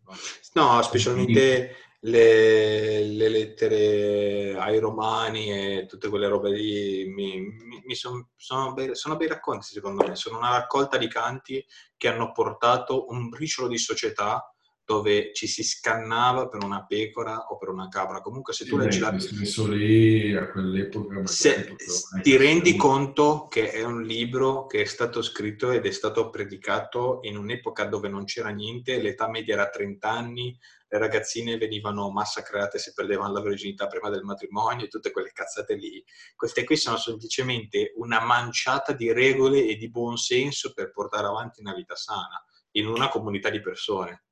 No, 0.55 0.81
specialmente 0.83 1.77
le, 2.03 3.05
le 3.05 3.29
lettere 3.29 4.57
ai 4.59 4.79
romani 4.79 5.53
e 5.53 5.87
tutte 5.87 6.09
quelle 6.09 6.29
robe 6.29 6.51
lì 6.51 7.05
mi, 7.07 7.41
mi- 7.41 7.83
mi 7.85 7.95
son- 7.95 8.27
sono, 8.37 8.73
bei, 8.73 8.95
sono 8.95 9.17
bei 9.17 9.29
racconti 9.29 9.67
secondo 9.73 10.07
me, 10.07 10.15
sono 10.17 10.39
una 10.39 10.53
raccolta 10.53 10.97
di 10.97 11.09
canti 11.09 11.65
che 11.97 12.09
hanno 12.09 12.33
portato 12.33 13.07
un 13.11 13.29
briciolo 13.29 13.69
di 13.69 13.79
società 13.79 14.45
dove 14.83 15.33
ci 15.35 15.47
si 15.47 15.63
scannava 15.63 16.49
per 16.49 16.65
una 16.65 16.85
pecora 16.85 17.47
o 17.51 17.57
per 17.59 17.69
una 17.69 17.87
capra. 17.87 18.21
Comunque 18.21 18.53
se 18.53 18.65
tu 18.65 18.77
leggi 18.77 18.99
la... 18.99 19.17
Sì, 19.21 19.69
lì 19.69 20.35
a 20.35 20.51
quell'epoca. 20.51 21.25
Se 21.29 21.77
ti 22.23 22.37
rendi 22.37 22.75
conto 22.75 23.47
che 23.49 23.71
è 23.71 23.85
un 23.85 24.03
libro 24.03 24.67
che 24.67 24.81
è 24.81 24.85
stato 24.87 25.23
scritto 25.23 25.71
ed 25.71 25.87
è 25.87 25.93
stato 25.93 26.29
predicato 26.29 27.21
in 27.23 27.37
un'epoca 27.37 27.85
dove 27.85 28.09
non 28.09 28.25
c'era 28.25 28.49
niente, 28.49 29.01
l'età 29.01 29.29
media 29.29 29.55
era 29.55 29.69
30 29.69 30.11
anni, 30.11 30.59
le 30.93 30.99
ragazzine 30.99 31.57
venivano 31.57 32.11
massacrate 32.11 32.79
se 32.79 32.93
perdevano 32.93 33.33
la 33.33 33.41
virginità 33.41 33.87
prima 33.87 34.11
del 34.11 34.25
matrimonio 34.25 34.85
e 34.85 34.89
tutte 34.89 35.13
quelle 35.13 35.31
cazzate 35.33 35.75
lì. 35.75 36.05
Queste 36.35 36.65
qui 36.65 36.77
sono 36.77 36.97
semplicemente 36.97 37.93
una 37.97 38.21
manciata 38.21 38.93
di 38.93 39.13
regole 39.13 39.65
e 39.65 39.77
di 39.77 39.89
buonsenso 39.89 40.73
per 40.73 40.91
portare 40.91 41.29
avanti 41.29 41.61
una 41.61 41.75
vita 41.75 41.95
sana 41.95 42.45
in 42.73 42.89
una 42.89 43.09
comunità 43.09 43.51
di 43.51 43.61
persone. 43.61 44.25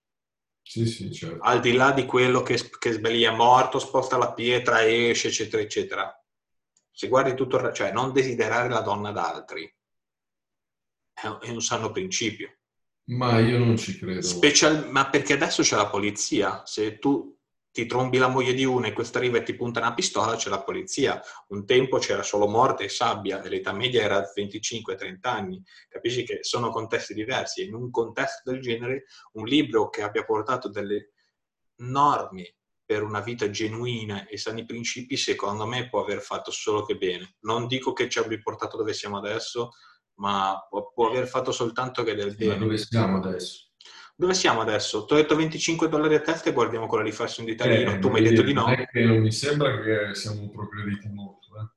Sì, 0.60 0.84
sì, 0.84 1.12
certo. 1.12 1.42
Al 1.44 1.60
di 1.60 1.72
là 1.72 1.92
di 1.92 2.04
quello 2.04 2.42
che, 2.42 2.58
che 2.78 2.92
sbagli 2.92 3.22
è 3.22 3.30
morto, 3.30 3.78
sposta 3.78 4.18
la 4.18 4.32
pietra, 4.34 4.84
esce, 4.84 5.28
eccetera, 5.28 5.62
eccetera. 5.62 6.24
Se 6.90 7.06
guardi 7.06 7.34
tutto 7.34 7.72
cioè 7.72 7.92
non 7.92 8.12
desiderare 8.12 8.68
la 8.68 8.80
donna 8.80 9.12
d'altri 9.12 9.72
è 11.14 11.26
un, 11.28 11.38
è 11.40 11.50
un 11.50 11.62
sano 11.62 11.92
principio. 11.92 12.57
Ma 13.08 13.38
io 13.38 13.58
non 13.58 13.76
ci 13.76 13.96
credo. 13.98 14.22
Special- 14.22 14.90
ma 14.90 15.08
perché 15.08 15.34
adesso 15.34 15.62
c'è 15.62 15.76
la 15.76 15.88
polizia. 15.88 16.62
Se 16.66 16.98
tu 16.98 17.36
ti 17.70 17.86
trombi 17.86 18.18
la 18.18 18.28
moglie 18.28 18.54
di 18.54 18.64
uno 18.64 18.86
e 18.86 18.92
questa 18.92 19.18
arriva 19.18 19.38
e 19.38 19.42
ti 19.42 19.54
punta 19.54 19.80
una 19.80 19.94
pistola, 19.94 20.36
c'è 20.36 20.50
la 20.50 20.62
polizia. 20.62 21.20
Un 21.48 21.64
tempo 21.64 21.98
c'era 21.98 22.22
solo 22.22 22.48
morte 22.48 22.84
e 22.84 22.88
sabbia 22.88 23.42
e 23.42 23.48
l'età 23.48 23.72
media 23.72 24.02
era 24.02 24.30
25-30 24.34 25.30
anni. 25.30 25.62
Capisci 25.88 26.24
che 26.24 26.38
sono 26.42 26.70
contesti 26.70 27.14
diversi. 27.14 27.64
In 27.64 27.74
un 27.74 27.90
contesto 27.90 28.50
del 28.50 28.60
genere, 28.60 29.04
un 29.32 29.46
libro 29.46 29.88
che 29.88 30.02
abbia 30.02 30.24
portato 30.24 30.68
delle 30.68 31.12
norme 31.76 32.56
per 32.84 33.02
una 33.02 33.20
vita 33.20 33.48
genuina 33.50 34.26
e 34.26 34.38
sani 34.38 34.64
principi, 34.64 35.16
secondo 35.16 35.66
me 35.66 35.88
può 35.88 36.02
aver 36.02 36.20
fatto 36.20 36.50
solo 36.50 36.84
che 36.84 36.96
bene. 36.96 37.36
Non 37.40 37.66
dico 37.66 37.92
che 37.92 38.08
ci 38.08 38.18
abbia 38.18 38.38
portato 38.42 38.76
dove 38.76 38.94
siamo 38.94 39.18
adesso, 39.18 39.72
ma 40.18 40.66
può, 40.68 40.92
può 40.92 41.08
aver 41.08 41.26
fatto 41.26 41.52
soltanto 41.52 42.02
che 42.02 42.14
del 42.14 42.28
Ma 42.28 42.34
bene. 42.36 42.58
dove 42.58 42.76
siamo 42.78 43.16
adesso? 43.18 43.66
Dove 44.16 44.34
siamo 44.34 44.60
adesso? 44.60 45.04
Ti 45.04 45.12
ho 45.12 45.16
detto 45.16 45.36
25 45.36 45.88
dollari 45.88 46.16
a 46.16 46.20
testa 46.20 46.50
e 46.50 46.52
guardiamo 46.52 46.86
quella 46.86 47.04
di 47.04 47.12
farsi 47.12 47.40
un 47.40 47.46
ditalino. 47.46 47.92
Eh, 47.92 47.98
tu 48.00 48.10
mi 48.10 48.18
hai 48.18 48.24
detto 48.24 48.42
di 48.42 48.52
no. 48.52 48.62
non 48.62 48.72
è 48.72 48.86
che 48.86 49.04
non 49.04 49.18
mi 49.18 49.30
sembra 49.30 49.80
che 49.80 50.14
siamo 50.14 50.50
progrediti 50.50 51.08
molto. 51.08 51.46
eh. 51.56 51.68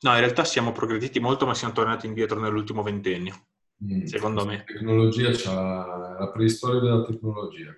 No, 0.00 0.12
in 0.12 0.18
realtà 0.20 0.44
siamo 0.44 0.70
progrediti 0.70 1.18
molto, 1.18 1.44
ma 1.44 1.54
siamo 1.54 1.74
tornati 1.74 2.06
indietro 2.06 2.38
nell'ultimo 2.38 2.82
ventennio. 2.82 3.46
Mm. 3.84 4.04
Secondo 4.04 4.46
me. 4.46 4.58
La 4.58 4.62
tecnologia 4.64 5.30
c'ha 5.32 6.16
la 6.20 6.30
preistoria 6.30 6.80
della 6.80 7.02
tecnologia. 7.04 7.70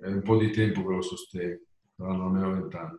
È 0.00 0.06
un 0.06 0.22
po' 0.22 0.38
di 0.38 0.50
tempo 0.50 0.86
che 0.86 0.94
lo 0.94 1.02
sostengo, 1.02 1.60
saranno 1.94 2.24
almeno 2.24 2.52
vent'anni. 2.52 2.98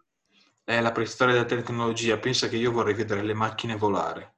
È 0.63 0.81
la 0.81 0.91
preistoria 0.91 1.33
della 1.33 1.45
tecnologia. 1.45 2.17
Pensa 2.17 2.47
che 2.47 2.57
io 2.57 2.71
vorrei 2.71 2.93
vedere 2.93 3.23
le 3.23 3.33
macchine 3.33 3.75
volare. 3.75 4.34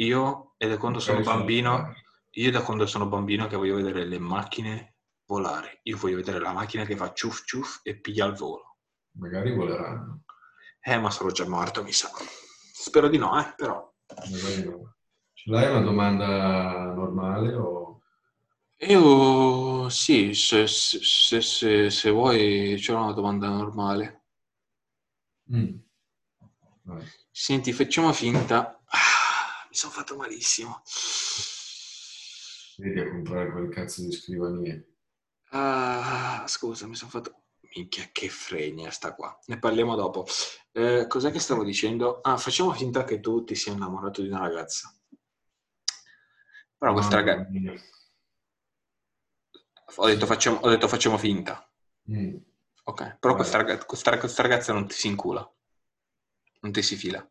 Io, 0.00 0.54
e 0.56 0.68
da 0.68 0.76
quando 0.78 0.98
sono 1.00 1.20
bambino, 1.20 1.92
io 2.30 2.50
da 2.50 2.62
quando 2.62 2.86
sono 2.86 3.06
bambino 3.06 3.46
che 3.46 3.56
voglio 3.56 3.76
vedere 3.76 4.04
le 4.04 4.18
macchine 4.18 4.96
volare. 5.26 5.80
Io 5.84 5.96
voglio 5.96 6.16
vedere 6.16 6.38
la 6.38 6.52
macchina 6.52 6.84
che 6.84 6.96
fa 6.96 7.12
ciuff 7.12 7.44
ciuff 7.44 7.80
e 7.82 7.98
piglia 8.00 8.26
il 8.26 8.34
volo. 8.34 8.76
Magari 9.18 9.54
voleranno, 9.54 10.22
Eh, 10.80 10.98
ma 10.98 11.10
sarò 11.10 11.30
già 11.30 11.46
morto, 11.48 11.82
mi 11.82 11.92
sa. 11.92 12.10
Spero 12.72 13.08
di 13.08 13.18
no, 13.18 13.38
eh, 13.40 13.52
però. 13.56 13.92
no. 14.64 14.94
Ce 15.34 15.50
l'hai 15.50 15.70
una 15.70 15.80
domanda 15.80 16.92
normale 16.94 17.54
o... 17.54 18.00
Io 18.88 19.88
sì, 19.88 20.34
se, 20.34 20.66
se- 20.66 21.00
se- 21.02 21.40
se- 21.42 21.90
se 21.90 22.10
vuoi 22.10 22.76
c'è 22.78 22.92
una 22.94 23.12
domanda 23.12 23.48
normale. 23.48 24.22
Mm. 25.50 25.80
Senti, 27.30 27.72
facciamo 27.72 28.12
finta. 28.12 28.80
Ah, 28.86 29.17
mi 29.68 29.76
sono 29.76 29.92
fatto 29.92 30.16
malissimo. 30.16 30.82
Vedi 32.78 33.00
a 33.00 33.08
comprare 33.08 33.50
quel 33.50 33.68
cazzo 33.68 34.02
di 34.02 34.12
scrivanie. 34.12 34.96
Ah, 35.50 36.44
scusa, 36.46 36.86
mi 36.86 36.94
sono 36.94 37.10
fatto... 37.10 37.42
Minchia, 37.74 38.08
che 38.12 38.30
fregna 38.30 38.90
sta 38.90 39.14
qua. 39.14 39.38
Ne 39.46 39.58
parliamo 39.58 39.94
dopo. 39.94 40.26
Eh, 40.72 41.06
cos'è 41.06 41.30
che 41.30 41.38
stavo 41.38 41.64
dicendo? 41.64 42.20
Ah, 42.22 42.38
facciamo 42.38 42.72
finta 42.72 43.04
che 43.04 43.20
tu 43.20 43.44
ti 43.44 43.54
sia 43.54 43.72
innamorato 43.72 44.22
di 44.22 44.28
una 44.28 44.40
ragazza. 44.40 44.90
Però 46.78 46.92
questa 46.92 47.16
ragazza... 47.16 47.46
Ho 49.96 50.06
detto 50.06 50.26
facciamo, 50.26 50.58
ho 50.58 50.68
detto 50.68 50.88
facciamo 50.88 51.18
finta. 51.18 51.70
Mm. 52.10 52.36
Ok, 52.84 53.18
però 53.18 53.34
questa, 53.34 53.64
questa, 53.84 54.16
questa 54.18 54.42
ragazza 54.42 54.72
non 54.72 54.86
ti 54.86 54.94
si 54.94 55.08
incula. 55.08 55.46
Non 56.60 56.72
ti 56.72 56.82
si 56.82 56.96
fila. 56.96 57.28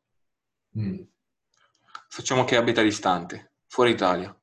Mm. 0.78 1.02
Facciamo 2.10 2.44
che 2.46 2.56
abita 2.56 2.82
distante, 2.82 3.54
fuori 3.68 3.92
Italia. 3.92 4.36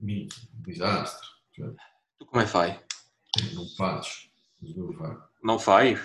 Un 0.00 0.26
disastro. 0.62 1.26
Cioè, 1.50 1.68
Tu 2.16 2.24
come 2.26 2.46
fai? 2.46 2.70
non 3.54 3.66
faccio. 3.76 4.28
Non 5.40 5.58
fai? 5.58 5.96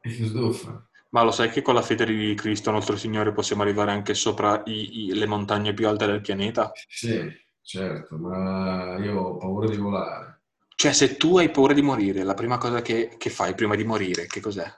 E 0.00 0.10
fare? 0.52 0.86
Ma 1.10 1.22
lo 1.22 1.30
sai 1.30 1.50
che 1.50 1.62
con 1.62 1.74
la 1.74 1.82
fede 1.82 2.04
di 2.04 2.34
Cristo 2.34 2.70
nostro 2.70 2.96
Signore 2.96 3.32
possiamo 3.32 3.62
arrivare 3.62 3.90
anche 3.90 4.12
sopra 4.14 4.62
i- 4.66 5.06
i- 5.06 5.14
le 5.14 5.26
montagne 5.26 5.72
più 5.72 5.88
alte 5.88 6.06
del 6.06 6.20
pianeta? 6.20 6.70
Sì, 6.86 7.26
certo, 7.62 8.16
ma 8.18 8.98
io 8.98 9.18
ho 9.18 9.36
paura 9.38 9.68
di 9.68 9.76
volare. 9.76 10.42
Cioè, 10.74 10.92
se 10.92 11.16
tu 11.16 11.38
hai 11.38 11.50
paura 11.50 11.72
di 11.72 11.82
morire, 11.82 12.22
la 12.22 12.34
prima 12.34 12.58
cosa 12.58 12.82
che, 12.82 13.14
che 13.16 13.30
fai 13.30 13.54
prima 13.54 13.74
di 13.74 13.84
morire, 13.84 14.26
che 14.26 14.40
cos'è? 14.40 14.70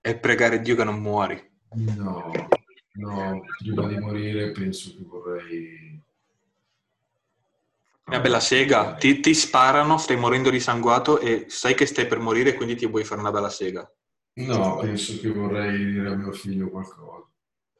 È 0.00 0.18
pregare 0.18 0.60
Dio 0.60 0.76
che 0.76 0.84
non 0.84 1.00
muori. 1.00 1.50
No, 1.74 2.30
no, 2.94 3.40
prima 3.58 3.86
di 3.88 3.98
morire 3.98 4.50
penso 4.52 4.90
che 4.96 5.02
vorrei... 5.04 6.00
Una 8.04 8.20
bella 8.20 8.40
sega, 8.40 8.94
ti, 8.94 9.20
ti 9.20 9.32
sparano, 9.32 9.96
stai 9.96 10.16
morendo 10.16 10.50
di 10.50 10.60
sanguato 10.60 11.18
e 11.20 11.46
sai 11.48 11.74
che 11.74 11.86
stai 11.86 12.06
per 12.06 12.18
morire, 12.18 12.54
quindi 12.54 12.74
ti 12.74 12.86
vuoi 12.86 13.04
fare 13.04 13.20
una 13.20 13.30
bella 13.30 13.48
sega. 13.48 13.90
No, 14.34 14.76
penso 14.76 15.18
che 15.20 15.30
vorrei 15.30 15.76
dire 15.92 16.08
a 16.10 16.14
mio 16.14 16.32
figlio 16.32 16.68
qualcosa. 16.68 17.26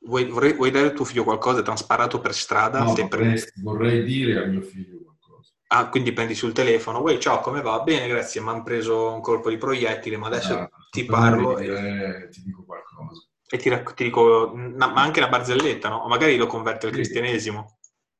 Vuoi, 0.04 0.24
vorrei- 0.26 0.54
vuoi 0.54 0.70
dare 0.70 0.88
a 0.88 0.90
tuo 0.92 1.04
figlio 1.04 1.24
qualcosa, 1.24 1.62
ti 1.62 1.68
hanno 1.68 1.76
sparato 1.78 2.20
per 2.20 2.34
strada, 2.34 2.80
No, 2.80 2.88
stai 2.88 3.08
per- 3.08 3.20
vorrei, 3.20 3.42
vorrei 3.62 4.04
dire 4.04 4.42
a 4.42 4.46
mio 4.46 4.62
figlio 4.62 5.00
qualcosa. 5.02 5.52
Ah, 5.68 5.88
quindi 5.88 6.12
prendi 6.12 6.34
sul 6.34 6.52
telefono, 6.52 7.00
uè, 7.02 7.18
ciao, 7.18 7.40
come 7.40 7.60
va? 7.60 7.80
Bene, 7.80 8.06
grazie, 8.06 8.40
mi 8.40 8.48
hanno 8.50 8.62
preso 8.62 9.12
un 9.12 9.20
colpo 9.20 9.50
di 9.50 9.58
proiettile, 9.58 10.16
ma 10.16 10.28
adesso 10.28 10.54
Ah, 10.54 10.68
ti 10.90 11.04
parlo 11.04 11.58
e, 11.58 11.64
dire, 11.64 12.28
ti 12.30 12.42
dico 12.42 12.64
qualcosa. 12.64 13.26
E 13.52 13.56
ti, 13.58 13.68
rac- 13.68 13.94
ti 13.94 14.04
dico, 14.04 14.52
na- 14.54 14.88
ma 14.90 15.02
anche 15.02 15.20
una 15.20 15.28
barzelletta, 15.28 15.88
no? 15.88 15.96
O 15.98 16.08
magari 16.08 16.36
lo 16.36 16.46
converte 16.46 16.86
al 16.86 16.92
cristianesimo. 16.92 17.78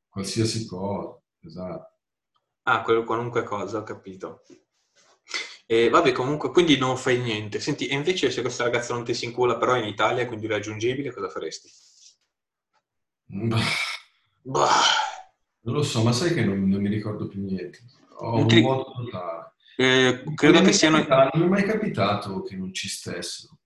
Qualsiasi 0.09 0.65
cosa, 0.67 1.21
esatto. 1.41 1.97
Ah, 2.65 2.83
qualunque 2.83 3.45
cosa, 3.45 3.79
ho 3.79 3.83
capito. 3.85 4.43
E 5.67 5.89
vabbè, 5.89 6.13
comunque, 6.13 6.51
quindi 6.51 6.77
non 6.77 6.97
fai 6.97 7.19
niente. 7.21 7.59
Senti, 7.61 7.87
e 7.87 7.95
invece 7.95 8.31
se 8.31 8.41
questa 8.43 8.65
ragazza 8.65 8.95
non 8.95 9.05
ti 9.05 9.15
si 9.15 9.25
incula, 9.25 9.57
però 9.57 9.75
è 9.75 9.81
in 9.81 9.87
Italia, 9.89 10.27
quindi 10.27 10.47
raggiungibile, 10.47 11.13
cosa 11.13 11.29
faresti? 11.29 11.69
Bah, 13.51 13.67
Bah, 14.45 14.83
non 15.63 15.75
lo 15.77 15.83
so, 15.83 16.03
ma 16.03 16.13
sai 16.13 16.35
che 16.35 16.45
non, 16.45 16.69
non 16.69 16.81
mi 16.81 16.89
ricordo 16.89 17.27
più 17.29 17.43
niente. 17.43 17.81
Ho 18.19 18.33
non 18.35 18.43
un 18.43 18.49
ti- 18.49 18.61
vuoto 18.61 18.93
totale. 18.93 19.53
eh, 19.77 20.23
credo 20.35 20.61
che 20.63 20.73
siano... 20.73 20.99
capitato- 20.99 21.39
non 21.39 21.49
mi 21.49 21.57
è 21.59 21.61
mai 21.61 21.69
capitato 21.71 22.43
che 22.43 22.57
non 22.57 22.73
ci 22.75 22.89
stessero. 22.89 23.59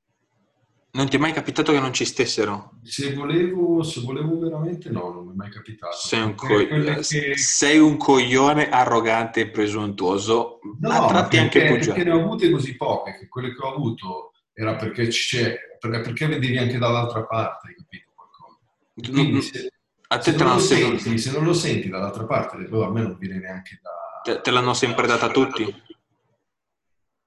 Non 0.97 1.11
ti 1.11 1.16
è 1.16 1.18
mai 1.18 1.34
capitato 1.34 1.72
che 1.72 1.78
non 1.78 1.92
ci 1.92 2.07
stessero? 2.07 2.78
Se 2.82 3.12
volevo, 3.12 3.82
se 3.82 4.01
volevo 4.01 4.38
veramente, 4.38 4.88
no, 4.88 5.12
non 5.12 5.26
mi 5.26 5.32
è 5.32 5.36
mai 5.36 5.51
capitato. 5.51 5.94
Sei 5.94 6.22
un, 6.22 6.34
quelle 6.34 6.66
coglione, 6.68 7.01
che- 7.01 7.36
sei 7.36 7.78
un 7.78 7.99
coglione 7.99 8.70
arrogante 8.70 9.40
e 9.42 9.51
presuntuoso, 9.51 10.59
No, 10.80 10.88
a 10.88 11.07
tratti 11.07 11.36
anche 11.36 11.59
perché, 11.61 11.74
bugiardo. 11.74 11.92
perché 11.92 12.09
ne 12.09 12.16
ho 12.16 12.24
avute 12.24 12.51
così 12.51 12.76
poche, 12.76 13.18
che 13.18 13.28
quelle 13.28 13.55
che 13.55 13.61
ho 13.62 13.74
avuto 13.74 14.32
era 14.55 14.74
perché 14.76 15.09
c'è, 15.09 15.59
perché, 15.78 16.28
vedevi 16.28 16.57
anche 16.57 16.78
dall'altra 16.78 17.26
parte, 17.26 17.68
hai 17.68 17.74
capito 17.74 18.12
qualcosa. 18.14 18.59
E 18.94 19.11
Quindi 19.11 19.42
se, 19.42 19.70
A 20.09 20.16
te 20.16 20.34
te 20.34 20.42
non 20.44 20.59
sempre, 20.61 20.99
senti, 20.99 21.18
se 21.18 21.30
non 21.32 21.44
lo 21.44 21.53
senti 21.53 21.88
dall'altra 21.90 22.24
parte, 22.24 22.57
a 22.57 22.90
me 22.90 23.03
non 23.03 23.18
viene 23.18 23.38
neanche 23.38 23.80
da... 23.82 23.90
te- 24.22 24.40
te 24.40 24.51
l'hanno 24.51 24.72
sempre 24.72 25.07
data 25.07 25.28
tutti? 25.28 25.82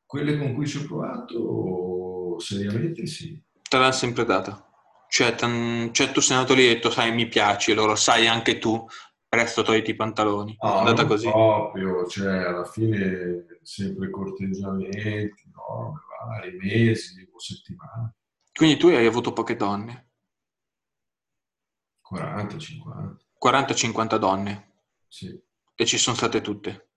Quelle 0.07 0.39
con 0.39 0.55
cui 0.55 0.65
ci 0.65 0.77
ho 0.77 0.85
provato, 0.87 2.39
seriamente 2.39 3.05
sì. 3.05 3.39
Te 3.69 3.77
l'hanno 3.77 3.91
sempre 3.91 4.25
data. 4.25 4.65
Cioè, 5.07 5.35
tan- 5.35 5.89
cioè, 5.93 6.11
tu 6.11 6.19
sei 6.21 6.35
andato 6.37 6.53
lì 6.53 6.65
e 6.65 6.67
hai 6.69 6.73
detto, 6.75 6.91
sai, 6.91 7.11
mi 7.13 7.27
piaci, 7.27 7.73
loro 7.73 7.95
sai 7.95 8.27
anche 8.27 8.57
tu, 8.59 8.85
presto 9.27 9.61
togliti 9.63 9.91
i 9.91 9.95
pantaloni. 9.95 10.53
È 10.53 10.65
No, 10.65 10.79
andata 10.79 11.01
non 11.01 11.07
così. 11.07 11.29
proprio, 11.29 12.05
cioè 12.07 12.43
alla 12.45 12.65
fine 12.65 13.45
sempre 13.63 14.09
corteggiamenti, 14.09 15.49
no, 15.53 15.99
vari 16.27 16.51
mesi 16.57 17.27
o 17.31 17.39
settimane, 17.39 18.15
Quindi 18.53 18.77
tu 18.77 18.87
hai 18.87 19.05
avuto 19.07 19.33
poche 19.33 19.55
donne, 19.55 20.09
40, 22.01 22.57
50, 22.59 23.25
40-50 23.37 24.17
donne, 24.17 24.83
sì. 25.07 25.27
e 25.75 25.85
ci 25.85 25.97
sono 25.97 26.15
state 26.15 26.41
tutte. 26.41 26.88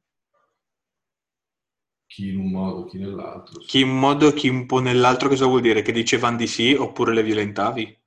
Chi 2.12 2.28
in 2.28 2.38
un 2.38 2.50
modo, 2.52 2.84
chi 2.84 2.96
nell'altro. 2.98 3.60
sì. 3.60 3.68
Chi 3.70 3.80
in 3.80 3.88
un 3.88 3.98
modo, 3.98 4.32
chi 4.34 4.48
un 4.48 4.66
po' 4.66 4.78
nell'altro, 4.78 5.28
cosa 5.28 5.46
vuol 5.46 5.62
dire? 5.62 5.82
Che 5.82 5.90
dicevano 5.90 6.36
di 6.36 6.46
sì 6.46 6.74
oppure 6.74 7.12
le 7.12 7.24
violentavi? 7.24 7.98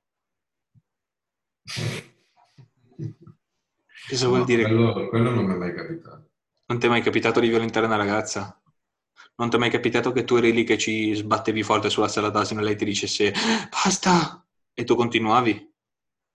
Cosa 4.08 4.26
vuol 4.28 4.42
No, 4.42 4.46
dire? 4.46 4.64
Quello, 4.64 5.08
quello 5.08 5.30
non 5.30 5.44
mi 5.46 5.54
è 5.54 5.56
mai 5.56 5.74
capitato. 5.74 6.30
Non 6.66 6.78
ti 6.78 6.86
è 6.86 6.88
mai 6.88 7.02
capitato 7.02 7.40
di 7.40 7.48
violentare 7.48 7.86
una 7.86 7.96
ragazza? 7.96 8.60
Non 9.36 9.50
ti 9.50 9.56
è 9.56 9.58
mai 9.58 9.70
capitato 9.70 10.12
che 10.12 10.24
tu 10.24 10.36
eri 10.36 10.52
lì 10.52 10.62
che 10.64 10.78
ci 10.78 11.12
sbattevi 11.14 11.62
forte 11.64 11.90
sulla 11.90 12.08
sella 12.08 12.30
d'asino 12.30 12.60
e 12.60 12.64
lei 12.64 12.76
ti 12.76 12.84
dicesse 12.84 13.32
basta 13.70 14.46
e 14.72 14.84
tu 14.84 14.94
continuavi? 14.94 15.72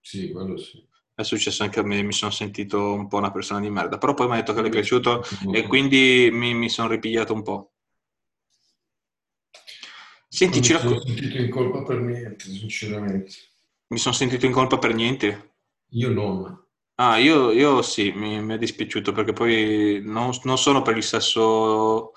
Sì, 0.00 0.30
quello 0.30 0.56
sì. 0.58 0.86
È 1.22 1.24
successo 1.24 1.62
anche 1.62 1.80
a 1.80 1.84
me, 1.84 2.02
mi 2.02 2.12
sono 2.12 2.30
sentito 2.30 2.92
un 2.94 3.08
po' 3.08 3.16
una 3.18 3.30
persona 3.30 3.60
di 3.60 3.70
merda, 3.70 3.98
però 3.98 4.14
poi 4.14 4.26
mi 4.26 4.34
ha 4.34 4.36
detto 4.36 4.52
che 4.54 4.62
le 4.62 4.68
è 4.68 4.70
piaciuto 4.70 5.22
e 5.52 5.66
quindi 5.66 6.28
mi, 6.32 6.54
mi 6.54 6.68
sono 6.68 6.88
ripigliato 6.88 7.32
un 7.32 7.42
po'. 7.42 7.72
Senti, 10.28 10.58
Non 10.58 10.62
ci 10.64 10.72
mi 10.72 10.78
sono 10.80 11.00
sentito 11.00 11.36
in 11.36 11.50
colpa 11.50 11.82
per 11.82 12.00
niente, 12.00 12.44
sinceramente. 12.44 13.32
mi 13.88 13.98
sono 13.98 14.14
sentito 14.14 14.46
in 14.46 14.52
colpa 14.52 14.78
per 14.78 14.94
niente. 14.94 15.54
Io 15.90 16.10
non. 16.10 16.60
Ah, 16.96 17.18
io, 17.18 17.50
io 17.50 17.82
sì, 17.82 18.12
mi, 18.12 18.40
mi 18.42 18.54
è 18.54 18.58
dispiaciuto 18.58 19.12
perché 19.12 19.32
poi 19.32 20.00
non, 20.04 20.30
non 20.44 20.58
sono 20.58 20.82
per 20.82 20.96
il 20.96 21.02
sesso 21.02 22.12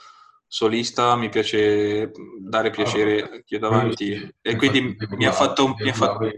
solista, 0.47 1.16
mi 1.16 1.30
piace 1.30 2.12
dare 2.39 2.70
piacere 2.70 3.24
a 3.24 3.41
chi 3.43 3.56
è 3.56 3.60
davanti 3.60 4.36
e 4.41 4.56
quindi 4.56 4.95
mi 5.18 5.26
ha 5.26 5.32
fatto, 5.32 5.66
un- 5.66 5.76
mi 5.80 5.89
ha 5.89 5.93
fatto-. 5.93 6.30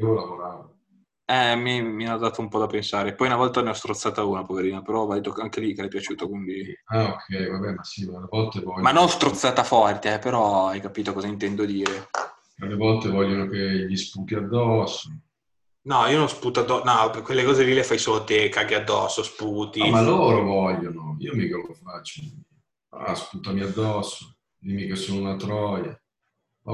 Eh, 1.29 1.57
mi, 1.57 1.81
mi 1.81 2.07
ha 2.07 2.15
dato 2.15 2.39
un 2.39 2.47
po' 2.47 2.57
da 2.57 2.67
pensare. 2.67 3.13
Poi 3.13 3.27
una 3.27 3.35
volta 3.35 3.61
ne 3.61 3.71
ho 3.71 3.73
strozzata 3.73 4.23
una, 4.23 4.45
poverina, 4.45 4.81
però 4.81 5.05
va 5.05 5.15
detto 5.15 5.33
che 5.33 5.41
anche 5.41 5.59
lì 5.59 5.73
che 5.73 5.81
le 5.81 5.87
è 5.87 5.89
piaciuto, 5.89 6.29
quindi... 6.29 6.73
Ah, 6.85 7.09
ok, 7.09 7.49
vabbè, 7.49 7.73
ma 7.73 7.83
sì, 7.83 8.09
ma 8.09 8.17
alle 8.17 8.27
volte 8.29 8.61
vogliono, 8.61 8.81
Ma 8.81 8.91
non 8.93 9.09
strozzata 9.09 9.65
forte, 9.65 10.13
eh, 10.13 10.19
però 10.19 10.67
hai 10.67 10.79
capito 10.79 11.11
cosa 11.11 11.27
intendo 11.27 11.65
dire. 11.65 12.07
alle 12.59 12.75
volte 12.75 13.09
vogliono 13.09 13.47
che 13.47 13.59
gli 13.59 13.97
sputi 13.97 14.35
addosso. 14.35 15.09
No, 15.81 16.05
io 16.05 16.17
non 16.17 16.29
sputo 16.29 16.61
addosso, 16.61 16.85
no, 16.85 17.09
per 17.09 17.21
quelle 17.23 17.43
cose 17.43 17.65
lì 17.65 17.73
le 17.73 17.83
fai 17.83 17.97
solo 17.97 18.23
te, 18.23 18.47
caghi 18.47 18.75
addosso, 18.75 19.21
sputi. 19.21 19.81
Ah, 19.81 19.89
ma 19.89 20.01
loro 20.01 20.43
vogliono, 20.43 21.17
io 21.19 21.33
mica 21.35 21.57
lo 21.57 21.73
faccio. 21.83 22.21
Ah, 22.89 23.15
sputami 23.15 23.61
addosso, 23.61 24.37
dimmi 24.57 24.87
che 24.87 24.95
sono 24.95 25.19
una 25.19 25.35
troia. 25.35 25.97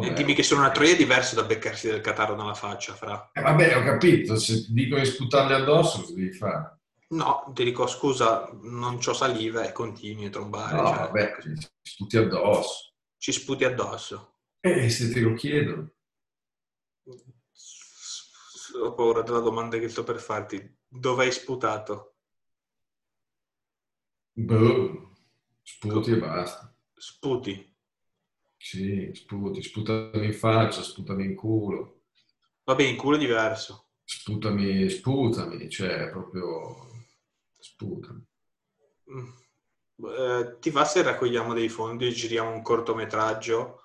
E 0.01 0.13
dimmi 0.13 0.33
che 0.33 0.41
sono 0.41 0.61
una 0.61 0.71
troia 0.71 0.93
è 0.93 0.95
diverso 0.95 1.35
da 1.35 1.43
beccarsi 1.43 1.87
del 1.87 2.01
catarro 2.01 2.35
nella 2.35 2.55
faccia, 2.55 2.95
fra. 2.95 3.29
Eh, 3.31 3.41
vabbè, 3.41 3.77
ho 3.77 3.83
capito, 3.83 4.35
se 4.37 4.65
ti 4.65 4.73
dicono 4.73 5.01
di 5.01 5.05
sputarli 5.05 5.53
addosso, 5.53 5.99
cosa 5.99 6.13
devi 6.15 6.33
fare? 6.33 6.79
No, 7.09 7.51
ti 7.53 7.63
dico 7.63 7.85
scusa, 7.85 8.49
non 8.63 8.97
c'ho 8.97 9.13
saliva 9.13 9.63
e 9.63 9.71
continui 9.71 10.25
a 10.25 10.29
trombare. 10.31 10.75
No, 10.75 10.87
cioè, 10.87 10.97
vabbè, 10.97 11.35
sputi 11.79 12.17
addosso. 12.17 12.93
Ci 13.17 13.31
sputi 13.31 13.65
addosso. 13.65 14.37
Eh, 14.61 14.89
se 14.89 15.11
te 15.11 15.19
lo 15.19 15.35
chiedono. 15.35 15.91
Ho 18.81 18.93
paura 18.95 19.21
della 19.21 19.41
domanda 19.41 19.77
che 19.77 19.89
sto 19.89 20.03
per 20.03 20.19
farti. 20.19 20.75
Dove 20.87 21.25
hai 21.25 21.31
sputato? 21.31 22.15
Boh, 24.31 25.13
sputi 25.61 26.11
e 26.11 26.17
basta. 26.17 26.75
Sputi. 26.95 27.72
Sì, 28.64 29.11
sputi, 29.14 29.61
sputami 29.61 30.26
in 30.26 30.34
faccia, 30.34 30.82
sputami 30.82 31.26
in 31.26 31.36
culo, 31.36 32.03
Vabbè, 32.66 32.84
in 32.84 32.97
culo 32.97 33.16
è 33.16 33.20
diverso. 33.20 33.88
sputami, 34.05 34.89
sputami, 34.89 35.70
cioè 35.70 36.09
proprio 36.09 36.88
sputami. 37.59 38.24
Mm. 39.11 39.30
Eh, 40.05 40.57
ti 40.59 40.70
va 40.72 40.86
se 40.86 41.01
raccogliamo 41.03 41.53
dei 41.53 41.70
fondi 41.70 42.07
e 42.07 42.11
giriamo 42.11 42.51
un 42.51 42.61
cortometraggio 42.61 43.82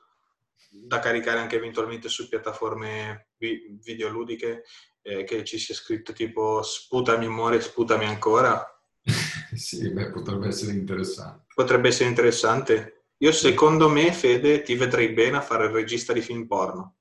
da 0.71 0.99
caricare 1.01 1.39
anche 1.41 1.57
eventualmente 1.57 2.09
su 2.09 2.29
piattaforme 2.29 3.31
vi- 3.39 3.79
videoludiche 3.83 4.65
eh, 5.03 5.25
che 5.25 5.45
ci 5.45 5.59
sia 5.59 5.75
scritto 5.75 6.13
tipo 6.13 6.63
sputami 6.63 7.27
amore, 7.27 7.61
sputami 7.61 8.07
ancora? 8.07 8.65
Sì, 9.57 9.91
beh, 9.93 10.11
potrebbe 10.11 10.49
essere 10.49 10.73
interessante. 10.73 11.47
Potrebbe 11.55 11.89
essere 11.89 12.09
interessante. 12.09 12.98
Io 13.21 13.33
secondo 13.33 13.89
me, 13.89 14.13
Fede, 14.13 14.63
ti 14.63 14.75
vedrei 14.77 15.09
bene 15.09 15.39
a 15.39 15.41
fare 15.41 15.65
il 15.67 15.71
regista 15.73 16.13
di 16.13 16.21
film 16.21 16.47
porno. 16.47 16.97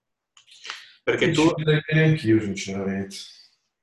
Perché 1.03 1.31
tu 1.31 1.47
Ci 1.47 1.53
vedrei 1.57 1.81
bene 1.87 2.03
anch'io, 2.09 2.41
sinceramente. 2.41 3.15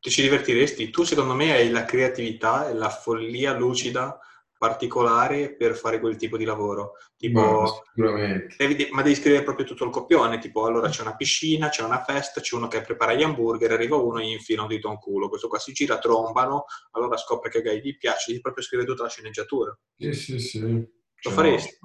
ti 0.00 0.10
ci 0.10 0.22
divertiresti. 0.22 0.90
Tu, 0.90 1.04
secondo 1.04 1.34
me, 1.34 1.52
hai 1.52 1.70
la 1.70 1.84
creatività 1.84 2.68
e 2.68 2.74
la 2.74 2.90
follia 2.90 3.56
lucida 3.56 4.18
particolare 4.58 5.54
per 5.54 5.76
fare 5.76 6.00
quel 6.00 6.16
tipo 6.16 6.36
di 6.36 6.44
lavoro. 6.44 6.94
Tipo, 7.16 7.60
Ma 7.60 7.66
sicuramente. 7.66 8.54
devi, 8.58 8.74
de- 8.76 8.88
ma 8.90 9.02
devi 9.02 9.14
scrivere 9.14 9.42
proprio 9.44 9.64
tutto 9.64 9.84
il 9.84 9.90
copione. 9.90 10.38
Tipo, 10.38 10.66
allora 10.66 10.88
c'è 10.88 11.02
una 11.02 11.16
piscina, 11.16 11.68
c'è 11.68 11.82
una 11.82 12.02
festa, 12.02 12.40
c'è 12.40 12.56
uno 12.56 12.66
che 12.66 12.80
prepara 12.80 13.14
gli 13.14 13.22
hamburger, 13.22 13.72
arriva 13.72 13.96
uno 13.96 14.18
e 14.20 14.26
gli 14.26 14.32
infila 14.32 14.62
un 14.62 14.68
dito 14.68 14.88
a 14.88 14.90
un 14.90 14.98
culo. 14.98 15.28
Questo 15.28 15.48
qua 15.48 15.58
si 15.58 15.72
gira, 15.72 15.98
trombano, 15.98 16.64
allora 16.92 17.16
scopre 17.16 17.48
che 17.48 17.58
a 17.68 17.72
gli 17.74 17.96
piace, 17.96 18.30
devi 18.32 18.40
proprio 18.40 18.64
scrivere 18.64 18.88
tutta 18.88 19.04
la 19.04 19.08
sceneggiatura. 19.08 19.78
Sì, 19.96 20.12
sì, 20.12 20.38
sì. 20.38 20.60
Lo 20.60 21.30
faresti? 21.30 21.78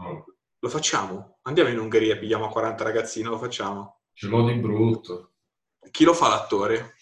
Lo 0.59 0.69
facciamo? 0.69 1.39
Andiamo 1.43 1.69
in 1.69 1.79
Ungheria, 1.79 2.17
pigliamo 2.17 2.49
40 2.49 2.83
ragazzini, 2.83 3.27
lo 3.27 3.37
facciamo. 3.37 4.01
Ce 4.13 4.27
l'ho 4.27 4.45
di 4.45 4.55
brutto. 4.55 5.31
Chi 5.91 6.03
lo 6.03 6.13
fa 6.13 6.27
l'attore? 6.27 6.95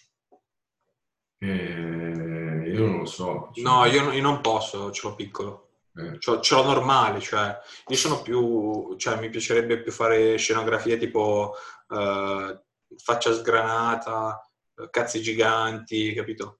Eh, 1.39 2.71
io 2.71 2.85
non 2.85 2.99
lo 2.99 3.05
so. 3.05 3.49
Cioè, 3.53 3.63
No, 3.63 3.85
io, 3.85 4.11
io 4.11 4.21
non 4.21 4.41
posso, 4.41 4.91
ce 4.91 5.07
l'ho 5.07 5.15
piccolo. 5.15 5.69
eh, 5.95 6.17
Ce 6.19 6.31
l'ho, 6.31 6.39
ce 6.39 6.55
l'ho 6.55 6.63
normale, 6.63 7.19
cioè 7.19 7.57
io 7.87 7.95
sono 7.95 8.21
più, 8.21 8.95
cioè 8.97 9.19
mi 9.19 9.29
piacerebbe 9.29 9.81
più 9.81 9.91
fare 9.91 10.37
scenografie 10.37 10.97
tipo 10.97 11.53
eh, 11.89 12.61
faccia 12.97 13.33
sgranata, 13.33 14.39
eh, 14.75 14.89
cazzi 14.91 15.21
giganti, 15.21 16.13
capito? 16.13 16.59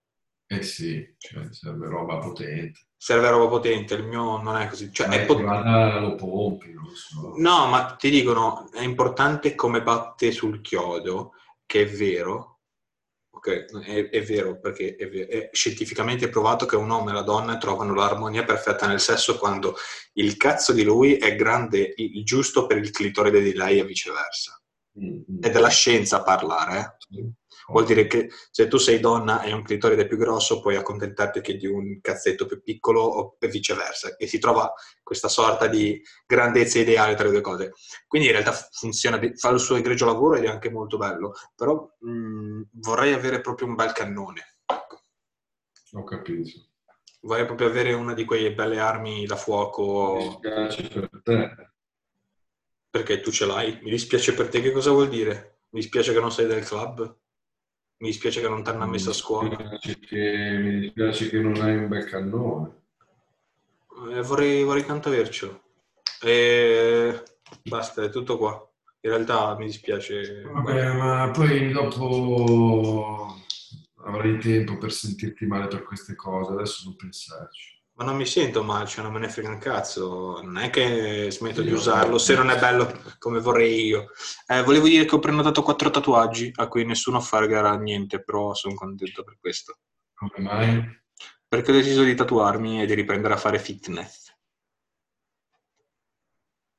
Eh 0.50 0.64
sì, 0.64 1.16
cioè, 1.18 1.48
serve 1.52 1.88
roba 1.88 2.20
potente. 2.20 2.88
Serve 2.96 3.30
roba 3.30 3.50
potente, 3.50 3.96
il 3.96 4.06
mio 4.06 4.42
non 4.42 4.56
è 4.56 4.68
così. 4.68 4.92
Cioè, 4.94 5.08
Ma 5.08 5.16
è 5.16 5.26
pot- 5.26 5.42
vada 5.42 6.00
lo 6.00 6.16
pompi, 6.16 6.72
lo 6.72 6.90
so. 6.96 7.34
No, 7.38 7.68
ma 7.68 7.96
ti 7.96 8.10
dicono, 8.10 8.72
è 8.72 8.82
importante 8.82 9.56
come 9.56 9.84
batte 9.84 10.32
sul 10.32 10.62
chiodo, 10.62 11.34
che 11.66 11.82
è 11.82 11.86
vero, 11.86 12.60
ok? 13.30 13.66
È, 13.84 14.10
è 14.10 14.24
vero 14.24 14.58
perché 14.60 14.96
è, 14.96 15.10
ve- 15.10 15.28
è 15.28 15.50
scientificamente 15.52 16.30
provato 16.30 16.66
che 16.66 16.78
un 16.78 16.90
uomo 16.90 17.10
e 17.10 17.14
la 17.14 17.24
donna 17.24 17.58
trovano 17.58 17.94
l'armonia 17.94 18.46
perfetta 18.46 18.88
nel 18.88 19.02
sesso 19.02 19.38
quando 19.38 19.76
il 20.14 20.38
cazzo 20.38 20.72
di 20.72 20.84
lui 20.84 21.18
è 21.18 21.36
grande, 21.36 21.94
il 21.98 22.24
giusto 22.24 22.66
per 22.66 22.78
il 22.78 22.92
clitoride 22.92 23.42
di 23.42 23.54
lei 23.54 23.80
e 23.80 23.86
viceversa. 23.86 24.60
Mm, 25.00 25.18
mm. 25.30 25.42
È 25.42 25.50
della 25.52 25.68
scienza 25.68 26.18
a 26.18 26.24
parlare, 26.24 26.80
eh? 26.80 26.96
Sì. 26.98 27.32
Vuol 27.68 27.86
dire 27.86 28.08
che 28.08 28.30
se 28.50 28.68
tu 28.68 28.78
sei 28.78 29.00
donna 29.00 29.42
e 29.42 29.48
hai 29.48 29.54
un 29.54 29.64
clitoride 29.64 30.08
più 30.08 30.18
grosso, 30.18 30.62
puoi 30.62 30.76
accontentarti 30.78 31.42
che 31.42 31.56
di 31.58 31.68
un 31.68 32.00
cazzetto 32.02 32.46
più 32.46 32.62
piccolo 32.62 33.02
o 33.02 33.36
viceversa. 33.40 34.16
E 34.16 34.26
si 34.28 34.40
trova 34.40 34.72
questa 35.04 35.28
sorta 35.28 35.68
di 35.68 36.02
grandezza 36.26 36.80
ideale 36.80 37.16
tra 37.16 37.26
le 37.26 37.32
due 37.32 37.42
cose. 37.42 37.74
Quindi 38.08 38.28
in 38.28 38.34
realtà 38.34 38.54
funziona, 38.54 39.20
fa 39.36 39.50
il 39.50 39.60
suo 39.60 39.76
egregio 39.76 40.06
lavoro 40.06 40.36
ed 40.36 40.46
è 40.46 40.48
anche 40.48 40.70
molto 40.70 40.98
bello. 40.98 41.34
Però 41.56 41.94
mh, 42.00 42.62
vorrei 42.74 43.14
avere 43.14 43.42
proprio 43.42 43.68
un 43.68 43.76
bel 43.76 43.92
cannone. 43.92 44.58
Ecco. 44.66 45.02
Ho 45.94 46.04
capito. 46.04 46.50
Vorrei 47.22 47.46
proprio 47.46 47.68
avere 47.68 47.94
una 47.94 48.14
di 48.14 48.24
quelle 48.26 48.54
belle 48.54 48.80
armi 48.80 49.26
da 49.26 49.36
Mi 49.36 49.42
fuoco 49.42 50.18
dispiace 50.22 50.88
per 50.88 51.10
te. 51.24 51.72
perché 52.90 53.20
tu 53.20 53.32
ce 53.32 53.46
l'hai. 53.46 53.80
Mi 53.82 53.90
dispiace 53.90 54.34
per 54.34 54.48
te, 54.50 54.62
che 54.62 54.72
cosa 54.72 54.92
vuol 54.92 55.10
dire? 55.10 55.64
Mi 55.72 55.82
dispiace 55.82 56.14
che 56.14 56.20
non 56.20 56.32
sei 56.32 56.48
del 56.48 56.64
club? 56.64 57.18
Mi 58.00 58.10
dispiace 58.10 58.42
che 58.42 58.50
non 58.50 58.64
ti 58.64 58.70
hanno 58.70 58.86
Mi 58.86 58.92
messo 58.92 59.10
a 59.10 59.14
scuola? 59.14 59.50
dispiace 59.56 60.00
che, 60.00 60.58
mi 60.62 60.80
dispiace 60.82 61.30
che 61.30 61.40
non 61.40 61.60
hai 61.62 61.76
un 61.78 61.88
bel 61.88 62.06
cannone. 62.06 62.82
Eh, 64.12 64.22
vorrei, 64.22 64.64
vorrei 64.64 64.86
tanto 64.86 65.10
avercelo. 65.10 65.64
E 66.22 67.24
basta, 67.64 68.04
è 68.04 68.10
tutto 68.10 68.38
qua. 68.38 68.70
In 69.02 69.10
realtà 69.10 69.56
mi 69.58 69.66
dispiace. 69.66 70.42
Vabbè, 70.42 70.94
ma 70.94 71.32
poi 71.32 71.72
dopo 71.72 73.36
avrai 74.06 74.38
tempo 74.38 74.78
per 74.78 74.92
sentirti 74.92 75.46
male 75.48 75.68
per 75.68 75.84
queste 75.84 76.14
cose, 76.16 76.52
adesso 76.52 76.84
non 76.86 76.96
pensarci. 76.96 77.77
Ma 77.98 78.04
non 78.04 78.16
mi 78.16 78.28
sento 78.28 78.62
male, 78.62 78.86
cioè 78.86 79.04
non 79.04 79.12
me 79.12 79.18
ne 79.20 79.28
frega 79.28 79.50
un 79.50 79.58
cazzo. 79.58 80.40
Non 80.44 80.58
è 80.60 80.70
che 80.70 81.30
smetto 81.32 81.64
di 81.64 81.72
usarlo 81.72 82.20
se 82.20 82.36
non 82.36 82.52
è 82.52 82.60
bello 82.60 82.92
come 83.18 83.40
vorrei 83.40 83.86
io. 83.88 84.12
Eh, 84.46 84.62
volevo 84.62 84.88
dire 84.88 85.06
che 85.06 85.16
ho 85.16 85.20
prenotato 85.20 85.64
quattro 85.64 85.90
tatuaggi 85.90 86.52
a 86.58 86.68
cui 86.68 86.86
nessuno 86.86 87.20
fargherà 87.20 87.76
niente, 87.76 88.22
però 88.24 88.54
sono 88.54 88.76
contento 88.76 89.24
per 89.24 89.38
questo. 89.40 89.80
Come 90.14 90.34
mai? 90.38 91.02
Perché 91.48 91.72
ho 91.72 91.74
deciso 91.74 92.04
di 92.04 92.14
tatuarmi 92.14 92.84
e 92.84 92.86
di 92.86 92.94
riprendere 92.94 93.34
a 93.34 93.38
fare 93.38 93.58
fitness. 93.58 94.32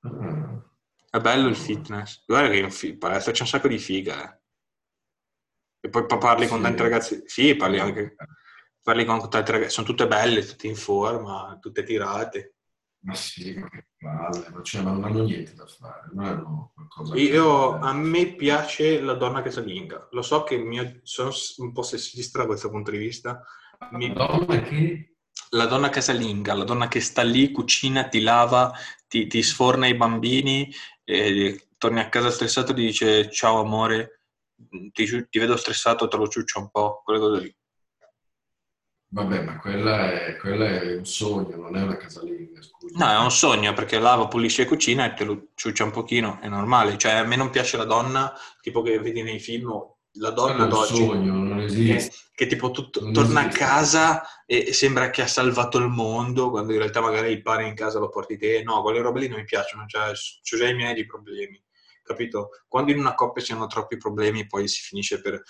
Ah, 0.03 0.62
È 1.11 1.19
bello 1.19 1.49
il 1.49 1.57
fitness. 1.57 2.23
Guarda 2.27 2.51
che 2.51 2.87
in 2.87 2.99
palestra 2.99 3.33
c'è 3.33 3.43
un 3.43 3.49
sacco 3.49 3.66
di 3.66 3.79
figa, 3.79 4.23
eh. 4.33 4.39
E 5.81 5.89
poi 5.89 6.07
pa- 6.07 6.19
parli 6.19 6.47
con 6.47 6.59
Sì. 6.59 6.62
tanti 6.62 6.83
ragazzi. 6.83 7.23
Sì, 7.27 7.57
parli 7.57 7.81
anche. 7.81 8.14
Parli 8.89 9.05
con 9.05 9.28
tanti 9.28 9.53
ragazzi. 9.53 9.72
Sono 9.72 9.86
tutte 9.86 10.07
belle, 10.07 10.43
tutte 10.43 10.66
in 10.66 10.74
forma, 10.74 11.59
tutte 11.61 11.82
tirate. 11.82 12.55
ma 13.01 13.14
sì, 13.14 13.53
ma 13.59 13.68
che 13.68 13.89
palle, 13.99 14.49
ma, 14.49 14.62
cioè, 14.62 14.80
ma 14.80 14.93
non 14.93 15.05
hanno 15.05 15.24
niente 15.24 15.55
da 15.55 15.66
fare, 15.66 16.09
non 16.14 16.24
hanno 16.24 16.72
qualcosa 16.74 17.12
che- 17.14 17.20
Io, 17.20 17.74
a 17.74 17.93
me 17.93 18.34
piace 18.34 19.03
la 19.03 19.12
donna 19.12 19.43
casalinga. 19.43 20.09
Lo 20.12 20.22
so 20.22 20.43
che 20.43 20.57
mio- 20.57 21.01
sono 21.03 21.30
un 21.59 21.72
po' 21.72 21.82
sessista 21.82 22.39
da 22.39 22.47
questo 22.47 22.70
punto 22.70 22.91
di 22.91 22.97
vista. 22.97 23.45
Mi- 23.91 24.11
Donna 24.11 24.62
che... 24.62 25.16
la 25.51 25.66
donna 25.66 25.91
casalinga, 25.91 26.55
la 26.55 26.64
donna 26.64 26.89
che 26.89 27.01
sta 27.01 27.20
lì, 27.22 27.51
cucina, 27.53 28.09
ti 28.09 28.22
lava, 28.22 28.72
ti, 29.07 29.26
ti 29.26 29.43
sforna 29.43 29.86
i 29.86 29.97
bambini, 29.97 30.72
e 31.05 31.68
torni 31.76 32.01
a 32.01 32.09
casa 32.09 32.30
stressato 32.30 32.72
e 32.72 32.74
ti 32.74 32.80
dice 32.86 33.30
ciao 33.30 33.61
amore, 33.61 34.22
ti, 34.93 35.28
ti 35.28 35.39
vedo 35.39 35.59
stressato, 35.59 36.09
te 36.09 36.16
lo 36.16 36.26
ciuccio 36.26 36.59
un 36.61 36.70
po', 36.70 37.03
quelle 37.05 37.20
cose 37.20 37.41
lì. 37.43 37.57
Vabbè, 39.11 39.42
ma 39.42 39.59
quella 39.59 40.12
è, 40.26 40.36
quella 40.36 40.66
è 40.66 40.94
un 40.96 41.06
sogno, 41.06 41.56
non 41.56 41.74
è 41.76 41.82
una 41.82 41.96
casalinga, 41.96 42.61
scusa. 42.61 42.94
No, 42.98 43.11
è 43.11 43.18
un 43.24 43.30
sogno 43.30 43.72
perché 43.72 43.98
lava, 43.98 44.28
pulisce 44.28 44.62
e 44.62 44.66
cucina 44.66 45.06
e 45.06 45.14
te 45.14 45.24
lo 45.24 45.48
ciuccia 45.54 45.84
un 45.84 45.90
pochino, 45.92 46.38
è 46.42 46.48
normale. 46.48 46.98
Cioè, 46.98 47.12
a 47.12 47.24
me 47.24 47.36
non 47.36 47.48
piace 47.48 47.78
la 47.78 47.84
donna, 47.84 48.34
tipo 48.61 48.82
che 48.82 48.98
vedi 48.98 49.22
nei 49.22 49.38
film, 49.40 49.72
la 50.18 50.30
donna 50.30 50.59
è 50.59 50.62
un 50.64 50.68
d'oggi. 50.68 50.94
sogno, 50.96 51.32
non 51.32 51.59
che, 51.59 51.64
esiste. 51.64 52.16
che 52.34 52.46
tipo 52.46 52.70
tutto, 52.70 53.00
Non 53.00 53.12
torna 53.14 53.40
a 53.40 53.46
esiste. 53.46 53.59
casa 53.64 54.22
e 54.44 54.74
sembra 54.74 55.09
che 55.09 55.22
ha 55.22 55.26
salvato 55.26 55.78
il 55.78 55.88
mondo, 55.88 56.50
quando 56.50 56.72
in 56.72 56.78
realtà 56.78 57.00
magari 57.00 57.32
il 57.32 57.40
pane 57.42 57.66
in 57.66 57.74
casa 57.74 57.98
lo 57.98 58.11
porti 58.11 58.36
te. 58.36 58.62
No, 58.62 58.82
quelle 58.82 59.00
robe 59.00 59.20
lì 59.20 59.28
non 59.28 59.38
mi 59.38 59.44
piacciono, 59.44 59.86
cioè, 59.86 60.11
ho 60.11 60.12
già 60.56 60.68
i 60.68 60.74
miei 60.74 60.92
di 60.94 61.06
problemi, 61.06 61.59
capito? 62.02 62.50
Quando 62.68 62.90
in 62.92 62.98
una 62.98 63.14
coppia 63.14 63.42
ci 63.42 63.52
sono 63.52 63.66
troppi 63.68 63.96
problemi, 63.96 64.46
poi 64.46 64.68
si 64.68 64.82
finisce 64.82 65.18
per... 65.22 65.42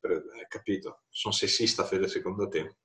per- 0.00 0.12
eh, 0.12 0.46
capito? 0.48 1.02
Sono 1.08 1.32
sessista, 1.32 1.84
Fede, 1.84 2.06
secondo 2.08 2.48
te? 2.48 2.76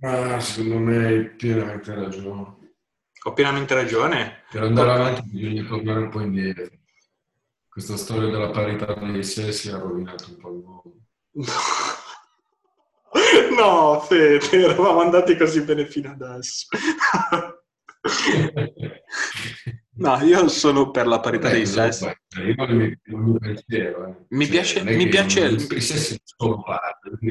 Ah, 0.00 0.40
secondo 0.40 0.78
me 0.78 1.06
hai 1.06 1.30
pienamente 1.30 1.94
ragione. 1.94 2.56
Ho 3.24 3.32
pienamente 3.32 3.74
ragione. 3.74 4.44
Per 4.50 4.62
andare 4.62 4.92
avanti 4.92 5.30
bisogna 5.30 5.64
tornare 5.64 6.00
un 6.00 6.08
po' 6.08 6.20
indietro. 6.20 6.68
Questa 7.68 7.96
storia 7.96 8.30
della 8.30 8.50
parità 8.50 8.94
dei 8.94 9.24
sessi 9.24 9.70
ha 9.70 9.78
rovinato 9.78 10.24
un 10.28 10.36
po' 10.36 10.50
il 10.50 10.62
mondo. 10.64 10.94
No, 13.56 14.00
Fede, 14.06 14.50
eravamo 14.50 15.00
andati 15.00 15.36
così 15.36 15.62
bene 15.62 15.86
fino 15.86 16.10
adesso. 16.10 16.66
No, 19.98 20.16
io 20.22 20.48
sono 20.48 20.90
per 20.90 21.06
la 21.06 21.18
parità 21.20 21.48
dei 21.48 21.64
Vabbè, 21.64 21.90
sessi. 21.92 22.04
vabbè, 22.04 22.48
Io 22.48 22.54
non 22.56 22.76
mi, 22.76 22.98
non 23.04 23.20
mi 23.22 23.38
pensiero. 23.38 24.06
eh. 24.06 24.14
Mi 24.28 24.44
Cioè, 24.44 24.52
piace- 24.54 24.82
mi 24.84 25.08
piace 25.08 25.40
non- 25.40 25.52
il- 25.54 25.82
sessi 25.82 26.20
sono 26.24 26.64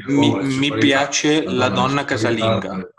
Mi- 0.08 0.44
mi 0.58 0.78
piace 0.78 1.44
la 1.44 1.68
donna 1.68 2.02
c'è 2.02 2.08
casalinga. 2.08 2.90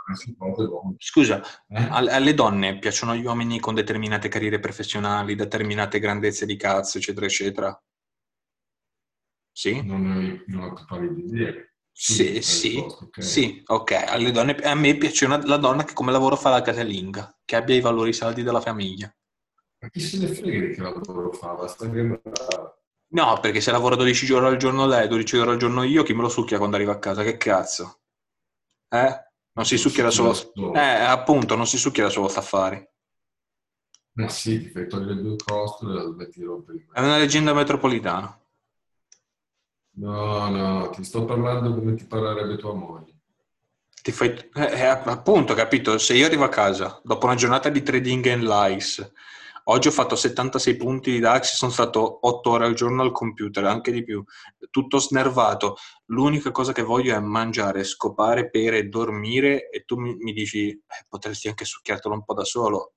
Scusa, 0.98 1.42
Eh? 1.68 1.88
al- 1.90 2.08
alle 2.08 2.34
donne 2.34 2.80
piacciono 2.80 3.16
gli 3.16 3.24
uomini 3.26 3.60
con 3.60 3.76
determinate 3.76 4.28
carriere 4.28 4.60
professionali, 4.60 5.36
determinate 5.36 6.00
grandezze 6.00 6.46
di 6.48 6.56
cazzo, 6.56 6.98
eccetera, 6.98 7.26
eccetera? 7.28 7.84
Sì? 9.52 9.82
Non, 9.84 10.44
non 10.48 10.64
ho 10.64 10.74
capito 10.74 11.14
di 11.14 11.24
dire. 11.26 11.74
Sì, 11.92 12.32
per 12.34 12.44
sì, 12.44 12.70
risposta, 12.70 13.04
ok. 13.06 13.24
sì, 13.24 13.62
ok. 13.66 13.92
Alle 14.08 14.32
donne, 14.32 14.56
a 14.56 14.74
me 14.74 14.96
piace 14.96 15.26
una- 15.26 15.46
la 15.46 15.58
donna 15.58 15.84
che 15.84 15.94
come 15.94 16.12
lavoro 16.14 16.38
fa 16.38 16.50
la 16.50 16.62
casalinga, 16.62 17.38
che 17.44 17.56
abbia 17.58 17.76
i 17.76 17.82
valori 17.82 18.14
saldi 18.14 18.42
della 18.42 18.62
famiglia. 18.62 19.14
Ma 19.90 19.92
chi 19.92 20.00
se 20.02 20.18
ne 20.20 20.28
frega 20.28 20.68
di 20.68 20.74
che 20.76 20.82
lavoro 20.82 21.32
fa? 21.32 21.54
Basta 21.54 21.90
che. 21.90 22.22
No, 23.12 23.40
perché 23.42 23.60
se 23.60 23.72
lavora 23.72 23.96
12 23.96 24.32
ore 24.34 24.48
al 24.48 24.58
giorno 24.58 24.86
lei, 24.86 25.08
12 25.08 25.38
ore 25.38 25.52
al 25.52 25.58
giorno 25.58 25.82
io, 25.82 26.04
chi 26.04 26.14
me 26.14 26.22
lo 26.22 26.30
succhia 26.30 26.60
quando 26.60 26.76
arriva 26.76 26.92
a 26.92 27.00
casa? 27.00 27.24
Che 27.24 27.38
cazzo? 27.38 28.02
Eh? 28.88 29.28
Non 29.54 29.66
si 29.66 29.78
succhia 29.78 30.04
da 30.04 30.12
solo... 30.12 30.36
Eh, 30.76 30.80
appunto, 30.80 31.56
non 31.56 31.66
si 31.66 31.78
succhia 31.78 32.04
da 32.04 32.10
solo 32.10 32.28
affari. 32.28 32.88
Ma 34.14 34.30
sì, 34.30 34.62
ti 34.62 34.70
fai 34.70 34.88
togliere 34.88 35.22
due 35.22 35.36
costole 35.44 36.00
e 36.00 36.04
la 36.04 36.10
metti 36.10 36.44
rompere. 36.44 36.86
È 36.94 37.00
una 37.00 37.18
leggenda 37.18 37.54
metropolitana. 37.54 38.40
No, 39.96 40.50
no, 40.50 40.90
ti 40.92 41.04
sto 41.04 41.26
parlando 41.26 41.74
come 41.74 41.96
ti 41.96 42.06
parlerebbe 42.06 42.58
tua 42.58 42.74
moglie. 42.74 43.14
Ti 44.02 44.12
fai... 44.12 44.30
eh, 44.54 44.72
eh, 44.72 44.86
appunto, 44.86 45.56
capito? 45.56 45.98
Se 45.98 46.14
io 46.14 46.28
arrivo 46.28 46.44
a 46.44 46.50
casa 46.50 47.02
dopo 47.04 47.26
una 47.26 47.36
giornata 47.36 47.70
di 47.70 47.82
trading 47.82 48.28
and 48.28 48.44
lies, 48.44 49.12
oggi 49.66 49.88
ho 49.88 49.92
fatto 49.92 50.16
76 50.16 50.76
punti 50.78 51.12
di 51.12 51.20
DAX, 51.20 51.56
sono 51.56 51.72
stato 51.72 52.26
8 52.28 52.50
ore 52.50 52.66
al 52.66 52.74
giorno 52.74 53.02
al 53.02 53.12
computer, 53.12 53.66
anche 53.66 53.92
di 53.92 54.04
più, 54.04 54.24
tutto 54.70 54.98
snervato. 55.00 55.78
L'unica 56.08 56.52
cosa 56.52 56.72
che 56.72 56.82
voglio 56.82 57.16
è 57.16 57.20
mangiare, 57.20 57.84
scopare, 57.84 58.50
bere, 58.50 58.88
dormire 58.90 59.70
e 59.70 59.84
tu 59.86 59.98
mi, 59.98 60.16
mi 60.16 60.34
dici, 60.34 60.70
eh, 60.70 61.06
potresti 61.08 61.48
anche 61.48 61.66
succhiartelo 61.66 62.14
un 62.14 62.24
po' 62.24 62.34
da 62.34 62.44
solo. 62.44 62.94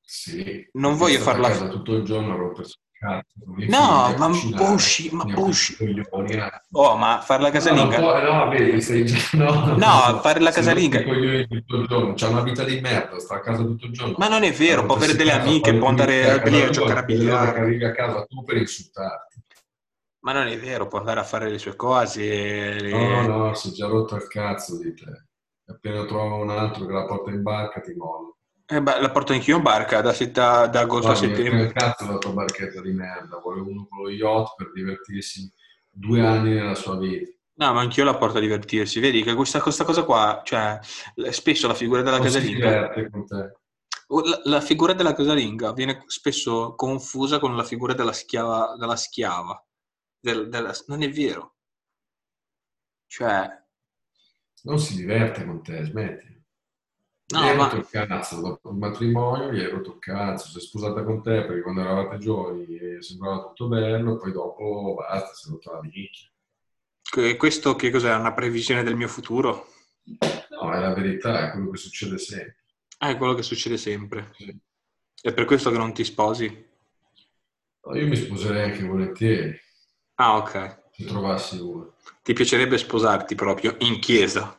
Sì. 0.00 0.68
Non 0.72 0.96
voglio 0.96 1.18
farla- 1.18 1.68
tutto 1.68 1.94
il 1.94 2.04
giorno 2.04 2.34
a 2.34 2.36
rompersi 2.36 2.82
No, 3.68 4.14
ma 4.16 4.26
cucinare, 4.28 4.64
Bushi, 4.64 5.10
ma 5.12 5.24
coglioni, 5.24 6.32
eh. 6.32 6.62
Oh, 6.72 6.96
ma 6.96 7.20
fare 7.20 7.42
la 7.42 7.50
casalinga... 7.50 7.98
No, 7.98 8.18
no, 8.20 8.48
vedi, 8.48 8.80
sei 8.80 9.04
già... 9.04 9.16
No, 9.36 9.76
No, 9.76 10.20
fare 10.20 10.40
la 10.40 10.50
Se 10.50 10.60
no 10.60 10.66
casalinga-. 10.66 11.02
C'ha 12.14 12.28
una 12.28 12.40
vita 12.42 12.64
di 12.64 12.80
merda, 12.80 13.18
sta 13.18 13.34
a 13.36 13.40
casa 13.40 13.62
tutto 13.62 13.86
il 13.86 13.92
giorno. 13.92 14.14
Ma 14.16 14.28
non 14.28 14.42
è 14.42 14.52
vero, 14.52 14.86
può 14.86 14.94
avere 14.94 15.14
delle 15.14 15.32
amiche, 15.32 15.74
può 15.74 15.88
andare 15.88 16.24
fare 16.24 16.40
a, 16.40 16.48
lì 16.48 16.70
giocare 16.70 17.00
a 17.00 17.02
biliardo. 17.02 17.60
arrivi 17.60 17.84
a 17.84 17.92
casa 17.92 18.24
tu 18.24 18.42
per 18.42 18.56
insultarti. 18.56 19.42
Ma 20.20 20.32
non 20.32 20.46
è 20.46 20.58
vero, 20.58 20.86
può 20.86 20.98
andare 20.98 21.20
a 21.20 21.24
fare 21.24 21.50
le 21.50 21.58
sue 21.58 21.76
cose. 21.76 22.78
No, 22.90 23.26
no, 23.26 23.54
si 23.54 23.68
è 23.68 23.72
già 23.72 23.86
rotto 23.86 24.16
il 24.16 24.26
cazzo 24.26 24.78
di 24.78 24.94
te. 24.94 25.26
Appena 25.66 26.04
trova 26.06 26.36
un 26.36 26.48
altro 26.48 26.86
che 26.86 26.92
la 26.92 27.04
porta 27.04 27.30
in 27.30 27.42
barca 27.42 27.80
ti 27.80 27.92
molla. 27.94 28.32
Eh, 28.66 28.80
beh, 28.80 29.00
la 29.00 29.10
porto 29.10 29.32
anch'io 29.34 29.56
in 29.58 29.62
barca 29.62 30.00
da, 30.00 30.12
setta- 30.14 30.66
da 30.68 30.80
agosto 30.80 31.10
a 31.10 31.12
Guarda, 31.14 31.28
che 31.28 31.34
settembre. 31.36 31.72
cazzo 31.72 32.06
la 32.10 32.18
tua 32.18 32.32
barchetta 32.32 32.80
di 32.80 32.92
merda? 32.92 33.38
Vuole 33.38 33.60
uno 33.60 33.86
con 33.88 34.02
lo 34.02 34.10
yacht 34.10 34.54
per 34.56 34.72
divertirsi 34.72 35.52
due 35.90 36.20
anni 36.26 36.54
nella 36.54 36.74
sua 36.74 36.96
vita. 36.96 37.30
No, 37.56 37.72
ma 37.74 37.80
anch'io 37.82 38.04
la 38.04 38.16
porto 38.16 38.38
a 38.38 38.40
divertirsi. 38.40 39.00
Vedi 39.00 39.22
che 39.22 39.34
questa, 39.34 39.60
questa 39.60 39.84
cosa 39.84 40.02
qua, 40.04 40.40
cioè, 40.44 40.78
spesso 41.30 41.66
la 41.68 41.74
figura 41.74 42.00
della 42.02 42.16
Non 42.16 42.26
si 42.28 42.32
casalinga, 42.32 42.66
diverte 42.68 43.10
con 43.10 43.26
te. 43.26 43.52
la, 44.28 44.40
la 44.44 44.60
figura 44.60 44.92
della 44.94 45.14
casalinga 45.14 45.72
viene 45.72 46.02
spesso 46.06 46.74
confusa 46.74 47.38
con 47.38 47.54
la 47.56 47.64
figura 47.64 47.92
della 47.92 48.12
schiava. 48.12 48.74
Della 48.78 48.96
schiava. 48.96 49.62
Del- 50.18 50.48
della- 50.48 50.74
non 50.86 51.02
è 51.02 51.10
vero. 51.10 51.56
Cioè, 53.06 53.46
Non 54.62 54.78
si 54.78 54.96
diverte 54.96 55.44
con 55.44 55.62
te, 55.62 55.84
smetti. 55.84 56.33
No, 57.26 57.40
gli 57.40 57.48
hai 57.48 57.56
ma 57.56 57.64
rotto 57.64 57.76
il 57.76 57.88
cazzo, 57.88 58.40
dopo 58.40 58.70
il 58.70 58.76
matrimonio 58.76 59.52
gli 59.52 59.58
il 59.60 59.96
cazzo, 59.98 60.48
si 60.48 60.58
è 60.58 60.60
sposata 60.60 61.02
con 61.04 61.22
te 61.22 61.44
perché 61.44 61.62
quando 61.62 61.80
eravate 61.82 62.18
giovani 62.18 62.64
eh, 62.76 63.02
sembrava 63.02 63.42
tutto 63.42 63.68
bello, 63.68 64.16
poi 64.16 64.32
dopo 64.32 64.94
basta, 64.98 65.32
si 65.34 65.48
è 65.48 65.50
rotta 65.50 65.72
la 65.72 65.80
minchia. 65.82 66.28
que- 67.10 67.36
questo 67.36 67.76
che 67.76 67.90
cos'è? 67.90 68.14
Una 68.14 68.32
previsione 68.34 68.82
del 68.82 68.96
mio 68.96 69.08
futuro? 69.08 69.68
No, 70.50 70.72
è 70.72 70.78
la 70.80 70.92
verità, 70.94 71.48
è 71.48 71.50
quello 71.52 71.70
che 71.70 71.76
succede 71.78 72.18
sempre. 72.18 72.56
Ah, 72.98 73.10
è 73.10 73.16
quello 73.16 73.34
che 73.34 73.42
succede 73.42 73.76
sempre. 73.76 74.30
Sì. 74.36 74.56
È 75.20 75.32
per 75.32 75.44
questo 75.44 75.70
che 75.70 75.78
non 75.78 75.92
ti 75.94 76.04
sposi? 76.04 76.46
No, 77.84 77.94
io 77.96 78.06
mi 78.08 78.16
sposerei 78.16 78.64
anche 78.70 78.84
volentieri. 78.84 79.56
Ah, 80.16 80.36
ok. 80.38 80.82
Se 80.90 81.04
trovassi 81.04 81.58
uno. 81.60 81.94
Ti 82.22 82.32
piacerebbe 82.32 82.78
sposarti 82.78 83.34
proprio 83.36 83.76
in 83.80 84.00
chiesa? 84.00 84.58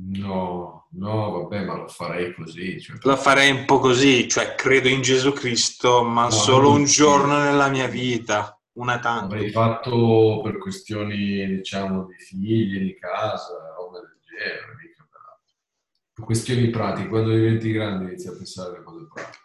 No, 0.00 0.86
no, 0.92 1.30
vabbè, 1.30 1.64
ma 1.64 1.76
lo 1.76 1.88
farei 1.88 2.32
così. 2.32 2.80
Cioè... 2.80 2.98
Lo 3.02 3.16
farei 3.16 3.50
un 3.50 3.64
po' 3.64 3.80
così, 3.80 4.28
cioè 4.28 4.54
credo 4.54 4.88
in 4.88 5.02
Gesù 5.02 5.32
Cristo, 5.32 6.04
ma 6.04 6.24
no, 6.24 6.30
solo 6.30 6.70
un 6.70 6.84
giorno 6.84 7.38
nella 7.38 7.68
mia 7.68 7.88
vita, 7.88 8.56
una 8.74 9.00
tanto. 9.00 9.34
L'avrei 9.34 9.50
fatto 9.50 10.40
per 10.42 10.58
questioni, 10.58 11.46
diciamo, 11.46 12.04
di 12.04 12.14
figli, 12.14 12.78
di 12.78 12.96
casa, 12.96 13.74
roba 13.76 13.98
del 14.00 14.18
genere, 14.22 14.76
mica 14.80 15.04
per 16.14 16.24
questioni 16.24 16.70
pratiche. 16.70 17.08
Quando 17.08 17.32
diventi 17.32 17.72
grande 17.72 18.04
inizi 18.04 18.28
a 18.28 18.32
pensare 18.32 18.76
alle 18.76 18.84
cose 18.84 19.08
pratiche. 19.12 19.38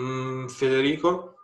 Mm, 0.00 0.46
Federico, 0.48 1.34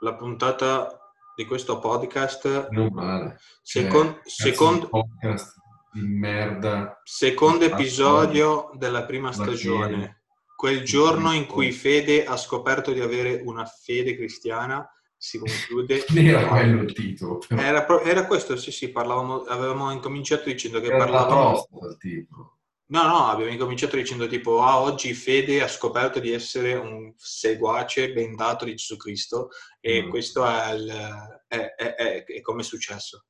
la 0.00 0.14
puntata 0.14 0.98
di 1.36 1.44
questo 1.44 1.78
podcast... 1.78 2.68
Non 2.70 2.88
male. 2.90 3.38
Cioè, 3.62 4.20
second, 4.24 4.88
podcast 4.88 5.60
di 5.92 6.00
merda. 6.00 7.00
Secondo 7.04 7.64
episodio 7.64 8.70
della 8.74 9.04
prima 9.04 9.32
stagione. 9.32 10.22
Quel 10.56 10.82
giorno 10.82 11.32
in 11.32 11.46
cui 11.46 11.72
Fede 11.72 12.24
ha 12.24 12.36
scoperto 12.36 12.92
di 12.92 13.00
avere 13.00 13.42
una 13.44 13.64
fede 13.64 14.16
cristiana 14.16 14.88
si 15.22 15.38
conclude. 15.38 16.04
era 16.16 16.48
quello 16.48 16.82
il 16.82 16.92
titolo. 16.92 17.40
Era, 17.48 17.86
era, 18.02 18.26
questo, 18.26 18.56
sì, 18.56 18.72
sì, 18.72 18.90
parlavamo, 18.90 19.42
avevamo 19.42 19.92
incominciato 19.92 20.44
dicendo 20.44 20.80
che 20.80 20.86
era 20.86 20.98
parlavamo. 20.98 21.68
il 21.88 21.96
titolo. 21.96 22.58
No, 22.86 23.06
no, 23.06 23.26
abbiamo 23.28 23.50
incominciato 23.50 23.96
dicendo 23.96 24.26
tipo, 24.26 24.62
ah, 24.62 24.80
oggi 24.80 25.14
Fede 25.14 25.62
ha 25.62 25.68
scoperto 25.68 26.18
di 26.18 26.32
essere 26.32 26.74
un 26.74 27.12
seguace 27.16 28.12
bendato 28.12 28.64
di 28.64 28.74
Gesù 28.74 28.96
Cristo 28.96 29.50
e 29.80 30.02
mm. 30.02 30.10
questo 30.10 30.44
è, 30.44 30.72
il, 30.72 31.40
è, 31.46 31.74
è, 31.76 32.24
è 32.24 32.40
come 32.40 32.60
è 32.60 32.64
successo. 32.64 33.26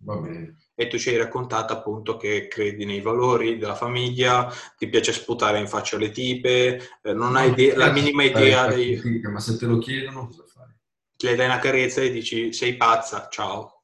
Va 0.00 0.16
bene. 0.16 0.56
E 0.74 0.86
tu 0.86 0.96
ci 0.96 1.08
hai 1.08 1.16
raccontato 1.16 1.72
appunto 1.72 2.16
che 2.16 2.46
credi 2.46 2.84
nei 2.84 3.00
valori 3.00 3.58
della 3.58 3.74
famiglia, 3.74 4.52
ti 4.76 4.88
piace 4.88 5.12
sputare 5.12 5.58
in 5.58 5.66
faccia 5.66 5.96
alle 5.96 6.10
tipe, 6.10 6.98
eh, 7.02 7.12
non 7.12 7.34
hai 7.34 7.50
idea, 7.50 7.76
la 7.76 7.90
minima 7.90 8.22
idea 8.22 8.68
dei... 8.68 9.00
Ma 9.22 9.40
se 9.40 9.56
te 9.56 9.66
lo 9.66 9.78
chiedono 9.78 10.26
cosa 10.26 10.44
fai? 10.46 10.72
Le 11.20 11.34
dai 11.34 11.46
una 11.46 11.58
carezza 11.58 12.00
e 12.00 12.10
dici 12.10 12.52
sei 12.52 12.76
pazza, 12.76 13.28
ciao. 13.28 13.82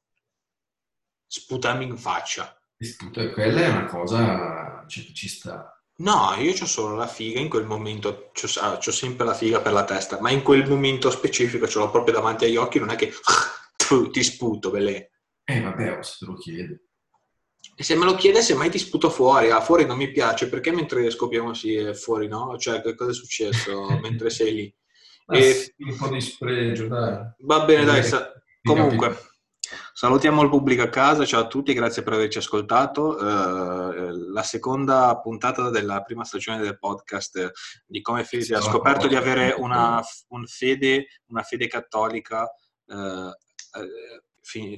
Sputami 1.27 1.83
in 1.83 1.97
faccia. 1.97 2.57
Sputa, 2.77 3.29
quella 3.31 3.61
è 3.61 3.69
una 3.69 3.85
cosa 3.85 4.85
ci, 4.87 5.13
ci 5.13 5.27
sta. 5.27 5.69
No, 5.97 6.33
io 6.37 6.51
ho 6.51 6.65
solo 6.65 6.95
la 6.95 7.07
figa 7.07 7.39
in 7.39 7.49
quel 7.49 7.65
momento, 7.65 8.09
ho 8.09 8.47
ah, 8.61 8.79
sempre 8.81 9.25
la 9.25 9.33
figa 9.33 9.61
per 9.61 9.71
la 9.71 9.85
testa, 9.85 10.19
ma 10.19 10.29
in 10.29 10.43
quel 10.43 10.67
momento 10.67 11.09
specifico 11.09 11.67
ce 11.67 11.79
l'ho 11.79 11.89
proprio 11.89 12.15
davanti 12.15 12.45
agli 12.45 12.57
occhi, 12.57 12.79
non 12.79 12.89
è 12.89 12.95
che 12.95 13.13
ti 14.11 14.23
sputo, 14.23 14.71
belle. 14.71 15.11
Eh 15.47 15.61
vabbè, 15.61 15.99
se 16.01 16.15
te 16.19 16.25
lo 16.25 16.33
chiede. 16.35 16.81
E 17.75 17.83
se 17.83 17.95
me 17.95 18.05
lo 18.05 18.15
chiede, 18.15 18.41
semmai 18.41 18.69
ti 18.69 18.79
sputo 18.79 19.09
fuori. 19.09 19.51
Ah, 19.51 19.61
fuori 19.61 19.85
non 19.85 19.97
mi 19.97 20.11
piace, 20.11 20.49
perché 20.49 20.71
mentre 20.71 21.09
scopriamo 21.09 21.53
sì 21.53 21.75
è 21.75 21.93
fuori, 21.93 22.27
no? 22.27 22.57
Cioè, 22.57 22.81
che 22.81 22.95
cosa 22.95 23.11
è 23.11 23.13
successo 23.13 23.87
mentre 24.01 24.29
sei 24.29 24.53
lì? 24.53 24.75
e... 25.27 25.53
sì, 25.53 25.73
un 25.79 25.97
po' 25.97 26.07
di 26.07 26.21
spregio, 26.21 26.87
dai. 26.87 27.17
Va 27.39 27.63
bene, 27.63 27.85
dai. 27.85 28.03
Sa... 28.03 28.31
Comunque, 28.63 29.17
salutiamo 29.93 30.41
il 30.41 30.49
pubblico 30.49 30.81
a 30.81 30.89
casa. 30.89 31.25
Ciao 31.25 31.41
a 31.41 31.47
tutti, 31.47 31.73
grazie 31.73 32.01
per 32.01 32.13
averci 32.13 32.39
ascoltato. 32.39 33.15
Uh, 33.15 34.31
la 34.31 34.43
seconda 34.43 35.19
puntata 35.19 35.69
della 35.69 36.01
prima 36.01 36.23
stagione 36.23 36.61
del 36.61 36.79
podcast 36.79 37.51
di 37.85 38.01
Come 38.01 38.23
Fede 38.23 38.55
ha 38.55 38.61
scoperto 38.61 39.07
di 39.07 39.15
avere 39.15 39.53
una, 39.55 40.01
un 40.29 40.45
fede, 40.47 41.07
una 41.27 41.43
fede 41.43 41.67
cattolica 41.67 42.49
uh, 42.85 42.95
uh, 42.95 43.31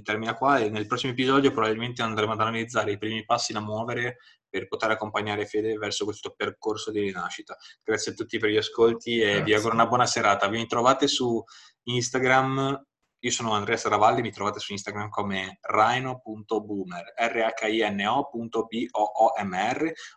termina 0.04 0.34
qua 0.36 0.60
e 0.60 0.70
nel 0.70 0.88
prossimo 0.88 1.12
episodio 1.12 1.52
probabilmente 1.52 2.02
andremo 2.02 2.32
ad 2.34 2.40
analizzare 2.40 2.94
i 2.94 2.98
primi 2.98 3.26
passi 3.26 3.54
da 3.54 3.60
muovere 3.60 4.18
per 4.50 4.68
poter 4.68 4.92
accompagnare 4.92 5.46
Fede 5.46 5.78
verso 5.78 6.06
questo 6.06 6.34
percorso 6.36 6.92
di 6.92 7.02
rinascita. 7.02 7.56
Grazie 7.84 8.12
a 8.14 8.16
tutti 8.16 8.38
per 8.40 8.50
gli 8.50 8.58
ascolti 8.58 9.20
e 9.20 9.26
Grazie. 9.26 9.44
vi 9.44 9.54
auguro 9.54 9.74
una 9.74 9.88
buona 9.88 10.06
serata. 10.06 10.48
Vi 10.48 10.66
trovate 10.68 11.08
su 11.08 11.44
Instagram, 11.84 12.86
io 13.20 13.32
sono 13.32 13.52
Andrea 13.54 13.78
Saravalli, 13.78 14.22
mi 14.22 14.32
trovate 14.32 14.60
su 14.60 14.72
Instagram 14.72 15.10
come 15.10 15.60
rhino.boomer, 15.62 17.14
r-h-i-n-o.b-o-o-m-r, 17.16 17.92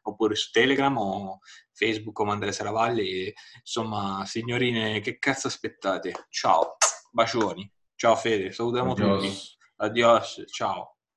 oppure 0.03 0.35
su 0.35 0.51
Telegram 0.51 0.97
o 0.97 1.41
Facebook 1.73 2.15
come 2.15 2.33
Andrea 2.33 2.53
Saravalli. 2.53 3.33
Insomma, 3.59 4.25
signorine, 4.27 5.01
che 5.01 5.19
cazzo 5.19 5.49
aspettate? 5.49 6.27
Ciao, 6.29 6.77
bacioni. 7.11 7.80
Ciao 8.01 8.17
Fede, 8.17 8.51
salutiamo 8.51 8.93
Adios. 8.93 9.23
tutti. 9.23 9.59
Adios, 9.77 10.43
ciao. 10.47 11.00